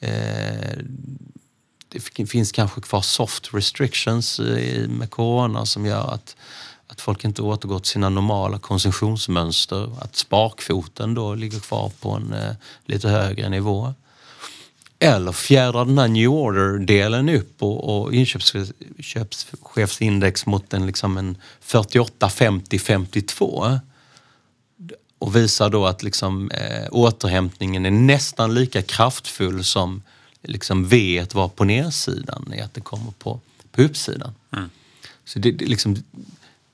eh, 0.00 0.78
det 1.88 2.26
finns 2.26 2.52
kanske 2.52 2.80
kvar 2.80 3.00
soft 3.00 3.54
restrictions 3.54 4.40
med 4.88 5.10
corona 5.10 5.66
som 5.66 5.86
gör 5.86 6.14
att, 6.14 6.36
att 6.86 7.00
folk 7.00 7.24
inte 7.24 7.42
återgår 7.42 7.78
till 7.78 7.90
sina 7.90 8.08
normala 8.08 8.58
konsumtionsmönster. 8.58 9.90
Att 10.00 10.16
sparkvoten 10.16 11.14
då 11.14 11.34
ligger 11.34 11.60
kvar 11.60 11.92
på 12.00 12.10
en 12.10 12.32
eh, 12.32 12.52
lite 12.86 13.08
högre 13.08 13.48
nivå. 13.48 13.94
Eller 14.98 15.32
fjädrar 15.32 15.84
den 15.84 15.98
här 15.98 16.08
New 16.08 16.30
Order-delen 16.30 17.28
upp 17.28 17.62
och, 17.62 18.02
och 18.02 18.14
inköpschefsindex 18.14 20.46
mot 20.46 20.74
en, 20.74 20.86
liksom 20.86 21.16
en 21.16 21.36
48, 21.60 22.28
50, 22.28 22.78
52 22.78 23.78
och 25.18 25.36
visar 25.36 25.70
då 25.70 25.86
att 25.86 26.02
liksom, 26.02 26.50
eh, 26.50 26.88
återhämtningen 26.90 27.86
är 27.86 27.90
nästan 27.90 28.54
lika 28.54 28.82
kraftfull 28.82 29.64
som 29.64 30.02
liksom 30.42 30.88
V 30.88 31.26
var 31.32 31.48
på 31.48 31.64
nedsidan 31.64 32.52
i 32.56 32.60
att 32.60 32.74
det 32.74 32.80
kommer 32.80 33.12
på, 33.18 33.40
på 33.72 33.82
uppsidan. 33.82 34.34
Så 35.24 35.38
det, 35.38 35.52
det 35.52 35.66
liksom, 35.66 35.96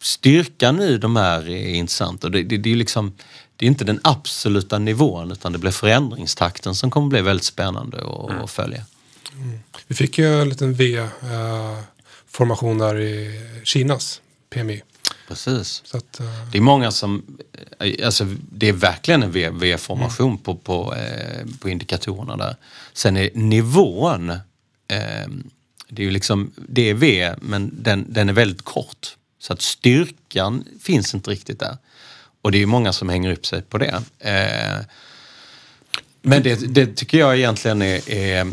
styrkan 0.02 0.80
i 0.80 0.98
de 0.98 1.16
här 1.16 1.48
är 1.48 1.74
intressant 1.74 2.24
och 2.24 2.30
det, 2.30 2.42
det, 2.42 2.56
det 2.56 2.72
är 2.72 2.76
liksom 2.76 3.12
det 3.56 3.66
är 3.66 3.68
inte 3.68 3.84
den 3.84 4.00
absoluta 4.02 4.78
nivån 4.78 5.32
utan 5.32 5.52
det 5.52 5.58
blir 5.58 5.70
förändringstakten 5.70 6.74
som 6.74 6.90
kommer 6.90 7.08
bli 7.08 7.20
väldigt 7.20 7.44
spännande 7.44 7.98
att 7.98 8.30
att 8.30 8.50
följa. 8.50 8.84
Vi 9.86 9.94
fick 9.94 10.18
ju 10.18 10.40
en 10.40 10.48
liten 10.48 10.74
V-formation 10.74 11.18
där 12.78 13.00
i 13.00 13.40
Kinas 13.64 14.20
PMI. 14.50 14.82
Precis. 15.32 15.82
Att, 15.94 16.20
eh, 16.20 16.26
Det 16.52 16.58
är 16.58 16.62
många 16.62 16.90
som, 16.90 17.22
eh, 17.78 18.06
alltså 18.06 18.26
det 18.52 18.68
är 18.68 18.72
verkligen 18.72 19.22
en 19.22 19.32
V-formation 19.58 20.38
på, 20.38 20.54
på, 20.56 20.94
eh, 20.94 21.46
på 21.60 21.68
indikatorerna 21.68 22.36
där. 22.36 22.56
Sen 22.92 23.16
är 23.16 23.30
nivån, 23.34 24.30
eh, 24.30 24.38
det 25.88 26.02
är 26.02 26.06
ju 26.06 26.10
liksom, 26.10 26.52
det 26.56 26.90
är 26.90 26.94
V 26.94 27.34
men 27.40 27.70
den, 27.82 28.06
den 28.08 28.28
är 28.28 28.32
väldigt 28.32 28.62
kort. 28.62 29.16
Så 29.38 29.52
att 29.52 29.62
styrkan 29.62 30.64
finns 30.82 31.14
inte 31.14 31.30
riktigt 31.30 31.60
där. 31.60 31.76
Och 32.42 32.52
det 32.52 32.58
är 32.58 32.60
ju 32.60 32.66
många 32.66 32.92
som 32.92 33.08
hänger 33.08 33.32
upp 33.32 33.46
sig 33.46 33.62
på 33.62 33.78
det. 33.78 34.02
Eh, 34.18 34.84
Men 36.22 36.42
det, 36.42 36.74
det 36.74 36.96
tycker 36.96 37.18
jag 37.18 37.38
egentligen 37.38 37.82
är, 37.82 38.10
är... 38.10 38.40
eh, 38.40 38.46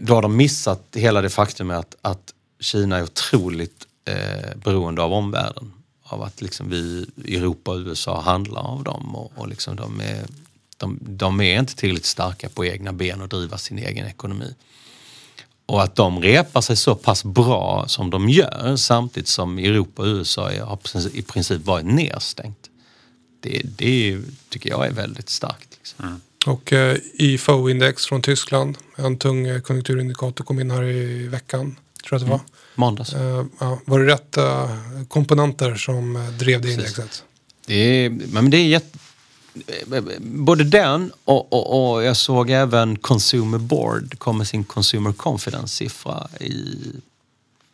Då 0.00 0.14
har 0.14 0.22
de 0.22 0.36
missat 0.36 0.82
hela 0.92 1.20
det 1.22 1.30
faktum 1.30 1.70
att, 1.70 1.96
att 2.02 2.34
Kina 2.60 2.96
är 2.98 3.02
otroligt 3.02 3.86
eh, 4.08 4.56
beroende 4.64 5.02
av 5.02 5.12
omvärlden. 5.12 5.72
Av 6.02 6.22
att 6.22 6.42
liksom 6.42 6.70
vi, 6.70 7.06
Europa 7.24 7.70
och 7.70 7.78
USA 7.78 8.20
handlar 8.20 8.62
av 8.62 8.84
dem 8.84 9.16
och, 9.16 9.32
och 9.34 9.48
liksom 9.48 9.76
de, 9.76 10.00
är, 10.00 10.26
de, 10.76 10.98
de 11.00 11.40
är 11.40 11.58
inte 11.58 11.76
tillräckligt 11.76 12.06
starka 12.06 12.48
på 12.48 12.64
egna 12.64 12.92
ben 12.92 13.20
och 13.20 13.28
driva 13.28 13.58
sin 13.58 13.78
egen 13.78 14.06
ekonomi. 14.06 14.54
Och 15.66 15.82
att 15.82 15.96
de 15.96 16.22
repar 16.22 16.60
sig 16.60 16.76
så 16.76 16.94
pass 16.94 17.24
bra 17.24 17.84
som 17.88 18.10
de 18.10 18.28
gör 18.28 18.76
samtidigt 18.76 19.28
som 19.28 19.58
Europa 19.58 20.02
och 20.02 20.08
USA 20.08 20.50
har 20.60 20.78
i 21.12 21.22
princip 21.22 21.64
varit 21.64 21.86
nedstängt. 21.86 22.70
Det, 23.40 23.62
det 23.64 24.20
tycker 24.48 24.70
jag 24.70 24.86
är 24.86 24.92
väldigt 24.92 25.28
starkt. 25.28 25.78
Liksom. 25.78 26.20
Och 26.46 26.72
eh, 26.72 26.96
IFO-index 27.14 28.06
från 28.06 28.22
Tyskland, 28.22 28.78
en 28.96 29.18
tung 29.18 29.46
eh, 29.46 29.60
konjunkturindikator, 29.60 30.44
kom 30.44 30.60
in 30.60 30.70
här 30.70 30.82
i 30.82 31.28
veckan. 31.28 31.76
Tror 32.04 32.10
jag 32.10 32.16
att 32.16 32.24
det 32.26 32.30
var. 32.30 32.40
Måndags. 32.78 33.12
Eh, 33.12 33.44
ja, 33.58 33.80
var 33.84 33.98
det 33.98 34.12
rätt 34.12 34.36
eh, 34.36 34.70
komponenter 35.08 35.74
som 35.74 36.16
eh, 36.16 36.28
drev 36.28 36.60
det 36.60 36.68
Precis. 36.68 36.78
indexet? 36.78 37.24
Det 37.66 37.74
är, 37.74 38.10
men 38.10 38.50
det 38.50 38.56
är 38.56 38.66
jätte, 38.66 38.98
Både 40.20 40.64
den 40.64 41.12
och, 41.24 41.52
och, 41.52 41.92
och 41.92 42.02
jag 42.04 42.16
såg 42.16 42.50
även 42.50 42.98
Consumer 42.98 43.58
Board 43.58 44.18
kom 44.18 44.38
med 44.38 44.48
sin 44.48 44.64
Consumer 44.64 45.12
Confidence-siffra 45.12 46.28
i, 46.40 46.76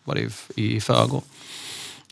var 0.04 0.14
det 0.14 0.20
i, 0.56 0.76
i 0.76 0.80
förrgår. 0.80 1.22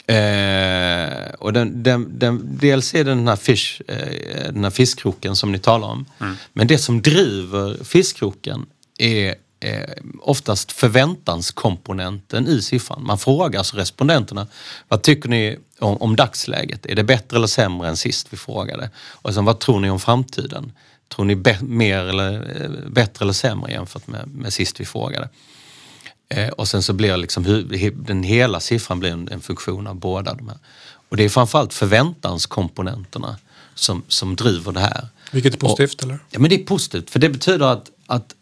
Eh, 0.07 1.35
och 1.39 1.53
den, 1.53 1.83
den, 1.83 2.19
den, 2.19 2.59
dels 2.61 2.95
är 2.95 3.05
det 3.05 3.11
den 3.11 3.29
här, 3.29 3.37
fish, 3.37 3.81
eh, 3.89 4.53
den 4.53 4.65
här 4.65 4.71
fiskkroken 4.71 5.37
som 5.37 5.53
ni 5.53 5.59
talar 5.59 5.89
om. 5.89 6.07
Men 6.53 6.67
det 6.67 6.79
som 6.79 7.03
driver 7.03 7.85
fiskkroken 7.85 8.67
är 8.99 9.35
eh, 9.63 9.95
oftast 10.21 10.73
förväntanskomponenten 10.73 12.49
i 12.49 12.63
siffran. 12.63 13.05
Man 13.05 13.19
frågar 13.19 13.59
alltså 13.59 13.77
respondenterna, 13.77 14.47
vad 14.89 15.03
tycker 15.03 15.29
ni 15.29 15.59
om, 15.79 15.97
om 15.97 16.17
dagsläget? 16.17 16.87
Är 16.87 16.95
det 16.95 17.05
bättre 17.05 17.37
eller 17.37 17.47
sämre 17.47 17.89
än 17.89 17.97
sist 17.97 18.27
vi 18.31 18.37
frågade? 18.37 18.91
Och 18.97 19.35
sen 19.35 19.45
vad 19.45 19.61
tror 19.61 19.81
ni 19.81 19.91
om 19.91 20.01
framtiden? 20.01 20.73
Tror 21.09 21.25
ni 21.25 21.43
mer 21.61 21.99
eller, 21.99 22.63
eh, 22.63 22.91
bättre 22.91 23.25
eller 23.25 23.33
sämre 23.33 23.73
jämfört 23.73 24.07
med, 24.07 24.29
med 24.29 24.53
sist 24.53 24.81
vi 24.81 24.85
frågade? 24.85 25.29
Eh, 26.29 26.49
och 26.49 26.69
sen 26.69 26.83
så 26.83 26.93
blir 26.93 27.17
liksom 27.17 27.69
den 27.95 28.23
hela 28.23 28.61
siffran 28.61 29.01
blir 29.01 29.11
en, 29.11 29.29
en 29.29 29.41
funktion 29.41 29.87
av 29.87 29.97
båda 29.97 30.35
de 30.35 30.49
här. 30.49 30.59
Och 31.09 31.17
det 31.17 31.25
är 31.25 31.29
framförallt 31.29 31.75
förväntanskomponenterna 31.75 33.37
som, 33.75 34.03
som 34.09 34.37
driver 34.37 34.73
det 34.73 34.81
här. 34.81 35.09
Vilket 35.31 35.55
är 35.55 35.59
positivt, 35.59 36.03
eller? 36.03 36.19
Ja 36.31 36.39
men 36.39 36.51
det 36.51 36.57
är 36.57 36.65
positivt 36.65 37.11
för 37.11 37.19
det 37.19 37.29
betyder 37.29 37.67
att, 37.67 37.91
att 38.07 38.35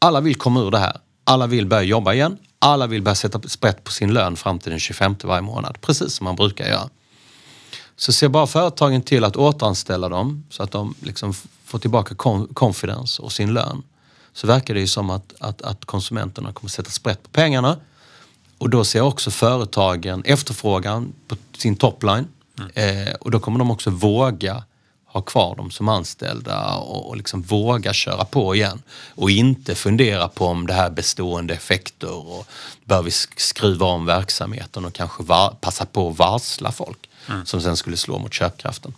alla 0.00 0.20
vill 0.20 0.36
komma 0.36 0.60
ur 0.60 0.70
det 0.70 0.78
här. 0.78 0.96
Alla 1.24 1.46
vill 1.46 1.66
börja 1.66 1.82
jobba 1.82 2.14
igen. 2.14 2.38
Alla 2.58 2.86
vill 2.86 3.02
börja 3.02 3.14
sätta 3.14 3.40
sprätt 3.48 3.84
på 3.84 3.92
sin 3.92 4.12
lön 4.12 4.36
fram 4.36 4.58
till 4.58 4.70
den 4.70 4.80
25 4.80 5.16
varje 5.24 5.42
månad. 5.42 5.80
Precis 5.80 6.14
som 6.14 6.24
man 6.24 6.36
brukar 6.36 6.68
göra. 6.68 6.88
Så 7.96 8.12
ser 8.12 8.28
bara 8.28 8.46
företagen 8.46 9.02
till 9.02 9.24
att 9.24 9.36
återanställa 9.36 10.08
dem 10.08 10.44
så 10.50 10.62
att 10.62 10.70
de 10.70 10.94
liksom 11.00 11.34
får 11.64 11.78
tillbaka 11.78 12.14
confidence 12.54 13.22
och 13.22 13.32
sin 13.32 13.52
lön. 13.52 13.82
Så 14.32 14.46
verkar 14.46 14.74
det 14.74 14.80
ju 14.80 14.86
som 14.86 15.10
att, 15.10 15.34
att, 15.40 15.62
att 15.62 15.84
konsumenterna 15.84 16.52
kommer 16.52 16.70
sätta 16.70 16.90
sprätt 16.90 17.22
på 17.22 17.30
pengarna. 17.30 17.76
Och 18.58 18.70
då 18.70 18.84
ser 18.84 19.00
också 19.00 19.30
företagen 19.30 20.22
efterfrågan 20.24 21.12
på 21.28 21.36
sin 21.58 21.76
topline. 21.76 22.28
Eh, 22.74 23.14
och 23.20 23.30
då 23.30 23.40
kommer 23.40 23.58
de 23.58 23.70
också 23.70 23.90
våga 23.90 24.64
ha 25.12 25.22
kvar 25.22 25.56
dem 25.56 25.70
som 25.70 25.88
anställda 25.88 26.74
och, 26.74 27.08
och 27.08 27.16
liksom 27.16 27.42
våga 27.42 27.92
köra 27.92 28.24
på 28.24 28.54
igen. 28.54 28.82
Och 29.08 29.30
inte 29.30 29.74
fundera 29.74 30.28
på 30.28 30.46
om 30.46 30.66
det 30.66 30.72
här 30.74 30.86
är 30.86 30.90
bestående 30.90 31.54
effekter 31.54 32.12
och 32.28 32.46
bör 32.84 33.02
vi 33.02 33.10
sk- 33.10 33.28
skruva 33.36 33.86
om 33.86 34.06
verksamheten 34.06 34.84
och 34.84 34.92
kanske 34.94 35.22
va- 35.22 35.56
passa 35.60 35.86
på 35.86 36.10
att 36.10 36.18
varsla 36.18 36.72
folk 36.72 37.06
som 37.44 37.60
sen 37.60 37.76
skulle 37.76 37.96
slå 37.96 38.18
mot 38.18 38.32
köpkraften. 38.34 38.94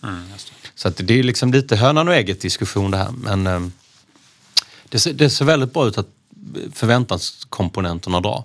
Så 0.75 0.89
att 0.89 0.97
det 0.97 1.19
är 1.19 1.23
liksom 1.23 1.53
lite 1.53 1.77
hönan 1.77 2.09
och 2.09 2.15
ägget 2.15 2.41
diskussion 2.41 2.91
det 2.91 2.97
här. 2.99 3.11
Men 3.11 3.47
eh, 3.47 3.61
det, 4.89 4.99
ser, 4.99 5.13
det 5.13 5.31
ser 5.31 5.45
väldigt 5.45 5.73
bra 5.73 5.87
ut 5.87 5.99
att 5.99 6.09
förväntanskomponenterna 6.73 8.21
drar. 8.21 8.45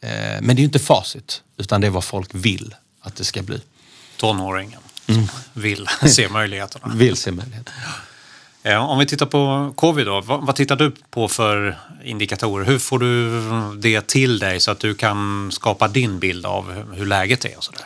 Eh, 0.00 0.10
men 0.40 0.46
det 0.46 0.52
är 0.52 0.58
ju 0.58 0.64
inte 0.64 0.78
facit, 0.78 1.42
utan 1.56 1.80
det 1.80 1.86
är 1.86 1.90
vad 1.90 2.04
folk 2.04 2.28
vill 2.34 2.74
att 3.00 3.16
det 3.16 3.24
ska 3.24 3.42
bli. 3.42 3.60
Tonåringen 4.16 4.80
som 5.06 5.28
vill 5.52 5.88
se 6.08 6.28
möjligheterna. 6.28 6.94
Vill 6.94 7.16
se 7.16 7.30
möjligheter. 7.32 7.74
Ja, 8.62 8.78
om 8.80 8.98
vi 8.98 9.06
tittar 9.06 9.26
på 9.26 9.72
covid 9.76 10.06
då. 10.06 10.20
Vad, 10.20 10.56
tittar 10.56 10.76
du 10.76 10.92
på 11.10 11.28
för 11.28 11.78
indikatorer? 12.04 12.64
Hur 12.64 12.78
får 12.78 12.98
du 12.98 13.40
det 13.80 14.06
till 14.06 14.38
dig 14.38 14.60
så 14.60 14.70
att 14.70 14.80
du 14.80 14.94
kan 14.94 15.52
skapa 15.52 15.88
din 15.88 16.18
bild 16.18 16.46
av 16.46 16.72
hur- 16.94 17.06
läget 17.06 17.44
är 17.44 17.56
och 17.56 17.64
sådär? 17.64 17.82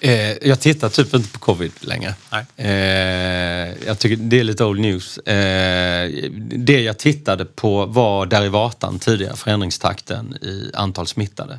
Eh, 0.00 0.48
jag 0.48 0.60
tittar 0.60 0.88
typ 0.88 1.14
inte 1.14 1.28
på 1.28 1.38
covid 1.38 1.72
längre. 1.80 2.14
Nej. 2.32 2.44
Eh, 2.56 3.74
jag 3.86 3.98
tycker 3.98 4.16
det 4.16 4.40
är 4.40 4.44
lite 4.44 4.64
old 4.64 4.80
news. 4.80 5.18
Eh, 5.18 6.10
det 6.40 6.80
jag 6.80 6.98
tittade 6.98 7.44
på 7.44 7.86
var 7.86 8.26
derivatan 8.26 8.98
tidigare, 8.98 9.36
förändringstakten 9.36 10.34
i 10.42 10.70
antal 10.74 11.06
smittade. 11.06 11.58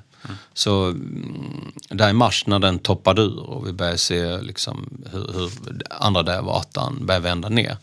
Så 0.53 0.85
mm, 0.85 1.71
där 1.89 2.09
i 2.09 2.13
mars 2.13 2.47
när 2.47 2.59
den 2.59 2.79
toppade 2.79 3.21
ur 3.21 3.39
och 3.39 3.67
vi 3.67 3.73
började 3.73 3.97
se 3.97 4.41
liksom 4.41 5.03
hur, 5.11 5.33
hur 5.33 5.51
andra 5.89 6.23
derivatan 6.23 7.05
började 7.05 7.23
vända 7.23 7.49
ner. 7.49 7.77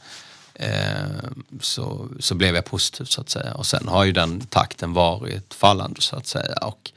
Eh, 0.55 1.31
så, 1.61 2.09
så 2.21 2.35
blev 2.35 2.55
jag 2.55 2.65
positiv 2.65 3.05
så 3.05 3.21
att 3.21 3.31
säga. 3.31 3.55
Och 3.55 3.67
sen 3.67 3.89
har 3.89 4.05
ju 4.05 4.13
den 4.13 4.41
takten 4.41 4.93
varit 4.93 5.55
fallande 5.55 6.01
så 6.01 6.17
att 6.17 6.27
säga. 6.27 6.57
Och, 6.63 6.91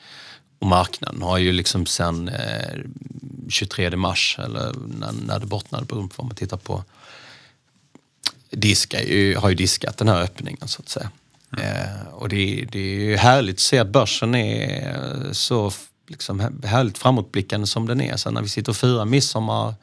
och 0.60 0.68
marknaden 0.68 1.22
har 1.22 1.38
ju 1.38 1.52
liksom 1.52 1.86
sen 1.86 2.30
eh, 2.30 2.80
23 3.50 3.96
mars, 3.96 4.38
eller 4.40 4.74
när, 4.88 5.12
när 5.12 5.40
det 5.40 5.46
bottnade, 5.46 5.86
beroende 5.86 6.16
på 6.16 6.22
vad 6.22 6.28
man 6.28 6.36
tittar 6.36 6.58
på, 6.58 6.84
diskar 8.50 9.02
ju, 9.02 9.36
har 9.36 9.50
ju 9.50 9.56
diskat 9.56 9.98
den 9.98 10.08
här 10.08 10.22
öppningen 10.22 10.68
så 10.68 10.82
att 10.82 10.90
säga. 10.90 11.10
Eh, 11.58 12.08
och 12.14 12.30
det, 12.30 12.66
det 12.72 12.80
är 12.80 13.00
ju 13.00 13.16
härligt 13.16 13.56
att 13.56 13.60
se 13.60 13.80
att 13.80 13.88
börsen 13.90 14.36
är 14.36 15.34
så 15.34 15.68
f- 15.68 15.88
liksom, 16.08 16.40
härligt 16.64 16.98
framåtblickande 16.98 17.68
som 17.68 17.88
den 17.88 18.02
är. 18.02 18.18
Sen 18.18 18.34
när 18.34 18.42
vi 18.42 18.50
sitter 18.50 18.70
och 18.72 18.76
firar 18.78 19.06
midsommar 19.06 19.74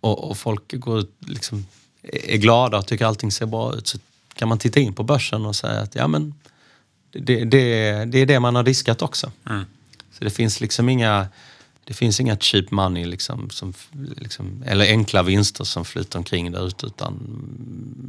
och, 0.00 0.30
och 0.30 0.38
folk 0.38 0.72
går 0.72 0.98
ut, 0.98 1.14
liksom, 1.18 1.66
är 2.02 2.36
glada 2.36 2.78
och 2.78 2.86
tycker 2.86 3.04
allting 3.04 3.32
ser 3.32 3.46
bra 3.46 3.74
ut 3.74 3.86
så 3.88 3.98
kan 4.34 4.48
man 4.48 4.58
titta 4.58 4.80
in 4.80 4.92
på 4.94 5.02
börsen 5.02 5.46
och 5.46 5.56
säga 5.56 5.80
att 5.80 5.94
ja 5.94 6.06
men 6.06 6.34
det, 7.12 7.44
det, 7.44 8.04
det 8.04 8.18
är 8.18 8.26
det 8.26 8.40
man 8.40 8.54
har 8.54 8.62
diskat 8.62 9.02
också. 9.02 9.32
Så 10.18 10.24
det 10.24 10.30
finns 10.30 10.60
liksom 10.60 10.88
inga 10.88 11.28
det 11.90 11.94
finns 11.94 12.20
inga 12.20 12.36
cheap 12.36 12.70
money 12.70 13.04
liksom, 13.04 13.50
som, 13.50 13.74
liksom, 14.16 14.64
eller 14.66 14.86
enkla 14.86 15.22
vinster 15.22 15.64
som 15.64 15.84
flyter 15.84 16.18
omkring 16.18 16.52
där 16.52 16.66
ute 16.66 16.86
utan 16.86 17.14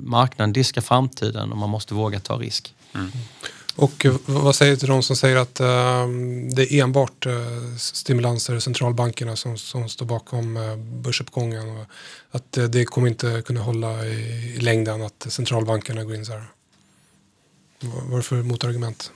marknaden 0.05 0.53
diskar 0.53 0.81
framtiden 0.81 1.51
och 1.51 1.57
man 1.57 1.69
måste 1.69 1.93
våga 1.93 2.19
ta 2.19 2.35
risk. 2.37 2.73
Och 3.75 4.05
eh, 4.05 4.15
vad 4.25 4.55
säger 4.55 4.71
du 4.71 4.77
till 4.77 4.87
de 4.87 5.03
som 5.03 5.15
säger 5.15 5.35
att 5.35 5.59
eh, 5.59 6.07
det 6.55 6.73
är 6.73 6.83
enbart 6.83 7.25
eh, 7.25 7.75
stimulanser, 7.77 8.59
centralbankerna 8.59 9.35
som, 9.35 9.57
som 9.57 9.89
står 9.89 10.05
bakom 10.05 10.57
eh, 10.57 10.75
börsuppgången 10.75 11.69
och 11.69 11.85
att 12.31 12.57
eh, 12.57 12.63
det 12.63 12.85
kommer 12.85 13.07
inte 13.07 13.41
kunna 13.45 13.61
hålla 13.61 14.05
i, 14.05 14.55
i 14.57 14.59
längden 14.59 15.01
att 15.01 15.25
centralbankerna 15.29 16.03
går 16.03 16.15
in 16.15 16.25
så 16.25 16.31
här? 16.31 16.45
Vad 17.79 18.13
är 18.13 18.17
det 18.17 18.23
för 18.23 18.43
motargument? 18.43 19.11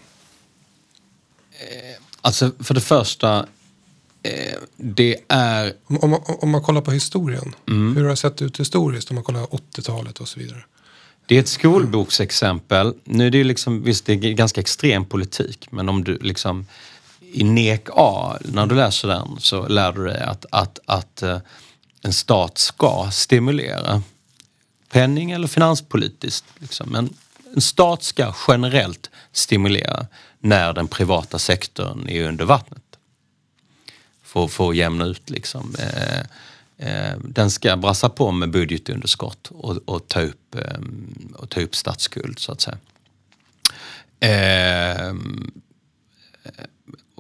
Alltså 2.21 2.51
för 2.59 2.73
det 2.73 2.81
första, 2.81 3.45
det 4.77 5.17
är 5.27 5.73
Om, 5.87 6.09
man- 6.09 6.21
om 6.25 6.49
man 6.49 6.61
kollar 6.61 6.81
på 6.81 6.91
historien, 6.91 7.55
Mm. 7.67 7.95
hur 7.95 8.03
har 8.03 8.09
det 8.09 8.15
sett 8.15 8.41
ut 8.41 8.59
historiskt 8.59 9.09
om 9.09 9.15
man 9.15 9.23
kollar 9.23 9.43
80-talet 9.55 10.19
och 10.19 10.27
så 10.27 10.39
vidare? 10.39 10.63
Det 11.25 11.35
är 11.35 11.39
ett 11.39 11.47
skolboksexempel. 11.47 12.93
Nu 13.03 13.27
är 13.27 13.31
det 13.31 13.37
ju 13.37 13.43
liksom, 13.43 13.83
visst 13.83 14.05
det 14.05 14.13
är 14.13 14.15
ganska 14.17 14.61
extrem 14.61 15.05
politik, 15.05 15.67
men 15.71 15.89
om 15.89 16.03
du 16.03 16.17
liksom 16.17 16.65
i 17.33 17.43
NEK 17.43 17.87
A, 17.93 18.37
när 18.41 18.65
du 18.65 18.75
läser 18.75 19.07
den, 19.07 19.35
så 19.39 19.67
lär 19.67 19.91
du 19.91 20.03
dig 20.05 20.21
att, 20.21 20.45
att, 20.51 20.79
att 20.85 21.21
eh, 21.23 21.37
en 22.01 22.13
stat 22.13 22.57
ska 22.57 23.09
stimulera 23.11 24.01
penning 24.91 25.31
eller 25.31 25.47
finanspolitiskt. 25.47 26.45
Liksom. 26.59 26.89
Men 26.91 27.13
en 27.55 27.61
stat 27.61 28.03
ska 28.03 28.33
generellt 28.47 29.09
stimulera 29.31 30.05
när 30.39 30.73
den 30.73 30.87
privata 30.87 31.39
sektorn 31.39 32.07
är 32.09 32.27
under 32.27 32.45
vattnet. 32.45 32.81
För, 34.35 34.47
för 34.47 34.69
att 34.69 34.75
jämna 34.75 35.05
ut 35.05 35.29
liksom. 35.29 35.75
Eh, 35.79 36.19
eh, 36.77 37.17
den 37.23 37.51
ska 37.51 37.77
brassa 37.77 38.09
på 38.09 38.31
med 38.31 38.49
budgetunderskott 38.49 39.47
och, 39.51 39.77
och, 39.85 40.07
ta, 40.07 40.21
upp, 40.21 40.55
eh, 40.55 40.79
och 41.35 41.49
ta 41.49 41.61
upp 41.61 41.75
statsskuld 41.75 42.39
så 42.39 42.51
att 42.51 42.61
säga. 42.61 42.77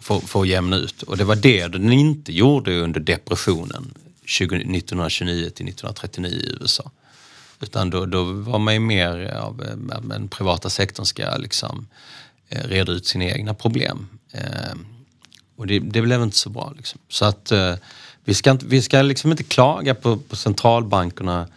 För, 0.01 0.19
för 0.19 0.41
att 0.41 0.47
jämna 0.47 0.75
ut. 0.75 1.03
Och 1.03 1.17
det 1.17 1.23
var 1.23 1.35
det 1.35 1.67
den 1.67 1.93
inte 1.93 2.33
gjorde 2.33 2.79
under 2.79 2.99
depressionen 2.99 3.93
1929 4.23 5.41
till 5.41 5.67
1939 5.67 6.31
i 6.31 6.57
USA. 6.61 6.91
Utan 7.61 7.89
då, 7.89 8.05
då 8.05 8.23
var 8.23 8.59
man 8.59 8.73
ju 8.73 8.79
mer 8.79 9.33
av 9.33 9.63
att 9.91 10.09
den 10.09 10.27
privata 10.27 10.69
sektorn 10.69 11.05
ska 11.05 11.37
liksom 11.37 11.87
reda 12.49 12.91
ut 12.91 13.05
sina 13.05 13.25
egna 13.25 13.53
problem. 13.53 14.07
Och 15.55 15.67
det, 15.67 15.79
det 15.79 16.01
blev 16.01 16.21
inte 16.21 16.37
så 16.37 16.49
bra. 16.49 16.73
Liksom. 16.77 16.99
Så 17.09 17.25
att 17.25 17.51
eh, 17.51 17.75
vi 18.23 18.33
ska, 18.33 18.51
inte, 18.51 18.65
vi 18.65 18.81
ska 18.81 19.01
liksom 19.01 19.31
inte 19.31 19.43
klaga 19.43 19.95
på, 19.95 20.17
på 20.17 20.35
centralbankerna 20.35 21.47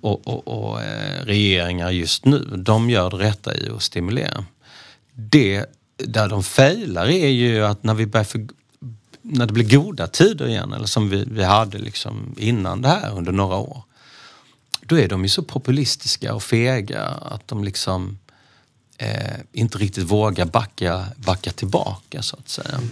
och, 0.00 0.28
och, 0.28 0.48
och 0.48 0.82
eh, 0.82 1.24
regeringar 1.24 1.90
just 1.90 2.24
nu. 2.24 2.38
De 2.56 2.90
gör 2.90 3.10
det 3.10 3.16
rätta 3.16 3.56
i 3.56 3.70
att 3.70 3.82
stimulera. 3.82 4.44
Det 5.12 5.66
där 5.96 6.28
de 6.28 6.42
failar 6.42 7.06
är 7.06 7.28
ju 7.28 7.64
att 7.64 7.84
när 7.84 7.94
vi 7.94 8.06
börjar 8.06 8.24
för, 8.24 8.46
när 9.22 9.46
det 9.46 9.52
blir 9.52 9.70
goda 9.70 10.06
tider 10.06 10.48
igen, 10.48 10.72
eller 10.72 10.86
som 10.86 11.08
vi, 11.08 11.24
vi 11.30 11.44
hade 11.44 11.78
liksom 11.78 12.34
innan 12.38 12.82
det 12.82 12.88
här 12.88 13.16
under 13.16 13.32
några 13.32 13.56
år. 13.56 13.82
Då 14.80 14.98
är 14.98 15.08
de 15.08 15.22
ju 15.22 15.28
så 15.28 15.42
populistiska 15.42 16.34
och 16.34 16.42
fega 16.42 17.02
att 17.04 17.48
de 17.48 17.64
liksom 17.64 18.18
eh, 18.98 19.36
inte 19.52 19.78
riktigt 19.78 20.04
vågar 20.04 20.44
backa, 20.44 21.06
backa 21.16 21.52
tillbaka 21.52 22.22
så 22.22 22.36
att 22.36 22.48
säga. 22.48 22.74
Mm. 22.74 22.90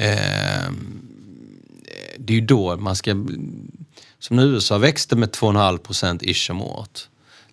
Eh, 0.00 0.72
det 2.18 2.32
är 2.32 2.34
ju 2.34 2.40
då 2.40 2.76
man 2.76 2.96
ska... 2.96 3.10
Som 4.18 4.36
när 4.36 4.46
USA 4.46 4.78
växte 4.78 5.16
med 5.16 5.30
2,5 5.30 5.78
procent 5.78 6.22
ish 6.22 6.50
om 6.50 6.62
året. 6.62 7.08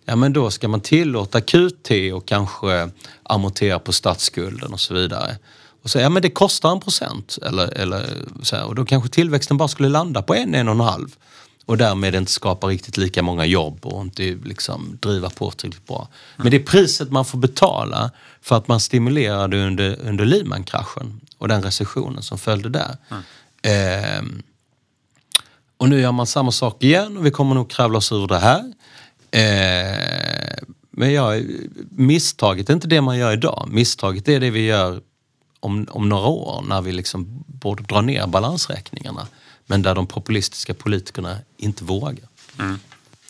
Ja 0.06 0.16
men 0.16 0.34
då 0.34 0.52
ska 0.52 0.68
man 0.68 0.82
tillåta 0.82 1.42
QT 1.42 1.92
och 2.14 2.28
kanske 2.28 2.90
amortera 3.24 3.80
på 3.80 3.94
statsskulden 3.94 4.74
och 4.74 4.80
så 4.80 4.94
vidare. 4.94 5.38
Och 5.84 5.90
säga, 5.90 6.04
ja 6.04 6.10
men 6.10 6.22
det 6.22 6.30
kostar 6.30 6.72
en 6.72 6.80
procent. 6.80 7.38
Eller, 7.46 7.68
eller 7.74 8.06
så 8.42 8.56
här, 8.56 8.66
och 8.66 8.76
då 8.76 8.86
kanske 8.86 9.10
tillväxten 9.10 9.58
bara 9.58 9.68
skulle 9.68 9.90
landa 9.90 10.22
på 10.22 10.36
en, 10.36 10.56
en 10.56 10.68
och 10.68 10.74
en 10.74 10.80
halv. 10.80 11.16
Och 11.66 11.78
därmed 11.78 12.16
inte 12.16 12.32
skapa 12.32 12.68
riktigt 12.68 12.98
lika 12.98 13.24
många 13.24 13.46
jobb 13.46 13.86
och 13.86 14.02
inte 14.02 14.24
liksom 14.24 14.98
driva 15.02 15.30
på 15.30 15.52
tillräckligt 15.52 15.88
bra. 15.88 16.08
Men 16.38 16.52
det 16.52 16.58
är 16.58 16.64
priset 16.64 17.12
man 17.12 17.26
får 17.26 17.38
betala 17.38 18.12
för 18.42 18.56
att 18.56 18.68
man 18.68 18.80
stimulerade 18.80 19.68
under, 19.68 19.98
under 20.02 20.26
Lehman-kraschen 20.26 21.22
och 21.38 21.48
den 21.48 21.62
recessionen 21.62 22.24
som 22.24 22.38
följde 22.38 22.70
där. 22.70 22.98
Eh, 23.62 24.24
och 25.78 25.90
nu 25.90 26.02
gör 26.02 26.12
man 26.12 26.28
samma 26.28 26.52
sak 26.52 26.84
igen 26.84 27.18
och 27.18 27.26
vi 27.26 27.32
kommer 27.32 27.56
nog 27.56 27.70
kravla 27.70 27.98
oss 27.98 28.12
ur 28.12 28.28
det 28.28 28.40
här. 28.40 28.74
Eh, 29.32 30.64
men 30.92 31.14
ja, 31.14 31.34
misstaget 31.90 32.70
är 32.70 32.74
inte 32.74 32.88
det 32.88 33.02
man 33.02 33.18
gör 33.18 33.34
idag. 33.34 33.68
Misstaget 33.72 34.28
är 34.28 34.40
det 34.40 34.50
vi 34.50 34.66
gör 34.66 35.02
om, 35.60 35.88
om 35.92 36.10
några 36.10 36.28
år 36.28 36.64
när 36.68 36.82
vi 36.82 36.92
liksom 36.92 37.44
borde 37.48 37.84
dra 37.84 38.02
ner 38.02 38.28
balansräkningarna. 38.28 39.28
Men 39.66 39.82
där 39.82 39.96
de 39.96 40.08
populistiska 40.08 40.74
politikerna 40.74 41.38
inte 41.58 41.84
vågar. 41.84 42.28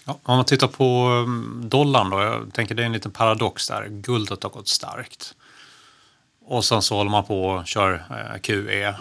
Ja, 0.05 0.19
om 0.23 0.35
man 0.35 0.45
tittar 0.45 0.67
på 0.67 1.07
um, 1.09 1.61
dollarn 1.63 2.09
då, 2.09 2.21
jag 2.21 2.53
tänker 2.53 2.75
det 2.75 2.81
är 2.81 2.85
en 2.85 2.93
liten 2.93 3.11
paradox 3.11 3.67
där. 3.67 3.87
Guldet 3.89 4.43
har 4.43 4.49
gått 4.49 4.67
starkt. 4.67 5.33
Och 6.49 6.65
sen 6.65 6.81
så 6.81 6.95
håller 6.95 7.11
man 7.11 7.23
på 7.23 7.45
och 7.45 7.67
kör 7.67 8.05
eh, 8.09 8.39
QE 8.41 8.95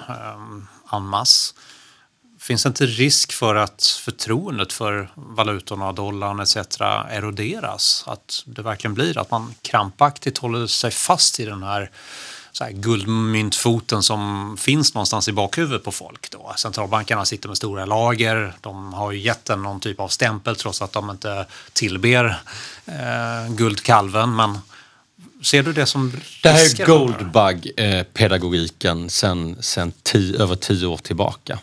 anmas. 0.87 1.55
Ehm, 1.57 1.63
finns 2.41 2.63
det 2.63 2.69
inte 2.69 2.87
risk 2.87 3.33
för 3.33 3.55
att 3.55 3.83
förtroendet 4.05 4.73
för 4.73 5.11
valutorna, 5.15 5.93
dollarn 5.93 6.41
etc. 6.41 6.57
eroderas? 7.11 8.05
Att 8.07 8.43
det 8.47 8.63
verkligen 8.63 8.95
blir 8.95 9.19
att 9.19 9.31
man 9.31 9.55
krampaktigt 9.63 10.39
håller 10.39 10.67
sig 10.67 10.91
fast 10.91 11.41
i 11.41 11.45
den 11.45 11.63
här, 11.63 11.91
så 12.53 12.65
här 12.65 12.71
guldmyntfoten 12.71 14.03
som 14.03 14.57
finns 14.57 14.95
någonstans 14.95 15.29
i 15.29 15.33
bakhuvudet 15.33 15.85
på 15.85 15.93
folk. 15.93 16.31
Då. 16.31 16.53
Centralbankerna 16.57 17.25
sitter 17.25 17.49
med 17.49 17.57
stora 17.57 17.85
lager. 17.85 18.53
De 18.61 18.95
har 18.95 19.13
ju 19.13 19.19
gett 19.19 19.45
den 19.45 19.63
någon 19.63 19.81
typ 19.81 20.01
av 20.01 20.09
stämpel 20.09 20.57
trots 20.57 20.83
att 20.83 20.93
de 20.93 21.11
inte 21.11 21.47
tillber 21.73 22.43
eh, 22.87 23.55
guldkalven. 23.55 24.37
Men 24.37 24.59
ser 25.43 25.63
du 25.63 25.73
det 25.73 25.87
som 25.87 26.13
Det 26.43 26.49
här 26.49 26.63
risker 26.63 26.83
är 26.83 26.87
Goldbug-pedagogiken 26.87 29.11
sen, 29.11 29.63
sen 29.63 29.93
tio, 30.03 30.43
över 30.43 30.57
tio 30.57 30.87
år 30.87 30.97
tillbaka. 30.97 31.59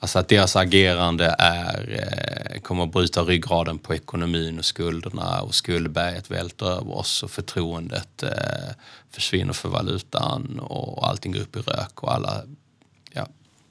Alltså 0.00 0.18
att 0.18 0.28
deras 0.28 0.56
agerande 0.56 1.36
är, 1.38 2.06
eh, 2.54 2.60
kommer 2.60 2.84
att 2.84 2.92
bryta 2.92 3.22
ryggraden 3.22 3.78
på 3.78 3.94
ekonomin 3.94 4.58
och 4.58 4.64
skulderna 4.64 5.42
och 5.42 5.54
skuldberget 5.54 6.30
välter 6.30 6.66
över 6.66 6.96
oss 6.96 7.22
och 7.22 7.30
förtroendet 7.30 8.22
eh, 8.22 8.28
försvinner 9.10 9.52
för 9.52 9.68
valutan 9.68 10.60
och 10.60 11.08
allting 11.08 11.32
går 11.32 11.40
upp 11.40 11.56
i 11.56 11.58
rök 11.58 12.02
och 12.02 12.14
alla 12.14 12.42
ja, 13.12 13.28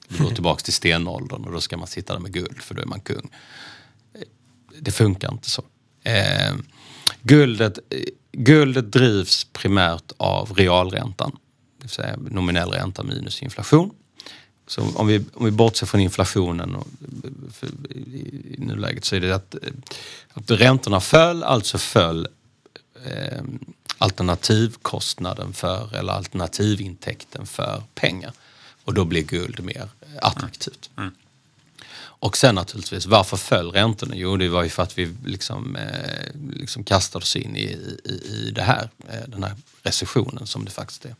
går 0.07 0.29
tillbaka 0.33 0.61
till 0.61 0.73
stenåldern 0.73 1.45
och 1.45 1.51
då 1.51 1.61
ska 1.61 1.77
man 1.77 1.87
sitta 1.87 2.13
där 2.13 2.19
med 2.19 2.33
guld 2.33 2.61
för 2.61 2.75
då 2.75 2.81
är 2.81 2.85
man 2.85 2.99
kung. 2.99 3.29
Det 4.79 4.91
funkar 4.91 5.31
inte 5.31 5.49
så. 5.49 5.63
Guldet, 7.21 7.79
guldet 8.31 8.91
drivs 8.91 9.47
primärt 9.53 10.11
av 10.17 10.53
realräntan, 10.53 11.31
det 11.77 11.83
vill 11.83 11.89
säga 11.89 12.17
nominell 12.17 12.69
ränta 12.69 13.03
minus 13.03 13.41
inflation. 13.41 13.91
Så 14.67 14.81
om 14.95 15.07
vi, 15.07 15.25
om 15.33 15.45
vi 15.45 15.51
bortser 15.51 15.85
från 15.85 16.01
inflationen 16.01 16.75
och, 16.75 16.87
för, 17.53 17.67
i, 17.89 18.53
i 18.53 18.55
nuläget 18.57 19.05
så 19.05 19.15
är 19.15 19.19
det 19.19 19.35
att, 19.35 19.55
att 20.33 20.51
räntorna 20.51 20.99
föll, 20.99 21.43
alltså 21.43 21.77
föll 21.77 22.27
eh, 23.05 23.43
alternativkostnaden 23.97 25.53
för 25.53 25.95
eller 25.95 26.13
alternativintäkten 26.13 27.45
för 27.45 27.83
pengar. 27.95 28.31
Och 28.83 28.93
då 28.93 29.05
blir 29.05 29.23
guld 29.23 29.63
mer 29.63 29.89
eh, 30.01 30.07
attraktivt. 30.21 30.89
Mm. 30.97 31.11
Och 32.23 32.37
sen 32.37 32.55
naturligtvis, 32.55 33.05
varför 33.05 33.37
föll 33.37 33.71
räntorna? 33.71 34.15
Jo, 34.15 34.37
det 34.37 34.49
var 34.49 34.63
ju 34.63 34.69
för 34.69 34.83
att 34.83 34.97
vi 34.97 35.15
liksom, 35.25 35.75
eh, 35.75 36.39
liksom 36.53 36.83
kastade 36.83 37.23
oss 37.23 37.35
in 37.35 37.55
i, 37.55 37.77
i, 38.03 38.11
i 38.11 38.51
det 38.55 38.61
här, 38.61 38.89
eh, 39.09 39.27
den 39.27 39.43
här 39.43 39.55
recessionen 39.81 40.47
som 40.47 40.65
det 40.65 40.71
faktiskt 40.71 41.05
är. 41.05 41.15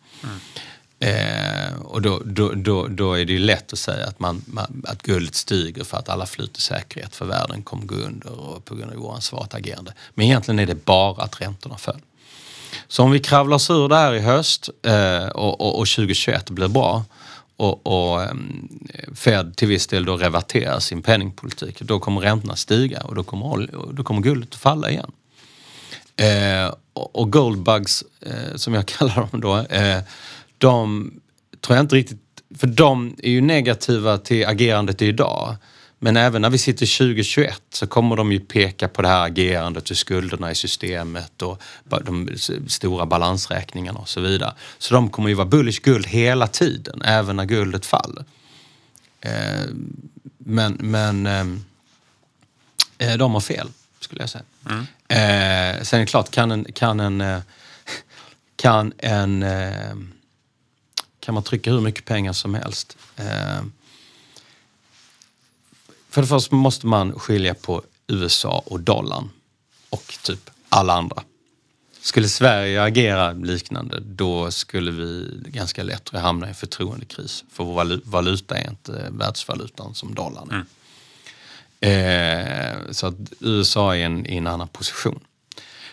Eh, 1.00 1.74
och 1.82 2.02
då, 2.02 2.22
då, 2.26 2.54
då, 2.54 2.88
då 2.88 3.14
är 3.14 3.26
det 3.26 3.34
ju 3.34 3.40
lätt 3.40 3.74
att 3.74 3.80
säga 3.80 4.08
att, 4.08 4.20
man, 4.20 4.44
man, 4.46 4.84
att 4.88 5.02
guldet 5.02 5.36
stiger 5.36 5.84
för 5.84 5.98
att 5.98 6.10
alla 6.10 6.26
flyter 6.26 6.62
säkerhet 6.62 7.16
för 7.16 7.26
världen 7.26 7.64
kommer 7.64 7.86
gå 7.86 7.96
under 7.96 8.40
och 8.40 8.66
på 8.66 8.76
grund 8.76 8.92
av 8.92 9.06
oansvarigt 9.06 9.54
agerande. 9.54 9.94
Men 10.14 10.26
egentligen 10.26 10.60
är 10.60 10.66
det 10.66 10.86
bara 10.86 11.24
att 11.24 11.42
räntorna 11.42 11.78
föll. 11.78 12.02
Så 12.88 13.04
om 13.04 13.12
vi 13.12 13.20
kravlar 13.20 13.56
oss 13.56 13.70
ur 13.70 13.88
det 13.88 13.96
här 13.96 14.14
i 14.14 14.20
höst 14.20 14.70
eh, 14.82 15.28
och, 15.28 15.62
och, 15.62 15.80
och 15.80 15.88
2021 15.88 16.50
blir 16.50 16.68
bra 16.68 17.06
och, 17.58 17.88
och 17.88 18.24
ehm, 18.24 18.80
Fed 19.16 19.56
till 19.56 19.68
viss 19.68 19.88
del 19.88 20.06
då 20.06 20.18
reverterar 20.18 20.80
sin 20.80 21.02
penningpolitik, 21.02 21.82
då 21.82 22.00
kommer 22.00 22.22
räntorna 22.22 22.56
stiga 22.56 23.02
och 23.02 23.16
då 23.16 23.24
kommer, 23.24 23.70
då 23.94 24.04
kommer 24.04 24.22
guldet 24.22 24.54
att 24.54 24.60
falla 24.62 24.90
igen. 24.90 25.12
Eh, 26.16 26.74
och, 26.94 27.16
och 27.16 27.32
goldbugs, 27.32 28.04
eh, 28.22 28.56
som 28.56 28.74
jag 28.74 28.86
kallar 28.88 29.28
dem 29.32 29.42
då, 29.42 29.58
eh, 29.58 30.00
de 30.58 31.12
tror 31.62 31.76
jag 31.76 31.84
inte 31.84 31.96
riktigt, 31.96 32.20
för 32.58 32.68
de 32.68 33.16
är 33.24 33.30
ju 33.30 33.42
negativa 33.42 34.18
till 34.18 34.46
agerandet 34.46 35.02
idag. 35.02 35.56
Men 36.04 36.18
även 36.18 36.42
när 36.42 36.50
vi 36.50 36.58
sitter 36.58 36.98
2021 36.98 37.62
så 37.70 37.88
kommer 37.88 38.16
de 38.16 38.32
ju 38.32 38.40
peka 38.40 38.88
på 38.88 39.02
det 39.02 39.08
här 39.08 39.26
agerandet 39.26 39.92
och 39.92 39.98
skulderna 39.98 40.52
i 40.52 40.56
systemet 40.56 41.42
och 41.42 41.62
de 41.84 42.30
stora 42.68 43.06
balansräkningarna 43.06 44.00
och 44.00 44.10
så 44.10 44.22
vidare. 44.22 44.54
Så 44.78 44.94
de 44.94 45.10
kommer 45.10 45.30
ju 45.30 45.36
vara 45.36 45.48
bullish 45.48 45.82
guld 45.82 46.08
hela 46.08 46.48
tiden, 46.48 47.02
även 47.02 47.36
när 47.36 47.46
guldet 47.46 47.86
faller. 47.86 48.26
Eh, 49.22 49.66
men 50.38 50.78
men 50.80 51.26
ehm, 51.28 51.66
eh, 52.98 53.18
de 53.18 53.34
har 53.34 53.42
fel, 53.42 53.68
skulle 54.00 54.22
jag 54.22 54.30
säga. 54.30 54.44
Eh, 55.08 55.84
sen 55.84 56.00
är 56.00 56.04
det 56.04 56.06
klart, 56.06 56.32
kan 56.32 56.52
en, 56.52 56.66
kan 56.74 57.00
en, 57.00 57.22
eh, 57.22 57.40
kan 58.56 58.94
en 58.98 59.44
eh, 59.44 59.96
kan 61.20 61.34
man 61.34 61.44
trycka 61.44 61.72
hur 61.72 61.82
mycket 61.82 62.06
pengar 62.06 62.34
som 62.34 62.54
helst. 62.54 62.98
För 66.14 66.22
det 66.22 66.28
första 66.28 66.56
måste 66.56 66.88
man 66.88 67.20
skilja 67.20 67.54
på 67.54 67.84
USA 68.08 68.64
och 68.66 68.80
dollarn 68.80 69.30
och 69.90 70.14
typ 70.24 70.50
alla 70.70 70.94
andra. 70.94 71.24
Skulle 72.02 72.30
Sverige 72.30 72.84
agera 72.84 73.32
liknande 73.32 74.00
då 74.00 74.52
skulle 74.52 74.92
vi 74.92 75.42
ganska 75.48 75.84
lätt 75.84 76.10
hamna 76.10 76.46
i 76.46 76.50
en 76.50 76.56
förtroendekris. 76.56 77.44
För 77.52 77.64
vår 77.64 77.84
valu- 77.84 78.02
valuta 78.06 78.58
är 78.58 78.70
inte 78.70 79.10
världsvalutan 79.12 79.96
som 79.96 80.16
dollarn 80.16 80.66
är. 81.80 82.76
Eh, 82.76 82.92
så 82.92 83.08
att 83.08 83.16
USA 83.40 83.96
är 83.96 84.00
i 84.00 84.04
en, 84.04 84.26
en 84.26 84.48
annan 84.48 84.68
position. 84.68 85.20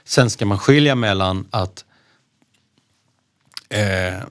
Sen 0.04 0.30
ska 0.30 0.46
man 0.46 0.58
skilja 0.58 0.94
mellan 0.94 1.46
att 1.50 1.84
eh, 3.68 4.22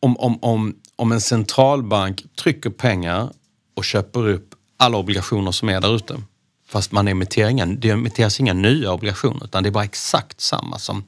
om, 0.00 0.16
om, 0.16 0.38
om, 0.42 0.80
om 0.96 1.12
en 1.12 1.20
centralbank 1.20 2.24
trycker 2.36 2.70
pengar 2.70 3.30
och 3.74 3.84
köper 3.84 4.28
upp 4.28 4.54
alla 4.76 4.96
obligationer 4.96 5.52
som 5.52 5.68
är 5.68 5.80
där 5.80 5.96
ute. 5.96 6.22
Fast 6.66 6.92
man 6.92 7.08
emitterar 7.08 7.48
inga, 7.48 7.66
det 7.66 7.90
emitteras 7.90 8.40
inga 8.40 8.52
nya 8.52 8.92
obligationer 8.92 9.44
utan 9.44 9.62
det 9.62 9.68
är 9.68 9.70
bara 9.70 9.84
exakt 9.84 10.40
samma 10.40 10.78
som, 10.78 11.04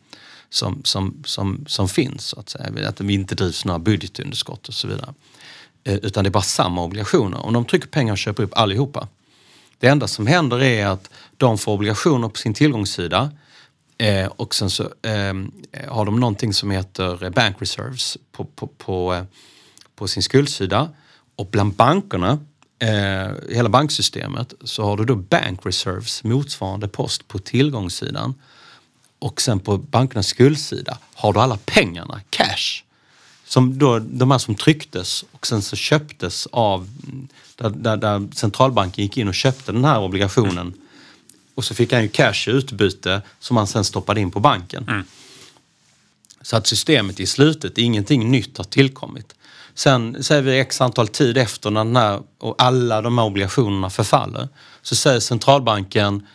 som, 0.50 0.80
som, 0.84 1.22
som, 1.24 1.64
som 1.68 1.88
finns. 1.88 2.24
Så 2.24 2.40
att, 2.40 2.48
säga. 2.48 2.88
att 2.88 3.00
vi 3.00 3.14
inte 3.14 3.34
drivs 3.34 3.64
några 3.64 3.78
budgetunderskott 3.78 4.68
och 4.68 4.74
så 4.74 4.88
vidare. 4.88 5.14
Eh, 5.84 5.94
utan 5.94 6.24
det 6.24 6.28
är 6.28 6.32
bara 6.32 6.42
samma 6.42 6.82
obligationer. 6.82 7.46
Om 7.46 7.52
de 7.52 7.64
trycker 7.64 7.88
pengar 7.88 8.12
och 8.12 8.18
köper 8.18 8.42
upp 8.42 8.58
allihopa 8.58 9.08
Det 9.78 9.86
enda 9.86 10.08
som 10.08 10.26
händer 10.26 10.62
är 10.62 10.86
att 10.86 11.10
de 11.36 11.58
får 11.58 11.72
obligationer 11.72 12.28
på 12.28 12.36
sin 12.36 12.54
tillgångssida 12.54 13.30
eh, 13.98 14.26
och 14.26 14.54
sen 14.54 14.70
så 14.70 14.82
eh, 14.82 15.34
har 15.88 16.04
de 16.04 16.20
någonting 16.20 16.52
som 16.52 16.70
heter 16.70 17.24
eh, 17.24 17.30
bank 17.30 17.56
reserves 17.58 18.18
på, 18.32 18.44
på, 18.44 18.66
på, 18.66 19.14
eh, 19.14 19.24
på 19.96 20.08
sin 20.08 20.22
skuldsida. 20.22 20.90
Och 21.36 21.46
bland 21.46 21.74
bankerna, 21.74 22.38
eh, 22.78 23.32
hela 23.48 23.68
banksystemet, 23.68 24.54
så 24.64 24.84
har 24.84 24.96
du 24.96 25.04
då 25.04 25.16
bank 25.16 25.60
reserves, 25.66 26.24
motsvarande 26.24 26.88
post 26.88 27.28
på 27.28 27.38
tillgångssidan. 27.38 28.34
Och 29.18 29.40
sen 29.40 29.60
på 29.60 29.78
bankernas 29.78 30.26
skuldsida 30.26 30.98
har 31.14 31.32
du 31.32 31.40
alla 31.40 31.58
pengarna, 31.64 32.20
cash. 32.30 32.82
Som 33.44 33.78
då, 33.78 33.98
de 33.98 34.30
här 34.30 34.38
som 34.38 34.54
trycktes 34.54 35.24
och 35.32 35.46
sen 35.46 35.62
så 35.62 35.76
köptes 35.76 36.46
av, 36.46 36.88
där, 37.56 37.70
där, 37.70 37.96
där 37.96 38.28
centralbanken 38.34 39.04
gick 39.04 39.16
in 39.16 39.28
och 39.28 39.34
köpte 39.34 39.72
den 39.72 39.84
här 39.84 40.00
obligationen. 40.00 40.74
Och 41.54 41.64
så 41.64 41.74
fick 41.74 41.92
han 41.92 42.02
ju 42.02 42.08
cash 42.08 42.48
i 42.48 42.50
utbyte 42.50 43.22
som 43.38 43.56
han 43.56 43.66
sen 43.66 43.84
stoppade 43.84 44.20
in 44.20 44.30
på 44.30 44.40
banken. 44.40 45.04
Så 46.42 46.56
att 46.56 46.66
systemet 46.66 47.20
är 47.20 47.26
slutet, 47.26 47.78
ingenting 47.78 48.30
nytt 48.30 48.58
har 48.58 48.64
tillkommit. 48.64 49.34
Sen 49.76 50.24
säger 50.24 50.42
vi 50.42 50.58
x 50.58 50.80
antal 50.80 51.08
tid 51.08 51.38
efter 51.38 51.70
när 51.70 51.84
den 51.84 51.96
här, 51.96 52.20
och 52.38 52.54
alla 52.58 53.02
de 53.02 53.18
här 53.18 53.24
obligationerna 53.24 53.90
förfaller, 53.90 54.48
så 54.82 54.96
säger 54.96 55.20
centralbanken 55.20 56.26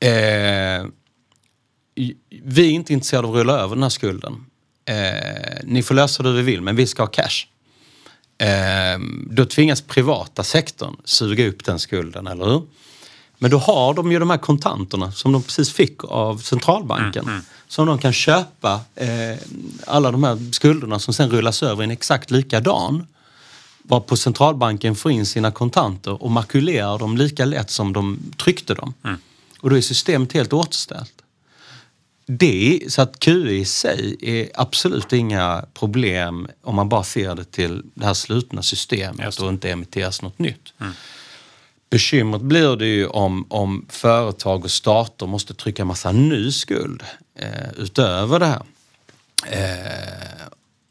eh, 0.00 0.86
vi 2.44 2.66
är 2.66 2.70
inte 2.70 2.92
intresserade 2.92 3.28
av 3.28 3.34
att 3.34 3.38
rulla 3.38 3.58
över 3.58 3.74
den 3.76 3.82
här 3.82 3.90
skulden. 3.90 4.46
Eh, 4.84 5.58
ni 5.64 5.82
får 5.82 5.94
lösa 5.94 6.22
det 6.22 6.28
hur 6.28 6.36
vi 6.36 6.42
vill, 6.42 6.60
men 6.60 6.76
vi 6.76 6.86
ska 6.86 7.02
ha 7.02 7.06
cash. 7.06 7.46
Eh, 8.38 8.98
då 9.26 9.44
tvingas 9.44 9.82
privata 9.82 10.42
sektorn 10.42 10.96
suga 11.04 11.48
upp 11.48 11.64
den 11.64 11.78
skulden, 11.78 12.26
eller 12.26 12.44
hur? 12.44 12.62
Men 13.42 13.50
då 13.50 13.58
har 13.58 13.94
de 13.94 14.12
ju 14.12 14.18
de 14.18 14.30
här 14.30 14.38
kontanterna 14.38 15.12
som 15.12 15.32
de 15.32 15.42
precis 15.42 15.72
fick 15.72 16.04
av 16.04 16.38
centralbanken. 16.38 17.24
Som 17.68 17.86
de 17.86 17.98
kan 17.98 18.12
köpa 18.12 18.80
eh, 18.94 19.38
alla 19.86 20.10
de 20.10 20.24
här 20.24 20.52
skulderna 20.52 20.98
som 20.98 21.14
sen 21.14 21.30
rullas 21.30 21.62
över 21.62 21.82
i 21.82 21.84
en 21.84 21.90
exakt 21.90 22.30
likadan. 22.30 23.06
Varpå 23.82 24.16
centralbanken 24.16 24.96
får 24.96 25.12
in 25.12 25.26
sina 25.26 25.50
kontanter 25.50 26.22
och 26.22 26.30
makulerar 26.30 26.98
dem 26.98 27.16
lika 27.16 27.44
lätt 27.44 27.70
som 27.70 27.92
de 27.92 28.18
tryckte 28.36 28.74
dem. 28.74 28.94
Och 29.60 29.70
då 29.70 29.76
är 29.76 29.80
systemet 29.80 30.32
helt 30.32 30.52
återställt. 30.52 31.14
Det, 32.26 32.80
så 32.88 33.02
att 33.02 33.18
QE 33.18 33.50
i 33.50 33.64
sig 33.64 34.16
är 34.20 34.48
absolut 34.54 35.12
inga 35.12 35.64
problem 35.74 36.48
om 36.62 36.74
man 36.74 36.88
bara 36.88 37.04
ser 37.04 37.34
det 37.34 37.44
till 37.44 37.82
det 37.94 38.06
här 38.06 38.14
slutna 38.14 38.62
systemet 38.62 39.36
det. 39.36 39.42
och 39.44 39.48
inte 39.48 39.70
emitteras 39.70 40.22
något 40.22 40.38
nytt. 40.38 40.72
Bekymret 41.90 42.42
blir 42.42 42.76
det 42.76 42.86
ju 42.86 43.06
om, 43.06 43.46
om 43.48 43.86
företag 43.88 44.64
och 44.64 44.70
stater 44.70 45.26
måste 45.26 45.54
trycka 45.54 45.84
massa 45.84 46.12
ny 46.12 46.52
skuld 46.52 47.02
eh, 47.34 47.72
utöver 47.76 48.38
det 48.38 48.46
här. 48.46 48.62
Eh, 49.46 50.46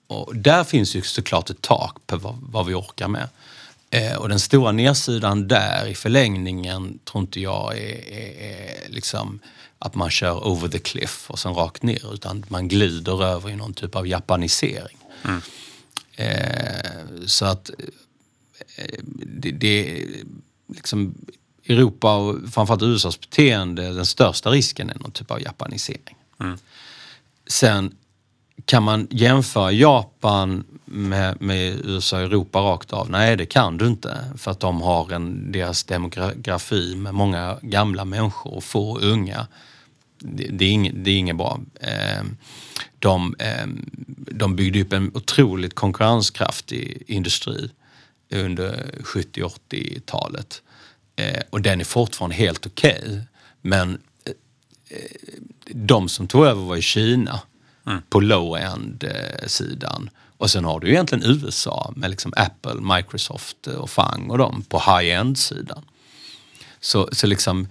och 0.07 0.35
där 0.35 0.63
finns 0.63 0.95
ju 0.95 1.01
såklart 1.01 1.49
ett 1.49 1.61
tak 1.61 1.97
på 2.07 2.17
vad, 2.17 2.35
vad 2.41 2.65
vi 2.65 2.73
orkar 2.73 3.07
med. 3.07 3.29
Eh, 3.89 4.15
och 4.15 4.29
den 4.29 4.39
stora 4.39 4.71
nedsidan 4.71 5.47
där 5.47 5.87
i 5.87 5.95
förlängningen 5.95 6.99
tror 7.05 7.21
inte 7.21 7.39
jag 7.39 7.77
är, 7.77 8.13
är, 8.13 8.51
är 8.51 8.89
liksom 8.89 9.39
att 9.79 9.95
man 9.95 10.09
kör 10.09 10.47
over 10.47 10.67
the 10.67 10.79
cliff 10.79 11.29
och 11.29 11.39
sen 11.39 11.53
rakt 11.53 11.83
ner 11.83 12.13
utan 12.13 12.45
man 12.47 12.67
glider 12.67 13.23
över 13.23 13.49
i 13.49 13.55
någon 13.55 13.73
typ 13.73 13.95
av 13.95 14.07
japanisering. 14.07 14.97
Eh, 16.15 17.25
så 17.25 17.45
att 17.45 17.69
eh, 18.75 18.99
det, 19.25 19.51
det 19.51 20.05
liksom 20.69 21.15
Europa 21.65 22.15
och 22.15 22.35
framförallt 22.51 22.83
USAs 22.83 23.19
beteende, 23.19 23.93
den 23.93 24.05
största 24.05 24.49
risken 24.49 24.89
är 24.89 24.99
någon 24.99 25.11
typ 25.11 25.31
av 25.31 25.41
japanisering. 25.41 26.15
Sen 27.47 27.95
kan 28.65 28.83
man 28.83 29.07
jämföra 29.11 29.71
Japan 29.71 30.63
med, 30.85 31.41
med 31.41 31.85
USA 31.85 32.17
och 32.17 32.23
Europa 32.23 32.59
rakt 32.59 32.93
av? 32.93 33.09
Nej, 33.09 33.37
det 33.37 33.45
kan 33.45 33.77
du 33.77 33.87
inte. 33.87 34.17
För 34.37 34.51
att 34.51 34.59
de 34.59 34.81
har 34.81 35.11
en, 35.11 35.51
deras 35.51 35.83
demografi 35.83 36.95
med 36.95 37.13
många 37.13 37.57
gamla 37.61 38.05
människor 38.05 38.53
och 38.53 38.63
få 38.63 38.99
unga. 38.99 39.47
Det, 40.19 40.47
det, 40.51 40.65
är, 40.65 40.69
inget, 40.69 40.93
det 41.05 41.11
är 41.11 41.17
inget 41.17 41.37
bra. 41.37 41.59
Eh, 41.81 42.23
de, 42.99 43.35
eh, 43.39 43.67
de 44.31 44.55
byggde 44.55 44.81
upp 44.81 44.93
en 44.93 45.11
otroligt 45.13 45.75
konkurrenskraftig 45.75 47.03
industri 47.07 47.69
under 48.29 48.91
70-80-talet. 49.03 50.61
Eh, 51.15 51.41
och 51.49 51.61
den 51.61 51.79
är 51.79 51.85
fortfarande 51.85 52.35
helt 52.35 52.65
okej. 52.65 53.21
Men 53.61 53.99
de 55.65 56.09
som 56.09 56.27
tog 56.27 56.45
över 56.45 56.61
var 56.61 56.75
i 56.75 56.81
Kina 56.81 57.39
på 58.09 58.19
low-end-sidan. 58.19 60.09
Och 60.37 60.51
sen 60.51 60.65
har 60.65 60.79
du 60.79 60.89
egentligen 60.89 61.23
USA 61.23 61.93
med 61.95 62.09
liksom 62.09 62.33
Apple, 62.35 62.95
Microsoft 62.95 63.67
och 63.67 63.89
Fang 63.89 64.29
och 64.29 64.37
dem 64.37 64.63
på 64.69 64.79
high-end-sidan. 64.79 65.85
Så, 66.79 67.09
så 67.11 67.27
liksom 67.27 67.67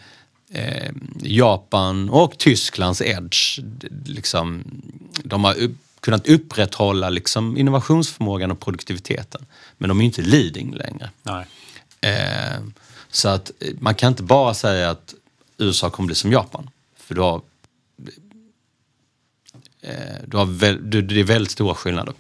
eh, 0.51 0.93
Japan 1.21 2.11
och 2.11 2.39
Tysklands 2.39 3.03
edge, 3.03 3.61
liksom, 4.05 4.65
de 5.25 5.45
har 5.45 5.55
upp, 5.55 5.77
kunnat 6.09 6.29
upprätthålla 6.29 7.09
liksom 7.11 7.57
innovationsförmågan 7.57 8.51
och 8.51 8.61
produktiviteten. 8.61 9.47
Men 9.79 9.89
de 9.89 9.99
är 9.99 10.03
ju 10.03 10.07
inte 10.07 10.23
leading 10.23 10.75
längre. 10.75 11.11
Eh, 12.01 12.61
så 13.11 13.29
att 13.29 13.51
eh, 13.61 13.75
man 13.81 13.95
kan 13.95 14.09
inte 14.09 14.23
bara 14.23 14.55
säga 14.55 14.91
att 14.91 15.15
USA 15.59 15.91
kommer 15.91 16.07
bli 16.07 16.15
som 16.15 16.33
Japan. 16.33 16.71
För 16.97 17.15
du 17.15 17.21
har, 17.21 17.41
eh, 19.83 19.93
du 20.27 20.37
har 20.37 20.45
väl, 20.45 20.91
du, 20.91 21.03
det 21.03 21.21
är 21.21 21.25
väldigt 21.25 21.51
stora 21.51 21.75
skillnader. 21.75 22.15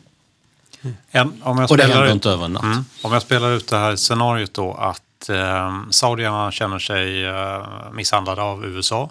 En, 1.11 1.43
om 1.43 1.59
jag 1.59 1.71
Och 1.71 1.77
det 1.77 1.83
händer 1.83 2.07
ut- 2.07 2.13
inte 2.13 2.31
över 2.31 2.45
en 2.45 2.53
natt. 2.53 2.63
Mm. 2.63 2.85
Om 3.03 3.13
jag 3.13 3.23
spelar 3.23 3.53
ut 3.53 3.69
det 3.69 3.77
här 3.79 3.97
scenariot 3.97 4.55
då 4.55 4.73
att 4.75 5.29
eh, 5.29 5.83
saudierna 5.91 6.53
känner 6.53 6.79
sig 6.79 7.25
eh, 7.25 7.67
misshandlade 7.93 8.43
av 8.43 8.65
USA. 8.65 9.11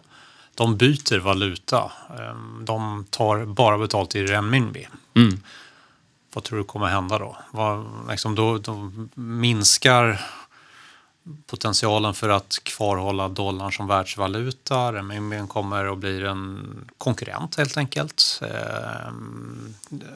De 0.58 0.78
byter 0.78 1.20
valuta. 1.20 1.92
Eh, 2.10 2.36
de 2.62 3.06
tar 3.10 3.46
bara 3.46 3.78
betalt 3.78 4.16
i 4.16 4.24
renminbi. 4.24 4.88
Mm. 5.16 5.40
Vad 6.34 6.44
tror 6.44 6.58
du 6.60 6.64
kommer 6.64 6.88
hända 6.88 7.20
då? 7.20 7.38
Vad, 7.52 7.86
liksom 8.10 8.36
då, 8.36 8.58
då 8.58 8.92
minskar 9.16 10.22
potentialen 11.48 12.14
för 12.14 12.30
att 12.30 12.60
kvarhålla 12.64 13.30
dollarn 13.30 13.72
som 13.72 13.88
världsvaluta. 13.88 14.94
Renminbin 14.94 15.48
kommer 15.48 15.86
och 15.86 15.98
blir 15.98 16.24
en 16.24 16.68
konkurrent 16.98 17.56
helt 17.56 17.78
enkelt. 17.78 18.42
Eh, 18.42 19.14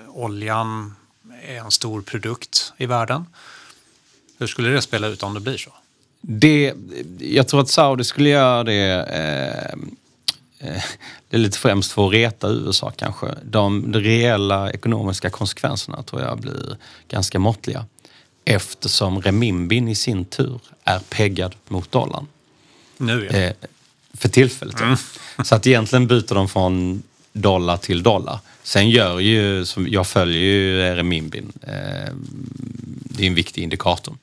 oljan 0.08 0.96
är 1.44 1.58
en 1.58 1.72
stor 1.72 2.02
produkt 2.02 2.74
i 2.78 2.86
världen. 2.86 3.26
Hur 4.38 4.48
skulle 4.48 4.70
det 4.70 4.82
spela 4.82 5.08
ut 5.08 5.24
om 5.24 5.34
det 5.34 5.40
blir 5.40 5.58
så? 5.58 5.72
Det, 6.22 6.74
jag 7.20 7.48
tror 7.48 7.62
att 7.62 7.70
Saudi 7.70 8.04
skulle 8.04 8.30
göra 8.30 8.64
det 8.64 9.06
eh, 9.06 9.80
det 11.30 11.36
är 11.36 11.38
lite 11.38 11.58
främst 11.58 11.92
för 11.92 12.08
att 12.08 12.14
reta 12.14 12.50
USA 12.50 12.92
kanske. 12.96 13.28
De, 13.44 13.92
de 13.92 14.00
reella 14.00 14.72
ekonomiska 14.72 15.30
konsekvenserna 15.30 16.04
tror 16.04 16.22
jag 16.22 16.40
blir 16.40 16.78
ganska 17.10 17.40
måttliga. 17.40 17.86
Eftersom 18.46 19.22
renminbin 19.22 19.88
i 19.88 19.96
sin 19.96 20.26
tur 20.26 20.60
är 20.84 21.00
peggad 21.00 21.56
mot 21.68 21.92
dollarn. 21.92 22.28
Nu 22.98 23.28
ja. 23.32 23.38
Eh, 23.38 23.54
för 24.14 24.30
tillfället. 24.30 24.76
ja. 24.80 24.98
Så 25.44 25.56
att 25.56 25.68
egentligen 25.68 26.08
byter 26.08 26.36
de 26.36 26.50
från 26.50 27.04
dollar 27.34 27.78
till 27.78 28.04
dollar. 28.04 28.40
Sen 28.64 28.90
gör 28.90 29.20
ju, 29.20 29.66
som 29.66 29.88
jag 29.88 30.08
följer 30.08 30.42
ju 30.42 30.78
renminbin. 30.96 31.52
Eh, 31.62 32.14
det 33.04 33.24
är 33.24 33.28
en 33.28 33.36
viktig 33.36 33.64
indikator. 33.64 34.18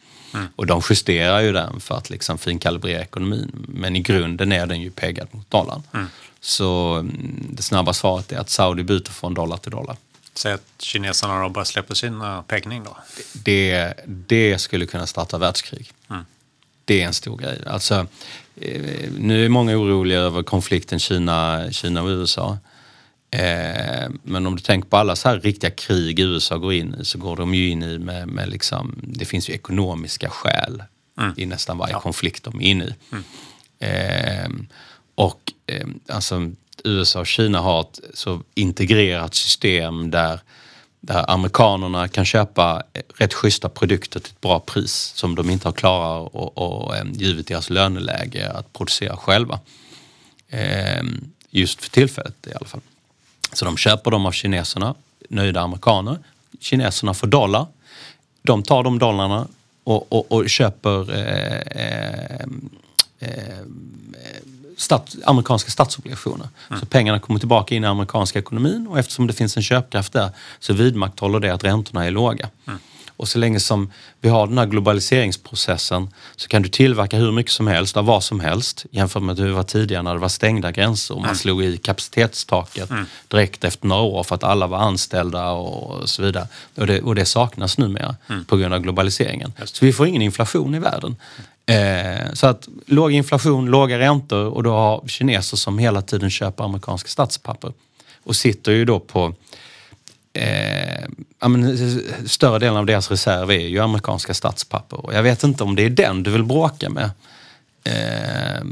Och 0.57 0.67
de 0.67 0.83
justerar 0.91 1.41
ju 1.41 1.53
den 1.53 1.81
för 1.81 1.95
att 1.95 2.11
liksom 2.11 2.39
finkalibrera 2.39 3.03
ekonomin. 3.03 3.67
Men 3.69 3.97
i 3.97 4.01
grunden 4.01 4.53
är 4.53 4.67
den 4.67 4.81
ju 4.81 4.91
peggad 4.91 5.29
mot 5.31 5.51
dollarn. 5.51 5.83
Så 6.41 6.95
mm, 6.95 7.47
det 7.51 7.63
snabba 7.63 7.93
svaret 7.93 8.33
är 8.33 8.39
att 8.39 8.51
Saudi 8.51 8.83
byter 8.83 9.11
från 9.11 9.35
dollar 9.35 9.57
till 9.57 9.71
dollar. 9.71 9.97
Säg 10.35 10.53
att 10.53 10.65
kineserna 10.79 11.43
då 11.43 11.49
bara 11.49 11.65
släpper 11.65 11.95
sin 11.95 12.21
uh, 12.21 12.43
peggning 12.43 12.85
då. 12.85 12.97
det, 13.33 13.95
det 14.07 14.59
skulle 14.59 14.87
kunna 14.87 15.07
starta 15.07 15.39
världskrig. 15.39 15.93
Det 16.89 17.03
är 17.03 17.07
en 17.07 17.15
stor 17.15 17.37
grej. 17.37 17.63
Alltså, 17.67 18.07
eh, 18.57 19.11
nu 19.19 19.45
är 19.45 19.49
många 19.49 19.77
oroliga 19.77 20.19
över 20.19 20.43
konflikten 20.43 20.99
Kina, 20.99 21.73
Kina 21.73 22.03
och 22.03 22.09
USA. 22.09 22.59
Eh, 23.31 24.11
men 24.23 24.47
om 24.47 24.57
du 24.57 24.63
tänker 24.63 24.89
på 24.89 24.97
alla 24.97 25.17
så 25.17 25.29
här 25.29 25.41
riktiga 25.41 25.71
krig 25.71 26.21
USA 26.21 26.57
går 26.57 26.73
in 26.73 26.95
i 27.01 27.05
så 27.05 27.19
går 27.19 27.37
de 27.37 27.55
ju 27.55 27.69
in 27.69 27.83
i 27.83 27.99
med, 27.99 28.29
med 28.29 28.49
liksom, 28.49 28.95
det 29.03 29.25
finns 29.25 29.51
ju 29.51 29.55
ekonomiska 29.55 30.31
skäl 30.31 30.83
i 31.37 31.47
nästan 31.47 31.79
varje 31.79 31.95
konflikt 31.95 32.45
de 32.45 32.61
är 32.61 32.65
inne 32.65 32.85
i. 32.85 32.95
Eh, 33.79 34.49
och 35.19 35.53
eh, 35.67 35.87
alltså 36.09 36.51
USA 36.85 37.21
och 37.21 37.27
Kina 37.27 37.61
har 37.61 37.81
ett 37.81 38.01
så 38.15 38.43
integrerat 38.55 39.35
system 39.35 40.11
där 40.11 40.41
där 41.01 41.31
amerikanerna 41.31 42.09
kan 42.09 42.25
köpa 42.25 42.83
eh, 42.93 43.03
rätt 43.15 43.35
schyssta 43.35 43.69
produkter 43.69 44.21
till 44.21 44.33
ett 44.33 44.41
bra 44.41 44.61
pris 44.61 45.13
som 45.15 45.35
de 45.35 45.51
inte 45.51 45.69
har 45.69 45.73
klarat 45.73 46.35
och, 46.35 46.59
och 46.59 46.97
eh, 46.97 47.05
givet 47.13 47.47
deras 47.47 47.71
löneläge 47.71 48.51
att 48.51 48.73
producera 48.73 49.17
själva. 49.17 49.61
Eh, 50.49 51.03
just 51.51 51.81
för 51.81 51.91
tillfället 51.91 52.47
i 52.47 52.55
alla 52.55 52.67
fall. 52.67 52.81
Så 53.53 53.65
de 53.65 53.77
köper 53.77 54.11
dem 54.11 54.27
av 54.27 54.33
kineserna, 54.33 54.95
nöjda 55.29 55.61
amerikaner. 55.61 56.19
Kineserna 56.61 57.15
får 57.15 57.27
dollar. 57.27 57.67
De 58.43 58.63
tar 58.63 58.83
de 58.83 58.99
dollarna 58.99 59.47
och, 59.85 60.13
och, 60.13 60.33
och 60.33 60.51
köper 60.51 61.13
eh, 61.13 61.85
eh, 61.85 62.41
eh, 63.19 63.65
stat, 64.79 65.17
amerikanska 65.25 65.71
statsobligationer. 65.71 66.49
Mm. 66.69 66.81
Så 66.81 66.87
pengarna 66.87 67.21
kommer 67.21 67.39
tillbaka 67.41 67.75
in 67.75 67.85
i 67.85 67.87
amerikanska 67.87 68.39
ekonomin 68.39 68.87
och 68.87 68.99
eftersom 68.99 69.27
det 69.27 69.33
finns 69.33 69.57
en 69.57 69.63
köpkraft 69.63 70.13
där 70.13 70.31
så 70.59 70.73
vidmakthåller 70.73 71.41
det 71.41 71.55
att 71.55 71.65
räntorna 71.65 72.07
är 72.07 72.11
låga. 72.11 72.49
Mm. 72.67 72.79
Och 73.19 73.29
så 73.29 73.39
länge 73.39 73.61
som 73.61 73.91
vi 74.21 74.29
har 74.29 74.47
den 74.47 74.59
här 74.59 74.67
globaliseringsprocessen 74.67 76.09
så 76.37 76.49
kan 76.49 76.63
du 76.63 76.69
tillverka 76.69 77.17
hur 77.17 77.33
mycket 77.33 77.53
som 77.53 77.67
helst 77.67 77.97
av 77.97 78.05
vad 78.05 78.25
som 78.25 78.41
helst 78.41 78.87
jämfört 78.91 79.23
med 79.23 79.39
hur 79.39 79.47
det 79.47 79.53
var 79.53 79.63
tidigare 79.63 80.03
när 80.03 80.15
det 80.15 80.21
var 80.21 80.29
stängda 80.29 80.71
gränser 80.71 81.15
och 81.15 81.21
man 81.21 81.31
mm. 81.31 81.37
slog 81.37 81.63
i 81.63 81.77
kapacitetstaket 81.77 82.91
mm. 82.91 83.07
direkt 83.29 83.65
efter 83.65 83.87
några 83.87 84.03
år 84.03 84.23
för 84.23 84.35
att 84.35 84.45
alla 84.45 84.67
var 84.67 84.79
anställda 84.79 85.51
och 85.51 86.09
så 86.09 86.23
vidare. 86.23 86.47
Och 86.75 86.87
det, 86.87 87.03
och 87.03 87.15
det 87.15 87.25
saknas 87.25 87.79
numera 87.79 88.17
mm. 88.29 88.45
på 88.45 88.57
grund 88.57 88.75
av 88.75 88.81
globaliseringen. 88.81 89.53
Så 89.65 89.85
vi 89.85 89.93
får 89.93 90.07
ingen 90.07 90.23
inflation 90.23 90.75
i 90.75 90.79
världen. 90.79 91.17
Eh, 91.69 92.33
så 92.33 92.47
att 92.47 92.69
låg 92.87 93.13
inflation, 93.13 93.67
låga 93.67 93.99
räntor 93.99 94.47
och 94.47 94.63
då 94.63 94.73
har 94.73 95.09
kineser 95.09 95.57
som 95.57 95.79
hela 95.79 96.03
tiden 96.03 96.31
köper 96.31 96.65
amerikanska 96.65 97.09
statspapper 97.09 97.73
och 98.25 98.37
sitter 98.37 98.73
ju 98.73 98.85
då 98.85 99.01
på 99.01 99.35
eh, 100.33 101.05
ja, 101.41 101.49
men, 101.49 101.79
större 102.27 102.59
delen 102.59 102.77
av 102.77 102.87
deras 102.87 103.11
reserv 103.11 103.51
är 103.51 103.69
ju 103.69 103.79
amerikanska 103.79 104.35
statspapper. 104.35 105.07
Och 105.07 105.15
jag 105.15 105.23
vet 105.23 105.45
inte 105.45 105.65
om 105.65 105.77
det 105.77 105.83
är 105.83 105.91
den 105.91 106.23
du 106.23 106.31
vill 106.31 106.45
bråka 106.45 106.91
med. 106.91 107.11
Eh, 107.85 108.63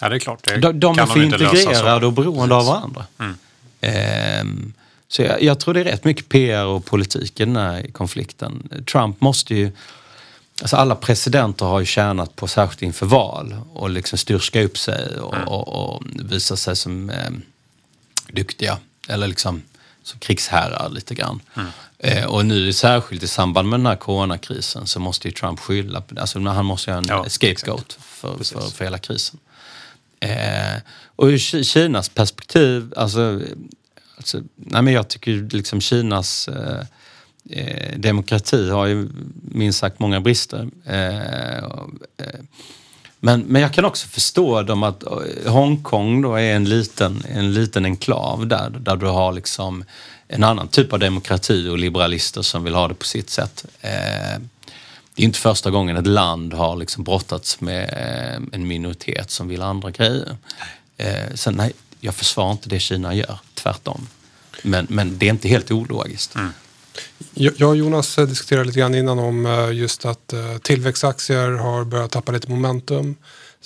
ja, 0.00 0.08
det 0.08 0.14
är 0.14 0.18
klart. 0.18 0.44
Det 0.44 0.56
de 0.56 0.78
de 0.78 0.98
är 0.98 1.06
för 1.06 1.22
integrerade 1.22 2.06
och 2.06 2.12
beroende 2.12 2.54
av 2.54 2.66
varandra. 2.66 3.06
Mm. 3.18 3.36
Eh, 3.80 4.72
så 5.08 5.22
jag, 5.22 5.42
jag, 5.42 5.60
tror 5.60 5.74
det 5.74 5.80
är 5.80 5.84
rätt 5.84 6.04
mycket 6.04 6.28
PR 6.28 6.64
och 6.64 6.84
politik 6.84 7.40
i 7.40 7.44
den 7.44 7.56
här 7.56 7.86
konflikten. 7.92 8.68
Trump 8.92 9.20
måste 9.20 9.54
ju... 9.54 9.72
Alltså 10.62 10.76
alla 10.76 10.94
presidenter 10.94 11.66
har 11.66 11.80
ju 11.80 11.86
tjänat 11.86 12.36
på, 12.36 12.46
särskilt 12.48 12.82
inför 12.82 13.06
val, 13.06 13.56
och 13.72 13.90
liksom 13.90 14.18
styrska 14.18 14.62
upp 14.62 14.78
sig 14.78 15.18
och, 15.18 15.34
mm. 15.34 15.48
och, 15.48 15.68
och 15.68 16.02
visa 16.14 16.56
sig 16.56 16.76
som 16.76 17.10
eh, 17.10 17.30
duktiga. 18.28 18.78
Eller 19.08 19.26
liksom 19.26 19.62
som 20.02 20.18
krigsherrar 20.18 20.88
lite 20.88 21.14
grann. 21.14 21.40
Mm. 21.54 21.68
Eh, 21.98 22.24
och 22.24 22.46
nu 22.46 22.72
särskilt 22.72 23.22
i 23.22 23.28
samband 23.28 23.68
med 23.68 23.80
den 23.80 23.86
här 23.86 23.96
coronakrisen 23.96 24.86
så 24.86 25.00
måste 25.00 25.28
ju 25.28 25.34
Trump 25.34 25.60
skylla, 25.60 26.00
på 26.00 26.20
alltså 26.20 26.40
han 26.40 26.66
måste 26.66 26.90
ju 26.90 26.94
ha 26.94 26.98
en 26.98 27.06
ja, 27.08 27.24
scapegoat 27.28 27.98
för, 28.00 28.44
för, 28.44 28.70
för, 28.70 28.84
hela 28.84 28.98
krisen. 28.98 29.40
Eh, 30.20 30.80
och 31.16 31.26
ur 31.26 31.38
Kinas 31.64 32.08
perspektiv, 32.08 32.92
alltså, 32.96 33.40
alltså 34.16 34.40
nej 34.54 34.82
men 34.82 34.92
jag 34.92 35.08
tycker 35.08 35.48
liksom 35.52 35.80
Kinas 35.80 36.48
eh, 36.48 36.84
eh 37.50 37.98
demokrati 37.98 38.70
har 38.70 38.86
ju 38.86 39.08
minst 39.42 39.78
sagt 39.78 39.98
många 39.98 40.20
brister. 40.20 40.68
Eh, 40.86 41.56
eh, 41.56 41.64
men, 43.20 43.40
men 43.40 43.62
jag 43.62 43.72
kan 43.72 43.84
också 43.84 44.08
förstå 44.08 44.62
dem 44.62 44.82
att 44.82 45.02
eh, 45.02 45.52
Hongkong 45.52 46.22
då 46.22 46.34
är 46.34 46.56
en 46.56 46.64
liten, 46.64 47.24
en 47.28 47.54
liten 47.54 47.84
enklav 47.84 48.46
där, 48.46 48.70
där 48.70 48.96
du 48.96 49.06
har 49.06 49.32
liksom 49.32 49.84
en 50.28 50.44
annan 50.44 50.68
typ 50.68 50.92
av 50.92 50.98
demokrati 50.98 51.68
och 51.68 51.78
liberalister 51.78 52.42
som 52.42 52.64
vill 52.64 52.74
ha 52.74 52.88
det 52.88 52.94
på 52.94 53.04
sitt 53.04 53.30
sätt. 53.30 53.64
Eh, 53.80 54.40
det 55.14 55.22
är 55.22 55.24
inte 55.24 55.38
första 55.38 55.70
gången 55.70 55.96
ett 55.96 56.06
land 56.06 56.54
har 56.54 56.76
liksom 56.76 57.04
brottats 57.04 57.60
med 57.60 57.82
eh, 57.82 58.42
en 58.52 58.66
minoritet 58.66 59.30
som 59.30 59.48
vill 59.48 59.62
andra 59.62 59.90
grejer. 59.90 60.36
Eh, 60.96 61.34
sen 61.34 61.54
nej, 61.54 61.72
jag 62.00 62.14
försvarar 62.14 62.52
inte 62.52 62.68
det 62.68 62.78
Kina 62.78 63.14
gör, 63.14 63.38
tvärtom. 63.54 64.08
Men, 64.62 64.86
men 64.90 65.18
det 65.18 65.26
är 65.26 65.30
inte 65.30 65.48
helt 65.48 65.70
ologiskt. 65.70 66.34
Mm. 66.34 66.52
Jag 67.34 67.68
och 67.68 67.76
Jonas 67.76 68.16
diskuterade 68.16 68.64
lite 68.64 68.78
grann 68.78 68.94
innan 68.94 69.18
om 69.18 69.46
eh, 69.46 69.72
just 69.72 70.04
att 70.04 70.32
eh, 70.32 70.58
tillväxtaktier 70.58 71.50
har 71.50 71.84
börjat 71.84 72.10
tappa 72.10 72.32
lite 72.32 72.50
momentum 72.50 73.16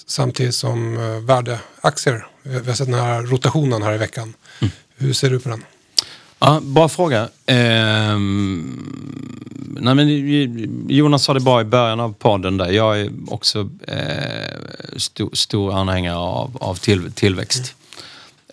samtidigt 0.06 0.54
som 0.54 0.96
eh, 0.96 1.20
värdeaktier. 1.20 2.26
Vi 2.42 2.68
har 2.68 2.74
sett 2.74 2.86
den 2.86 3.00
här 3.00 3.22
rotationen 3.22 3.82
här 3.82 3.94
i 3.94 3.98
veckan. 3.98 4.34
Mm. 4.60 4.72
Hur 4.96 5.12
ser 5.12 5.30
du 5.30 5.40
på 5.40 5.48
den? 5.48 5.64
Ja, 6.38 6.60
bra 6.62 6.88
fråga. 6.88 7.22
Eh, 7.46 8.18
nej 9.80 9.94
men 9.94 10.08
Jonas 10.88 11.24
sa 11.24 11.34
det 11.34 11.40
bra 11.40 11.60
i 11.60 11.64
början 11.64 12.00
av 12.00 12.12
podden 12.12 12.56
där. 12.56 12.70
Jag 12.70 13.00
är 13.00 13.10
också 13.28 13.70
eh, 13.86 14.96
stor, 14.96 15.30
stor 15.32 15.72
anhängare 15.72 16.16
av, 16.16 16.56
av 16.60 16.74
till, 16.74 17.12
tillväxt. 17.12 17.74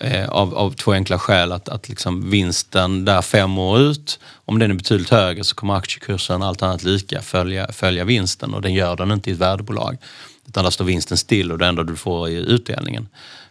Eh, 0.03 0.29
av, 0.29 0.55
av 0.55 0.71
två 0.71 0.91
enkla 0.91 1.19
skäl. 1.19 1.51
Att, 1.51 1.69
att 1.69 1.89
liksom 1.89 2.29
vinsten 2.29 3.05
där 3.05 3.21
fem 3.21 3.57
år 3.57 3.79
ut, 3.79 4.19
om 4.45 4.59
den 4.59 4.71
är 4.71 4.75
betydligt 4.75 5.09
högre 5.09 5.43
så 5.43 5.55
kommer 5.55 5.75
aktiekursen 5.75 6.41
allt 6.41 6.61
annat 6.61 6.83
lika 6.83 7.21
följa, 7.21 7.71
följa 7.71 8.03
vinsten 8.03 8.53
och 8.53 8.61
den 8.61 8.73
gör 8.73 8.95
den 8.95 9.11
inte 9.11 9.29
i 9.29 9.33
ett 9.33 9.39
värdebolag. 9.39 9.97
Utan 10.47 10.63
där 10.63 10.71
står 10.71 10.85
vinsten 10.85 11.17
still 11.17 11.51
och 11.51 11.57
det 11.57 11.65
enda 11.65 11.83
du 11.83 11.95
får 11.95 12.29
i 12.29 12.35
utdelningen. 12.35 13.07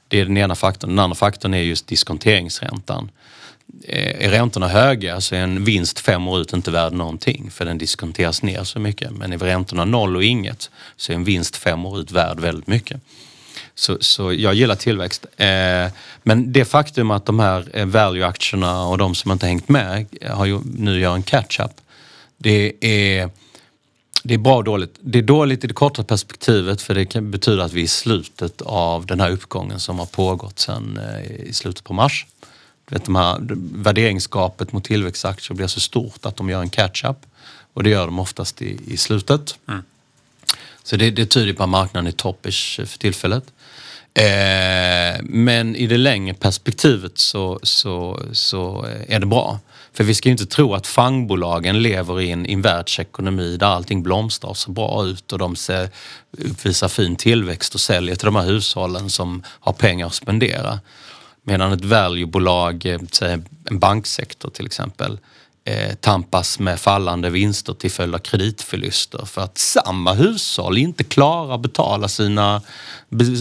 Det 0.08 0.20
är 0.20 0.24
den 0.24 0.36
ena 0.36 0.54
faktorn. 0.54 0.90
Den 0.90 0.98
andra 0.98 1.14
faktorn 1.14 1.54
är 1.54 1.62
just 1.62 1.86
diskonteringsräntan. 1.86 3.10
Eh, 3.84 4.26
är 4.26 4.30
räntorna 4.30 4.68
höga 4.68 5.20
så 5.20 5.34
är 5.34 5.40
en 5.40 5.64
vinst 5.64 5.98
fem 5.98 6.28
år 6.28 6.40
ut 6.40 6.52
inte 6.52 6.70
värd 6.70 6.92
någonting 6.92 7.50
för 7.50 7.64
den 7.64 7.78
diskonteras 7.78 8.42
ner 8.42 8.64
så 8.64 8.78
mycket. 8.78 9.10
Men 9.10 9.32
är 9.32 9.38
räntorna 9.38 9.84
noll 9.84 10.16
och 10.16 10.24
inget 10.24 10.70
så 10.96 11.12
är 11.12 11.16
en 11.16 11.24
vinst 11.24 11.56
fem 11.56 11.86
år 11.86 12.00
ut 12.00 12.10
värd 12.10 12.40
väldigt 12.40 12.66
mycket. 12.66 13.00
Så, 13.74 13.96
så 14.00 14.32
jag 14.32 14.54
gillar 14.54 14.74
tillväxt. 14.74 15.26
Eh, 15.36 15.86
men 16.22 16.52
det 16.52 16.64
faktum 16.64 17.10
att 17.10 17.26
de 17.26 17.38
här 17.38 17.68
eh, 17.72 17.86
value-aktierna 17.86 18.86
och 18.86 18.98
de 18.98 19.14
som 19.14 19.30
inte 19.30 19.46
hängt 19.46 19.68
med 19.68 20.06
har 20.30 20.46
ju, 20.46 20.60
nu 20.64 21.00
gör 21.00 21.14
en 21.14 21.22
catch-up. 21.22 21.70
Det 22.38 22.72
är, 22.80 23.30
det 24.22 24.34
är 24.34 24.38
bra 24.38 24.56
och 24.56 24.64
dåligt. 24.64 24.94
Det 25.00 25.18
är 25.18 25.22
dåligt 25.22 25.64
i 25.64 25.66
det 25.66 25.74
korta 25.74 26.04
perspektivet 26.04 26.82
för 26.82 26.94
det 26.94 27.04
kan 27.04 27.30
betyda 27.30 27.64
att 27.64 27.72
vi 27.72 27.80
är 27.80 27.84
i 27.84 27.88
slutet 27.88 28.62
av 28.62 29.06
den 29.06 29.20
här 29.20 29.30
uppgången 29.30 29.80
som 29.80 29.98
har 29.98 30.06
pågått 30.06 30.58
sedan 30.58 30.98
eh, 30.98 31.48
i 31.48 31.52
slutet 31.52 31.84
på 31.84 31.94
mars. 31.94 32.26
Vet, 32.90 33.04
de 33.04 33.16
här, 33.16 33.38
värderingsgapet 33.82 34.72
mot 34.72 34.84
tillväxtaktier 34.84 35.56
blir 35.56 35.66
så 35.66 35.80
stort 35.80 36.26
att 36.26 36.36
de 36.36 36.50
gör 36.50 36.60
en 36.60 36.70
catch-up 36.70 37.16
och 37.72 37.82
det 37.82 37.90
gör 37.90 38.06
de 38.06 38.18
oftast 38.18 38.62
i, 38.62 38.78
i 38.86 38.96
slutet. 38.96 39.58
Mm. 39.68 39.82
Så 40.82 40.96
det, 40.96 41.10
det 41.10 41.26
tyder 41.26 41.52
på 41.52 41.62
att 41.62 41.68
marknaden 41.68 42.06
är 42.06 42.12
toppish 42.12 42.86
för 42.86 42.98
tillfället. 42.98 43.44
Eh, 44.14 45.20
men 45.22 45.76
i 45.76 45.86
det 45.86 45.96
längre 45.96 46.34
perspektivet 46.34 47.18
så, 47.18 47.60
så, 47.62 48.22
så 48.32 48.86
är 49.08 49.20
det 49.20 49.26
bra. 49.26 49.58
För 49.92 50.04
vi 50.04 50.14
ska 50.14 50.28
ju 50.28 50.32
inte 50.32 50.46
tro 50.46 50.74
att 50.74 50.86
fangbolagen 50.86 51.82
lever 51.82 52.20
i 52.20 52.30
en, 52.30 52.46
i 52.46 52.52
en 52.52 52.62
världsekonomi 52.62 53.56
där 53.56 53.66
allting 53.66 54.02
blomstrar 54.02 54.50
och 54.50 54.56
ser 54.56 54.72
bra 54.72 55.04
ut 55.04 55.32
och 55.32 55.38
de 55.38 55.56
ser, 55.56 55.88
uppvisar 56.38 56.88
fin 56.88 57.16
tillväxt 57.16 57.74
och 57.74 57.80
säljer 57.80 58.14
till 58.14 58.26
de 58.26 58.36
här 58.36 58.46
hushållen 58.46 59.10
som 59.10 59.42
har 59.46 59.72
pengar 59.72 60.06
att 60.06 60.14
spendera. 60.14 60.80
Medan 61.42 61.72
ett 61.72 61.84
valuebolag, 61.84 62.86
eh, 62.86 63.00
en 63.70 63.78
banksektor 63.78 64.50
till 64.50 64.66
exempel, 64.66 65.18
eh, 65.64 65.94
tampas 65.94 66.58
med 66.58 66.80
fallande 66.80 67.30
vinster 67.30 67.72
till 67.72 67.90
följd 67.90 68.14
av 68.14 68.18
kreditförluster 68.18 69.24
för 69.24 69.40
att 69.40 69.58
samma 69.58 70.12
hushåll 70.12 70.78
inte 70.78 71.04
klarar 71.04 71.58
betala 71.58 72.08
sina, 72.08 72.62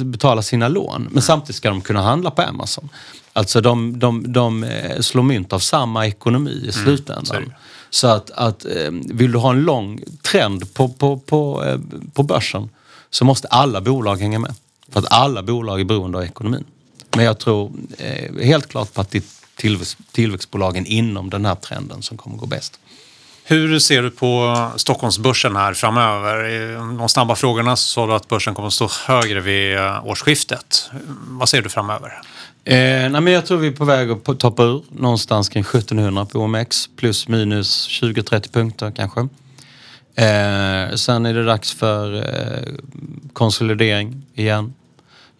betala 0.03 0.41
sina 0.41 0.67
lån. 0.67 1.07
Men 1.11 1.21
samtidigt 1.21 1.55
ska 1.55 1.69
de 1.69 1.81
kunna 1.81 2.01
handla 2.01 2.31
på 2.31 2.41
Amazon. 2.41 2.89
Alltså 3.33 3.61
de, 3.61 3.99
de, 3.99 4.33
de 4.33 4.63
eh, 4.63 4.99
slår 4.99 5.23
mynt 5.23 5.53
av 5.53 5.59
samma 5.59 6.07
ekonomi 6.07 6.51
i 6.51 6.59
mm, 6.59 6.71
slutändan. 6.71 7.37
Mm, 7.37 7.51
så 7.89 8.07
att, 8.07 8.31
att 8.31 8.65
eh, 8.65 8.91
vill 8.91 9.31
du 9.31 9.37
ha 9.37 9.51
en 9.51 9.61
lång 9.61 10.03
trend 10.21 10.73
på, 10.73 10.89
på, 10.89 11.19
på, 11.19 11.77
på 12.13 12.23
börsen 12.23 12.69
så 13.09 13.25
måste 13.25 13.47
alla 13.47 13.81
bolag 13.81 14.21
hänga 14.21 14.39
med. 14.39 14.55
För 14.89 14.99
att 14.99 15.11
alla 15.11 15.43
bolag 15.43 15.79
är 15.79 15.85
beroende 15.85 16.17
av 16.17 16.23
ekonomin. 16.23 16.63
Men 17.15 17.25
jag 17.25 17.39
tror 17.39 17.71
helt 18.41 18.67
klart 18.67 18.93
på 18.93 19.01
att 19.01 19.11
ditt 19.11 19.40
tillväxt, 19.61 19.97
tillväxtbolagen 20.11 20.85
inom 20.85 21.29
den 21.29 21.45
här 21.45 21.55
trenden 21.55 22.01
som 22.01 22.17
kommer 22.17 22.37
gå 22.37 22.45
bäst. 22.45 22.79
Hur 23.43 23.79
ser 23.79 24.01
du 24.01 24.11
på 24.11 24.71
Stockholmsbörsen 24.75 25.55
här 25.55 25.73
framöver? 25.73 26.49
I 26.49 26.73
de 26.97 27.09
snabba 27.09 27.35
frågorna 27.35 27.75
så 27.75 27.87
sa 27.87 28.07
du 28.07 28.13
att 28.13 28.27
börsen 28.27 28.55
kommer 28.55 28.67
att 28.67 28.73
stå 28.73 28.89
högre 29.07 29.39
vid 29.39 29.77
eh, 29.77 30.07
årsskiftet. 30.07 30.89
Vad 31.27 31.49
ser 31.49 31.61
du 31.61 31.69
framöver? 31.69 32.21
Eh, 32.63 32.75
nej 33.09 33.21
men 33.21 33.27
jag 33.27 33.45
tror 33.45 33.57
vi 33.57 33.67
är 33.67 33.71
på 33.71 33.85
väg 33.85 34.11
att 34.11 34.39
toppa 34.39 34.63
ur 34.63 34.83
någonstans 34.89 35.49
kring 35.49 35.63
1700 35.63 36.25
på 36.25 36.39
OMX 36.39 36.89
plus 36.97 37.27
minus 37.27 37.87
20-30 37.89 38.53
punkter 38.53 38.93
kanske. 38.95 39.19
Eh, 40.15 40.95
sen 40.95 41.25
är 41.25 41.33
det 41.33 41.45
dags 41.45 41.73
för 41.73 42.15
eh, 42.15 42.73
konsolidering 43.33 44.25
igen. 44.35 44.73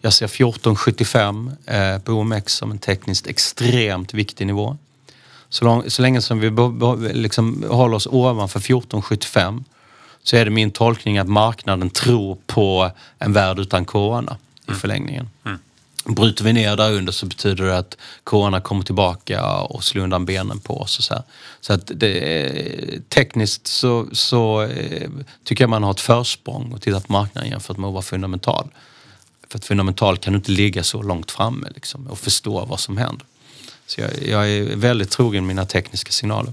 Jag 0.04 0.12
ser 0.12 0.26
1475 0.26 1.52
eh, 1.66 1.98
på 1.98 2.12
OMX 2.12 2.52
som 2.52 2.70
en 2.70 2.78
tekniskt 2.78 3.26
extremt 3.26 4.14
viktig 4.14 4.46
nivå. 4.46 4.76
Så, 5.48 5.64
lång, 5.64 5.90
så 5.90 6.02
länge 6.02 6.20
som 6.20 6.40
vi 6.40 6.50
liksom 7.12 7.64
håller 7.68 7.96
oss 7.96 8.06
ovanför 8.06 8.58
1475 8.58 9.64
så 10.22 10.36
är 10.36 10.44
det 10.44 10.50
min 10.50 10.70
tolkning 10.70 11.18
att 11.18 11.28
marknaden 11.28 11.90
tror 11.90 12.38
på 12.46 12.90
en 13.18 13.32
värld 13.32 13.58
utan 13.58 13.84
corona 13.84 14.36
i 14.68 14.72
förlängningen. 14.72 15.30
Mm. 15.44 15.58
Bryter 16.04 16.44
vi 16.44 16.52
ner 16.52 16.76
där 16.76 16.92
under 16.92 17.12
så 17.12 17.26
betyder 17.26 17.64
det 17.64 17.78
att 17.78 17.96
corona 18.24 18.60
kommer 18.60 18.82
tillbaka 18.82 19.60
och 19.62 19.84
slår 19.84 20.02
undan 20.02 20.24
benen 20.24 20.60
på 20.60 20.80
oss. 20.80 20.98
Och 20.98 21.04
så 21.04 21.14
här. 21.14 21.22
så 21.60 21.72
att 21.72 21.90
det, 21.94 23.08
tekniskt 23.08 23.66
så, 23.66 24.06
så 24.12 24.62
eh, 24.62 25.10
tycker 25.44 25.64
jag 25.64 25.70
man 25.70 25.82
har 25.82 25.90
ett 25.90 26.00
försprång 26.00 26.72
och 26.72 26.82
tittar 26.82 27.00
på 27.00 27.12
marknaden 27.12 27.50
jämfört 27.50 27.76
med 27.76 27.88
att 27.88 27.92
vara 27.92 28.02
fundamental. 28.02 28.68
För 29.52 29.58
att 29.58 29.64
fundamental 29.64 30.16
kan 30.16 30.32
du 30.32 30.36
inte 30.36 30.50
ligga 30.50 30.82
så 30.82 31.02
långt 31.02 31.30
framme 31.30 31.68
liksom, 31.74 32.06
och 32.06 32.18
förstå 32.18 32.64
vad 32.64 32.80
som 32.80 32.96
händer. 32.96 33.26
Så 33.86 34.00
jag, 34.00 34.10
jag 34.26 34.50
är 34.50 34.76
väldigt 34.76 35.10
trogen 35.10 35.46
mina 35.46 35.66
tekniska 35.66 36.12
signaler. 36.12 36.52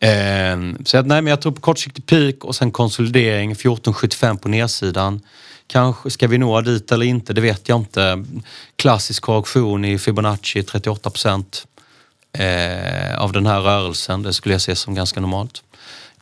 Eh, 0.00 0.74
så 0.84 0.98
att, 0.98 1.06
nej, 1.06 1.22
men 1.22 1.26
jag 1.26 1.40
tror 1.40 1.52
på 1.52 1.60
kortsiktig 1.60 2.06
peak 2.06 2.44
och 2.44 2.56
sen 2.56 2.70
konsolidering, 2.70 3.52
1475 3.52 4.38
på 4.38 4.48
nedsidan. 4.48 5.20
Kanske 5.66 6.10
ska 6.10 6.26
vi 6.28 6.38
nå 6.38 6.60
dit 6.60 6.92
eller 6.92 7.06
inte, 7.06 7.32
det 7.32 7.40
vet 7.40 7.68
jag 7.68 7.78
inte. 7.78 8.24
Klassisk 8.76 9.22
korrektion 9.22 9.84
i 9.84 9.98
Fibonacci, 9.98 10.62
38 10.62 11.10
procent 11.10 11.66
eh, 12.32 13.18
av 13.18 13.32
den 13.32 13.46
här 13.46 13.60
rörelsen. 13.60 14.22
Det 14.22 14.32
skulle 14.32 14.54
jag 14.54 14.62
se 14.62 14.76
som 14.76 14.94
ganska 14.94 15.20
normalt. 15.20 15.62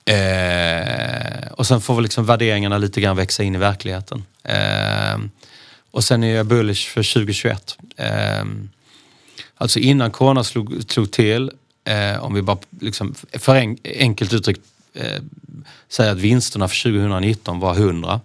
Eh, 0.04 1.52
och 1.52 1.66
sen 1.66 1.80
får 1.80 1.94
väl 1.94 2.02
liksom 2.02 2.26
värderingarna 2.26 2.78
lite 2.78 3.00
grann 3.00 3.16
växa 3.16 3.42
in 3.42 3.54
i 3.54 3.58
verkligheten. 3.58 4.24
Eh, 4.44 5.18
och 5.96 6.04
sen 6.04 6.24
är 6.24 6.34
jag 6.34 6.46
bullish 6.46 6.88
för 6.88 7.14
2021. 7.14 7.78
Eh, 7.96 8.44
alltså 9.54 9.78
innan 9.78 10.10
corona 10.10 10.44
slog, 10.44 10.84
slog 10.88 11.10
till, 11.10 11.50
eh, 11.84 12.24
om 12.24 12.34
vi 12.34 12.42
bara 12.42 12.58
liksom, 12.80 13.14
för 13.32 13.54
en, 13.54 13.78
enkelt 13.84 14.32
uttryckt 14.32 14.60
eh, 14.94 15.22
säger 15.88 16.12
att 16.12 16.18
vinsterna 16.18 16.68
för 16.68 16.82
2019 16.82 17.60
var 17.60 17.74
100 17.74 18.20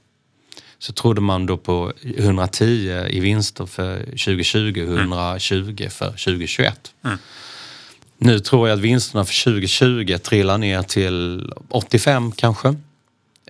så 0.79 0.93
trodde 0.93 1.21
man 1.21 1.45
då 1.45 1.57
på 1.57 1.93
110 2.17 3.05
i 3.09 3.19
vinster 3.19 3.65
för 3.65 4.05
2020 4.05 4.85
120 4.87 5.87
för 5.89 6.11
2021. 6.11 6.93
Mm. 7.03 7.17
Nu 8.17 8.39
tror 8.39 8.69
jag 8.69 8.75
att 8.75 8.81
vinsterna 8.81 9.25
för 9.25 9.43
2020 9.43 10.17
trillar 10.17 10.57
ner 10.57 10.83
till 10.83 11.51
85 11.69 12.31
kanske. 12.31 12.75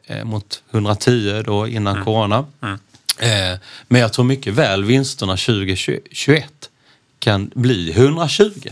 Eh, 0.05 0.23
mot 0.23 0.63
110 0.71 1.43
då 1.45 1.67
innan 1.67 2.05
corona. 2.05 2.45
Mm. 2.61 2.79
Eh, 3.21 3.59
men 3.87 4.01
jag 4.01 4.13
tror 4.13 4.25
mycket 4.25 4.53
väl 4.53 4.83
vinsterna 4.83 5.37
2021 5.37 6.69
kan 7.19 7.51
bli 7.55 7.91
120. 7.91 8.69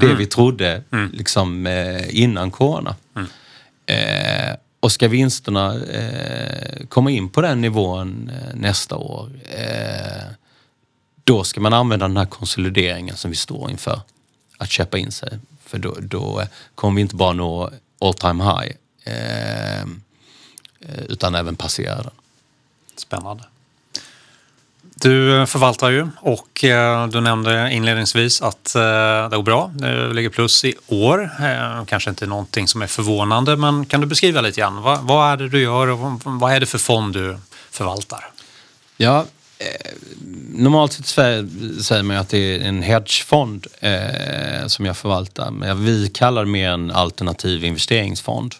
Det 0.00 0.14
vi 0.14 0.26
trodde 0.26 0.82
liksom 1.12 1.66
eh, 1.66 2.22
innan 2.22 2.50
corona. 2.50 2.96
Eh, 3.86 4.56
och 4.80 4.92
ska 4.92 5.08
vinsterna 5.08 5.74
eh, 5.84 6.86
komma 6.88 7.10
in 7.10 7.28
på 7.28 7.40
den 7.40 7.60
nivån 7.60 8.30
nästa 8.54 8.96
år, 8.96 9.30
då 11.24 11.44
ska 11.44 11.60
man 11.60 11.72
använda 11.72 12.08
den 12.08 12.16
här 12.16 12.26
konsolideringen 12.26 13.16
som 13.16 13.30
vi 13.30 13.36
står 13.36 13.70
inför. 13.70 14.00
Att 14.58 14.70
köpa 14.70 14.98
in 14.98 15.12
sig. 15.12 15.38
För 15.64 15.78
då, 15.78 15.96
då 16.00 16.42
kommer 16.74 16.96
vi 16.96 17.00
inte 17.02 17.16
bara 17.16 17.32
nå 17.32 17.70
all 18.00 18.14
time 18.14 18.44
high, 18.44 18.72
utan 21.08 21.34
även 21.34 21.56
passera 21.56 22.02
den. 22.02 22.10
Spännande. 22.96 23.44
Du 25.00 25.36
eh, 25.40 25.46
förvaltar 25.46 25.90
ju 25.90 26.08
och 26.20 26.64
eh, 26.64 27.08
du 27.08 27.20
nämnde 27.20 27.72
inledningsvis 27.72 28.42
att 28.42 28.74
eh, 28.74 28.82
det 29.30 29.36
går 29.36 29.42
bra. 29.42 29.70
Du 29.74 30.12
ligger 30.12 30.28
plus 30.28 30.64
i 30.64 30.74
år. 30.86 31.30
Kanske 31.86 32.10
inte 32.10 32.26
någonting 32.26 32.68
som 32.68 32.82
är 32.82 32.86
förvånande, 32.86 33.56
men 33.56 33.84
kan 33.86 34.00
du 34.00 34.06
beskriva 34.06 34.40
lite 34.40 34.60
grann? 34.60 34.82
Vad, 34.82 35.00
vad 35.02 35.32
är 35.32 35.36
det 35.36 35.48
du 35.48 35.62
gör 35.62 35.86
och 35.86 35.98
vad- 36.24 36.52
är 36.52 36.60
det 36.60 36.66
för 36.66 36.78
fond 36.78 37.14
du 37.14 37.38
förvaltar? 37.70 38.30
Ja, 38.96 39.24
eh, 39.58 39.90
normalt 40.52 40.92
sett 40.92 41.06
säger 41.82 42.02
man 42.02 42.16
ju 42.16 42.20
att 42.20 42.28
det 42.28 42.38
är 42.56 42.60
en 42.68 42.82
hedgefond 42.82 43.66
eh, 43.80 44.66
som 44.66 44.86
jag 44.86 44.96
förvaltar. 44.96 45.50
Men 45.50 45.84
vi 45.84 46.08
kallar 46.14 46.44
det 46.44 46.50
mer 46.50 46.70
en 46.70 46.90
alternativ 46.90 47.64
investeringsfond. 47.64 48.54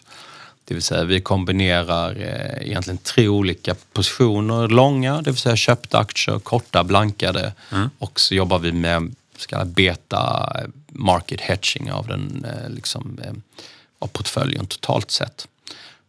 Det 0.69 0.75
vill 0.75 0.83
säga 0.83 1.03
vi 1.03 1.21
kombinerar 1.21 2.11
eh, 2.11 2.67
egentligen 2.67 2.97
tre 2.97 3.27
olika 3.27 3.75
positioner. 3.93 4.67
Långa, 4.67 5.21
det 5.21 5.31
vill 5.31 5.37
säga 5.39 5.55
köpta 5.55 5.99
aktier, 5.99 6.39
korta, 6.39 6.83
blankade. 6.83 7.53
Och 7.97 8.19
så 8.19 8.35
jobbar 8.35 8.59
vi 8.59 8.71
med 8.71 9.15
så 9.37 9.47
kallad 9.47 9.67
beta 9.67 10.53
market 10.87 11.41
hedging 11.41 11.91
av, 11.91 12.07
den, 12.07 12.45
eh, 12.45 12.69
liksom, 12.69 13.19
eh, 13.23 13.33
av 13.99 14.07
portföljen 14.07 14.65
totalt 14.65 15.11
sett. 15.11 15.47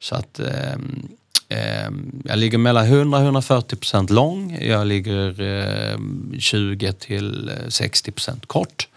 Så 0.01 0.15
att 0.15 0.39
ehm, 0.39 1.09
ehm, 1.49 2.23
jag 2.25 2.39
ligger 2.39 2.59
mellan 2.59 2.87
100-140 2.87 3.77
procent 3.77 4.11
lång. 4.11 4.59
Jag 4.61 4.87
ligger 4.87 5.41
ehm, 5.41 6.35
20 6.39 6.93
till 6.93 7.49
eh, 7.49 7.69
60 7.69 8.13
procent 8.13 8.47
kort. 8.47 8.89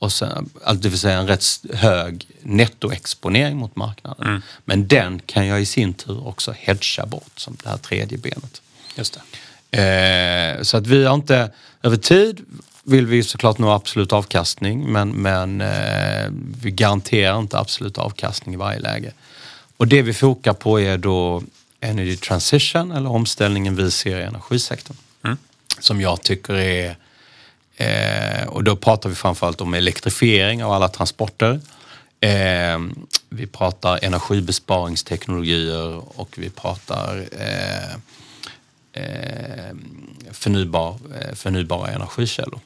Och 0.00 0.12
sen, 0.12 0.50
alltså 0.64 0.82
det 0.82 0.88
vill 0.88 0.98
säga 0.98 1.18
en 1.18 1.26
rätt 1.26 1.44
hög 1.74 2.26
nettoexponering 2.42 3.56
mot 3.56 3.76
marknaden. 3.76 4.42
Men 4.64 4.88
den 4.88 5.20
kan 5.26 5.46
jag 5.46 5.60
i 5.62 5.66
sin 5.66 5.94
tur 5.94 6.26
också 6.26 6.54
hedga 6.58 7.06
bort 7.06 7.32
som 7.36 7.56
det 7.62 7.68
här 7.68 7.76
tredje 7.76 8.18
benet. 8.18 8.62
Just 8.96 9.20
det. 9.70 9.78
Eh, 10.58 10.62
så 10.62 10.76
att 10.76 10.86
vi 10.86 11.04
har 11.04 11.14
inte, 11.14 11.50
över 11.82 11.96
tid 11.96 12.40
vill 12.82 13.06
vi 13.06 13.22
såklart 13.22 13.58
nå 13.58 13.70
absolut 13.70 14.12
avkastning 14.12 14.92
men, 14.92 15.10
men 15.10 15.60
eh, 15.60 16.30
vi 16.62 16.70
garanterar 16.70 17.38
inte 17.38 17.58
absolut 17.58 17.98
avkastning 17.98 18.54
i 18.54 18.58
varje 18.58 18.78
läge. 18.78 19.12
Och 19.76 19.88
det 19.88 20.02
vi 20.02 20.14
fokar 20.14 20.52
på 20.52 20.80
är 20.80 20.98
då 20.98 21.42
Energy 21.80 22.16
Transition 22.16 22.92
eller 22.92 23.10
omställningen 23.10 23.76
vi 23.76 23.90
ser 23.90 24.20
i 24.20 24.22
energisektorn. 24.22 24.96
Som 25.80 26.00
jag 26.00 26.22
tycker 26.22 26.54
är, 26.54 26.96
eh, 27.80 28.48
och 28.48 28.64
då 28.64 28.76
pratar 28.76 29.08
vi 29.08 29.14
framförallt 29.14 29.60
om 29.60 29.74
elektrifiering 29.74 30.64
av 30.64 30.72
alla 30.72 30.88
transporter. 30.88 31.60
Eh, 32.20 32.78
vi 33.28 33.46
pratar 33.46 34.04
energibesparingsteknologier 34.04 36.20
och 36.20 36.34
vi 36.38 36.50
pratar 36.50 37.28
eh, 37.32 37.92
eh, 38.92 39.74
förnybar, 40.30 40.98
eh, 41.20 41.34
förnybara 41.34 41.90
energikällor. 41.90 42.60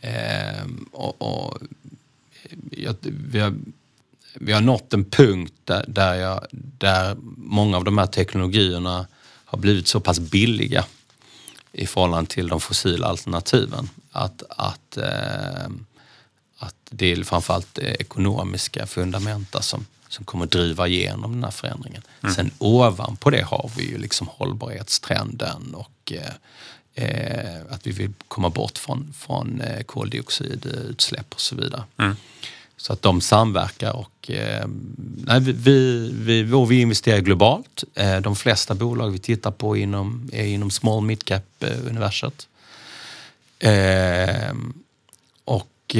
Eh, 0.00 0.66
och, 0.92 1.22
och, 1.22 1.58
jag, 2.70 2.96
vi, 3.02 3.40
har, 3.40 3.54
vi 4.34 4.52
har 4.52 4.60
nått 4.60 4.92
en 4.92 5.04
punkt 5.04 5.54
där, 5.64 5.84
där, 5.88 6.14
jag, 6.14 6.46
där 6.78 7.16
många 7.36 7.76
av 7.76 7.84
de 7.84 7.98
här 7.98 8.06
teknologierna 8.06 9.06
har 9.44 9.58
blivit 9.58 9.86
så 9.86 10.00
pass 10.00 10.20
billiga 10.20 10.84
i 11.74 11.86
förhållande 11.86 12.30
till 12.30 12.48
de 12.48 12.60
fossila 12.60 13.06
alternativen 13.06 13.88
att, 14.12 14.42
att, 14.48 14.96
eh, 14.96 15.66
att 16.58 16.74
det 16.90 17.12
är 17.12 17.24
framförallt 17.24 17.78
ekonomiska 17.78 18.86
fundamenta 18.86 19.62
som, 19.62 19.86
som 20.08 20.24
kommer 20.24 20.46
driva 20.46 20.88
igenom 20.88 21.32
den 21.32 21.44
här 21.44 21.50
förändringen. 21.50 22.02
Sen 22.34 22.50
ovanpå 22.58 23.30
det 23.30 23.42
har 23.42 23.70
vi 23.76 23.90
ju 23.90 23.98
liksom 23.98 24.28
hållbarhetstrenden 24.30 25.74
och 25.74 26.12
eh, 26.12 26.34
eh, 26.94 27.60
att 27.70 27.86
vi 27.86 27.90
vill 27.90 28.12
komma 28.28 28.50
bort 28.50 28.78
från, 28.78 29.12
från 29.18 29.60
eh, 29.60 29.82
koldioxidutsläpp 29.82 31.34
och 31.34 31.40
så 31.40 31.56
vidare. 31.56 31.84
Så 32.76 32.92
att 32.92 33.02
de 33.02 33.20
samverkar 33.20 33.96
och 33.96 34.30
eh, 34.30 34.66
nej, 35.16 35.40
vi, 35.40 36.10
vi, 36.14 36.52
och 36.52 36.70
vi 36.70 36.80
investerar 36.80 37.18
globalt. 37.18 37.84
Eh, 37.94 38.20
de 38.20 38.36
flesta 38.36 38.74
bolag 38.74 39.10
vi 39.10 39.18
tittar 39.18 39.50
på 39.50 39.76
inom, 39.76 40.30
är 40.32 40.46
inom 40.46 40.70
small 40.70 41.02
mid 41.02 41.24
cap 41.24 41.44
eh, 41.60 41.86
universet. 41.88 42.48
Eh, 43.58 44.54
och 45.44 45.96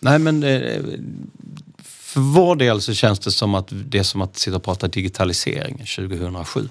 nej 0.00 0.18
men 0.18 0.42
för 1.82 2.20
vår 2.20 2.56
del 2.56 2.82
så 2.82 2.94
känns 2.94 3.18
det 3.18 3.30
som 3.30 3.54
att 3.54 3.68
det 3.70 3.98
är 3.98 4.02
som 4.02 4.22
att 4.22 4.36
sitta 4.36 4.56
och 4.56 4.62
prata 4.62 4.88
digitalisering 4.88 5.78
2007. 5.78 6.68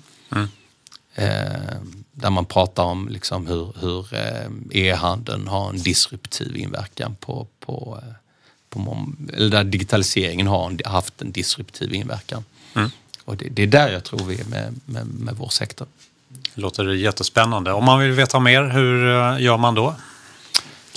Eh, 1.15 1.77
där 2.19 2.29
man 2.29 2.45
pratar 2.45 2.83
om 2.83 3.09
liksom 3.09 3.47
hur, 3.47 3.73
hur 3.79 4.13
eh, 4.13 4.47
e-handeln 4.71 5.47
har 5.47 5.69
en 5.69 5.81
disruptiv 5.81 6.57
inverkan 6.57 7.15
på, 7.19 7.47
på, 7.59 7.99
eh, 8.01 8.07
på 8.69 9.07
eller 9.33 9.49
där 9.49 9.63
digitaliseringen 9.63 10.47
har 10.47 10.89
haft 10.89 11.21
en 11.21 11.31
disruptiv 11.31 11.93
inverkan. 11.93 12.43
Och 13.25 13.37
det, 13.37 13.49
det 13.49 13.63
är 13.63 13.67
där 13.67 13.89
jag 13.89 14.03
tror 14.03 14.25
vi 14.25 14.39
är 14.39 14.45
med, 14.45 14.79
med, 14.85 15.07
med 15.07 15.35
vår 15.35 15.49
sektor. 15.49 15.87
Låter 16.53 16.93
jättespännande. 16.93 17.73
Om 17.73 17.85
man 17.85 17.99
vill 17.99 18.11
veta 18.11 18.39
mer, 18.39 18.63
hur 18.63 19.07
eh, 19.07 19.41
gör 19.41 19.57
man 19.57 19.75
då? 19.75 19.87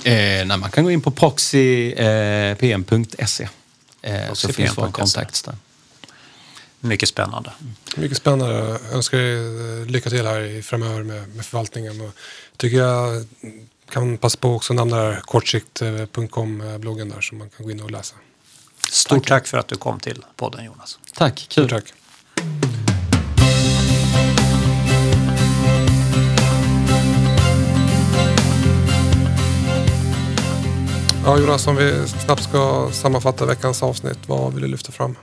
Eh, 0.03 0.45
nej, 0.45 0.57
man 0.57 0.71
kan 0.71 0.83
gå 0.83 0.91
in 0.91 1.01
på 1.01 1.11
proxypm.se 1.11 3.47
eh, 4.01 4.33
så 4.33 4.47
finns 4.47 4.77
våra 4.77 4.91
Proxypm.se. 4.91 4.91
kontakter 4.91 5.51
där. 5.51 5.57
Mycket 6.83 7.09
spännande. 7.09 7.51
Mycket 7.97 8.17
spännande. 8.17 8.55
Jag 8.55 8.93
önskar 8.93 9.17
er 9.17 9.79
eh, 9.81 9.85
lycka 9.85 10.09
till 10.09 10.25
här 10.27 10.41
i- 10.41 10.61
framöver 10.63 11.03
med, 11.03 11.35
med 11.35 11.45
förvaltningen. 11.45 12.01
Och 12.01 12.11
tycker 12.57 12.77
jag 12.77 13.25
kan 13.89 14.17
passa 14.17 14.37
på 14.37 14.55
också 14.55 14.73
att 14.73 14.77
nämna 14.77 15.21
kortsikt.com-bloggen 15.21 17.09
där 17.09 17.21
som 17.21 17.37
man 17.37 17.49
kan 17.49 17.65
gå 17.65 17.71
in 17.71 17.81
och 17.81 17.91
läsa. 17.91 18.15
Stort 18.91 19.27
tack 19.27 19.47
för 19.47 19.57
att 19.57 19.67
du 19.67 19.75
kom 19.75 19.99
till 19.99 20.25
podden 20.35 20.65
Jonas. 20.65 20.99
Tack, 21.13 21.35
kul. 21.49 21.67
Stort 21.67 21.69
tack. 21.69 21.93
Ja, 31.25 31.37
Jonas, 31.39 31.67
om 31.67 31.75
vi 31.75 32.07
snabbt 32.25 32.43
ska 32.43 32.89
sammanfatta 32.93 33.45
veckans 33.45 33.83
avsnitt, 33.83 34.19
vad 34.27 34.53
vill 34.53 34.61
du 34.61 34.67
lyfta 34.67 34.91
fram? 34.91 35.15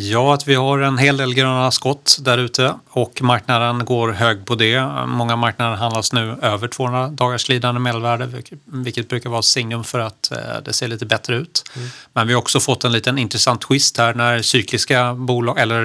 Ja, 0.00 0.34
att 0.34 0.48
vi 0.48 0.54
har 0.54 0.78
en 0.78 0.98
hel 0.98 1.16
del 1.16 1.34
gröna 1.34 1.70
skott 1.70 2.18
där 2.20 2.38
ute 2.38 2.74
och 2.90 3.22
marknaden 3.22 3.84
går 3.84 4.12
hög 4.12 4.46
på 4.46 4.54
det. 4.54 4.82
Många 5.06 5.36
marknader 5.36 5.76
handlas 5.76 6.12
nu 6.12 6.36
över 6.42 6.68
200 6.68 7.08
dagars 7.08 7.46
glidande 7.46 7.80
medelvärde 7.80 8.42
vilket 8.64 9.08
brukar 9.08 9.30
vara 9.30 9.42
signum 9.42 9.84
för 9.84 9.98
att 9.98 10.30
eh, 10.30 10.38
det 10.64 10.72
ser 10.72 10.88
lite 10.88 11.06
bättre 11.06 11.36
ut. 11.36 11.64
Mm. 11.76 11.88
Men 12.12 12.26
vi 12.26 12.32
har 12.32 12.40
också 12.40 12.60
fått 12.60 12.84
en 12.84 12.92
liten 12.92 13.18
intressant 13.18 13.60
twist 13.60 13.98
här 13.98 14.14
när 14.14 14.42
cykliska 14.42 15.14
bolag 15.14 15.58
eller 15.58 15.82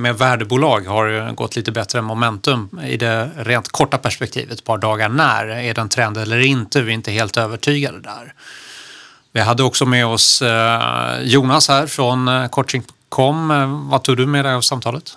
med 0.00 0.18
värdebolag 0.18 0.80
har 0.80 1.32
gått 1.32 1.56
lite 1.56 1.72
bättre 1.72 2.02
momentum 2.02 2.80
i 2.86 2.96
det 2.96 3.30
rent 3.36 3.68
korta 3.68 3.98
perspektivet, 3.98 4.58
ett 4.58 4.64
par 4.64 4.78
dagar 4.78 5.08
när. 5.08 5.46
Är 5.46 5.74
det 5.74 5.80
en 5.80 5.88
trend 5.88 6.16
eller 6.16 6.38
inte? 6.38 6.82
Vi 6.82 6.90
är 6.90 6.94
inte 6.94 7.10
helt 7.10 7.36
övertygade 7.36 8.00
där. 8.00 8.34
Vi 9.32 9.40
hade 9.40 9.62
också 9.62 9.86
med 9.86 10.06
oss 10.06 10.42
eh, 10.42 11.20
Jonas 11.22 11.68
här 11.68 11.86
från 11.86 12.28
eh, 12.28 12.48
Coaching.com. 13.14 13.50
Eh, 13.50 13.90
vad 13.90 14.02
tog 14.02 14.16
du 14.16 14.26
med 14.26 14.44
dig 14.44 14.54
av 14.54 14.60
samtalet? 14.60 15.16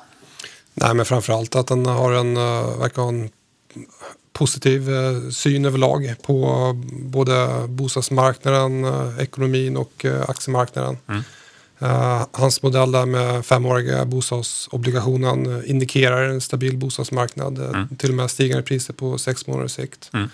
Nej, 0.74 0.93
men 0.93 1.06
framförallt 1.06 1.56
att 1.56 1.68
den 1.68 1.86
har 1.86 2.12
en, 2.12 2.34
verkar 2.80 3.02
ha 3.02 3.10
en 3.10 3.30
positiv 4.34 4.89
syn 5.32 5.66
överlag 5.66 6.16
på 6.22 6.72
både 6.91 7.66
bostadsmarknaden, 7.68 8.86
ekonomin 9.20 9.78
och 9.78 10.06
aktiemarknaden. 10.28 10.98
Mm. 11.10 11.24
hans 12.32 12.64
modell 12.64 12.91
där 12.91 13.06
med 13.06 13.45
femåriga 13.45 14.06
bostadsobligationen 14.06 15.64
indikerar 15.66 16.24
en 16.24 16.41
stabil 16.41 16.78
bostadsmarknad. 16.78 17.60
Mm. 17.60 17.88
Till 17.98 18.10
och 18.10 18.16
med 18.16 18.32
stigande 18.32 18.64
priser 18.64 18.93
på 18.93 19.18
sex 19.18 19.48
månaders 19.48 19.72
sikt. 19.72 20.10
Mm. 20.14 20.30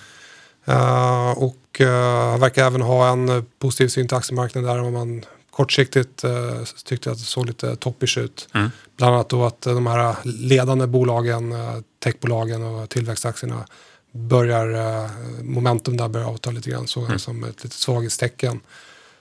Uh, 0.68 1.32
och 1.32 1.82
uh, 1.82 2.38
verkar 2.38 2.66
även 2.68 2.82
ha 2.82 3.09
en 3.09 3.45
positiv 3.59 3.88
syn 3.88 4.07
till 4.07 4.18
aktiemarknaden 4.18 4.70
där 4.70 4.84
om 4.84 4.93
man 4.93 5.24
kortsiktigt 5.56 6.24
uh, 6.24 6.64
tyckte 6.86 7.12
att 7.12 7.18
det 7.18 7.24
såg 7.24 7.45
lite 7.45 7.76
toppish 7.76 8.18
ut. 8.18 8.47
Mm. 8.54 8.70
Bland 8.97 9.16
annat 9.16 9.30
då 9.30 9.45
att 9.45 9.62
de 9.62 9.88
här 9.88 10.16
ledande 10.24 10.88
bolagen, 10.88 11.51
uh, 11.51 11.80
techbolagen 12.04 12.64
och 12.64 12.89
tillväxtaktierna 12.89 13.66
börjar, 14.12 15.10
momentum 15.43 15.97
där 15.97 16.08
börjar 16.08 16.28
avta 16.28 16.51
lite 16.51 16.70
grann, 16.70 16.88
såg 16.88 17.06
mm. 17.06 17.20
som 17.20 17.43
ett 17.43 17.64
litet 17.64 17.74
svaghetstecken. 17.74 18.60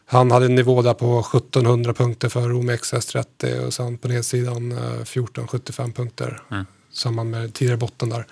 Han 0.06 0.30
hade 0.30 0.46
en 0.46 0.54
nivå 0.54 0.82
där 0.82 0.94
på 0.94 1.20
1700 1.20 1.94
punkter 1.94 2.28
för 2.28 2.50
OMXS30 2.50 3.66
och 3.66 3.74
sen 3.74 3.98
på 3.98 4.08
nedsidan 4.08 4.72
1475 4.72 5.92
punkter. 5.92 6.42
Mm 6.50 6.66
samband 6.92 7.30
med 7.30 7.54
tidigare 7.54 7.76
botten 7.76 8.08
där. 8.08 8.26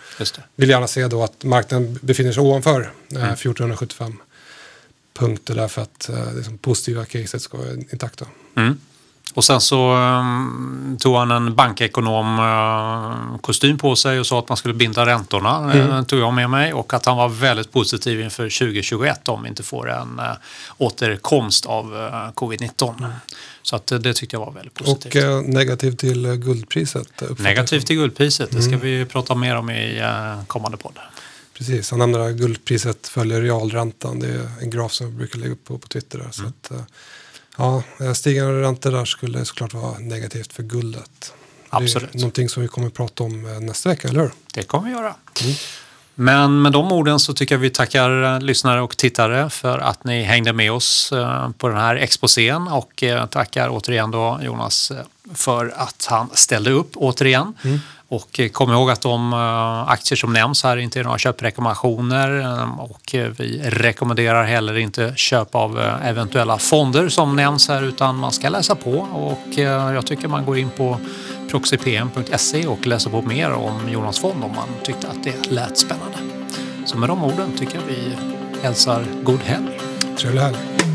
Vill 0.57 0.71
gärna 0.71 0.87
se 0.87 1.09
då 1.09 1.23
att 1.23 1.45
marknaden 1.45 1.99
befinner 2.03 2.33
sig 2.33 2.43
ovanför 2.43 2.81
eh, 2.81 3.17
mm. 3.17 3.33
1475 3.33 4.17
punkter 5.21 5.55
därför 5.55 5.83
att 5.83 6.09
eh, 6.09 6.15
det 6.15 6.37
liksom 6.37 6.59
positiva 6.59 7.05
caset 7.05 7.43
ska 7.43 7.59
vara 7.59 7.73
intakta. 7.73 8.27
Mm. 8.57 8.77
Och 9.35 9.45
sen 9.45 9.61
så 9.61 9.95
um, 9.95 10.97
tog 11.01 11.17
han 11.17 11.31
en 11.31 11.55
bankekonom-kostym 11.55 13.71
uh, 13.71 13.77
på 13.77 13.97
sig 13.97 14.21
och 14.21 14.27
sa 14.27 14.39
att 14.39 14.49
man 14.49 14.57
skulle 14.57 14.75
binda 14.75 15.07
räntorna. 15.07 15.73
Mm. 15.73 15.91
Uh, 15.91 16.03
tog 16.03 16.21
jag 16.21 16.35
med 16.35 16.51
mig 16.51 16.73
och 16.73 16.95
att 16.95 17.07
han 17.07 17.17
var 17.17 17.29
väldigt 17.29 17.73
positiv 17.73 18.21
inför 18.21 18.59
2021 18.59 19.29
om 19.29 19.43
vi 19.43 19.49
inte 19.49 19.63
får 19.63 19.91
en 19.91 20.21
uh, 20.21 20.25
återkomst 20.79 21.67
av 21.67 21.95
uh, 21.95 22.31
covid-19. 22.35 22.99
Mm. 22.99 23.11
Så 23.63 23.77
att, 23.77 23.87
det 23.87 24.15
tyckte 24.15 24.37
jag 24.37 24.47
var 24.47 24.53
väldigt 24.53 24.75
positivt. 24.75 25.25
Och 25.25 25.45
negativ 25.45 25.97
till 25.97 26.37
guldpriset? 26.37 27.23
Negativ 27.39 27.81
till 27.81 27.97
guldpriset, 27.97 28.51
det 28.51 28.63
ska 28.63 28.75
mm. 28.75 28.81
vi 28.81 29.05
prata 29.05 29.35
mer 29.35 29.57
om 29.57 29.71
i 29.71 30.03
kommande 30.47 30.77
podd. 30.77 30.99
Precis, 31.61 31.91
han 31.91 31.99
nämner 31.99 32.19
att 32.19 32.37
guldpriset 32.37 33.09
följer 33.09 33.41
realräntan. 33.41 34.21
Det 34.21 34.29
är 34.29 34.49
en 34.61 34.71
graf 34.71 34.93
som 34.93 35.07
jag 35.07 35.15
brukar 35.17 35.39
lägga 35.39 35.53
upp 35.53 35.65
på, 35.65 35.79
på 35.79 35.89
Twitter. 35.89 36.19
Där, 36.19 36.31
så 36.31 36.41
mm. 36.41 36.53
att, 36.63 36.89
Ja, 37.61 37.83
eh, 38.01 38.13
stigande 38.13 38.63
räntor 38.63 38.91
där 38.91 39.05
skulle 39.05 39.45
såklart 39.45 39.75
vara 39.75 39.99
negativt 39.99 40.53
för 40.53 40.63
guldet. 40.63 41.33
Absolut. 41.69 42.13
Det 42.13 42.19
är 42.19 42.21
någonting 42.21 42.49
som 42.49 42.63
vi 42.63 42.69
kommer 42.69 42.87
att 42.87 42.95
prata 42.95 43.25
om 43.25 43.47
eh, 43.47 43.61
nästa 43.61 43.89
vecka, 43.89 44.09
eller 44.09 44.21
hur? 44.21 44.31
Det 44.55 44.63
kommer 44.63 44.89
vi 44.89 44.95
göra. 44.95 45.15
Mm. 45.43 45.55
Men 46.15 46.63
med 46.63 46.73
de 46.73 46.93
orden 46.93 47.21
så 47.21 47.35
tycker 47.35 47.55
jag 47.55 47.61
vi 47.61 47.71
tackar 47.71 48.23
eh, 48.23 48.41
lyssnare 48.41 48.81
och 48.81 48.97
tittare 48.97 49.51
för 49.51 49.79
att 49.79 50.05
ni 50.05 50.23
hängde 50.23 50.53
med 50.53 50.73
oss 50.73 51.13
på 51.59 51.69
den 51.69 51.77
här 51.77 51.97
exposén 51.97 52.69
och 52.69 53.05
tackar 53.31 53.69
återigen 53.71 54.11
då 54.11 54.41
Jonas 54.43 54.93
för 55.35 55.75
att 55.77 56.07
han 56.11 56.31
ställde 56.33 56.71
upp 56.71 56.91
återigen. 56.95 57.55
Mm. 57.65 57.79
Och 58.11 58.41
eh, 58.41 58.49
kom 58.49 58.73
ihåg 58.73 58.91
att 58.91 59.01
de 59.01 59.33
eh, 59.33 59.89
aktier 59.89 60.17
som 60.17 60.33
nämns 60.33 60.65
här 60.65 60.77
inte 60.77 61.01
är 61.01 61.05
några 61.05 61.19
köprekommendationer 61.19 62.31
ehm, 62.31 62.81
och 62.81 63.15
eh, 63.15 63.31
vi 63.39 63.63
rekommenderar 63.65 64.45
heller 64.45 64.79
inte 64.79 65.13
köp 65.17 65.55
av 65.55 65.79
eventuella 66.05 66.59
fonder 66.59 67.09
som 67.09 67.37
nämns 67.37 67.69
här 67.69 67.83
utan 67.83 68.17
man 68.17 68.33
ska 68.33 68.49
läsa 68.49 68.75
på 68.75 68.93
och 69.13 69.59
jag 69.95 70.07
tycker 70.07 70.29
man 70.29 70.45
går 70.45 70.59
in 70.59 70.71
på 70.71 70.99
proxypm.se 71.51 72.67
och 72.67 72.87
läser 72.87 73.11
på 73.11 73.23
mer 73.23 73.53
om 73.53 73.89
Jonas 73.89 74.19
fond 74.19 74.45
om 74.45 74.55
man 74.55 74.69
tyckte 74.83 75.09
att 75.09 75.25
det 75.25 75.51
lät 75.51 75.79
spännande. 75.79 76.19
Så 76.87 76.99
med 76.99 77.09
de 77.09 77.25
orden 77.25 77.59
tycker 77.59 77.75
jag 77.75 77.85
vi 77.87 78.17
hälsar 78.63 79.05
god 79.23 79.41
helg. 79.41 79.81
Trevlig 80.19 80.41
helg. 80.41 80.90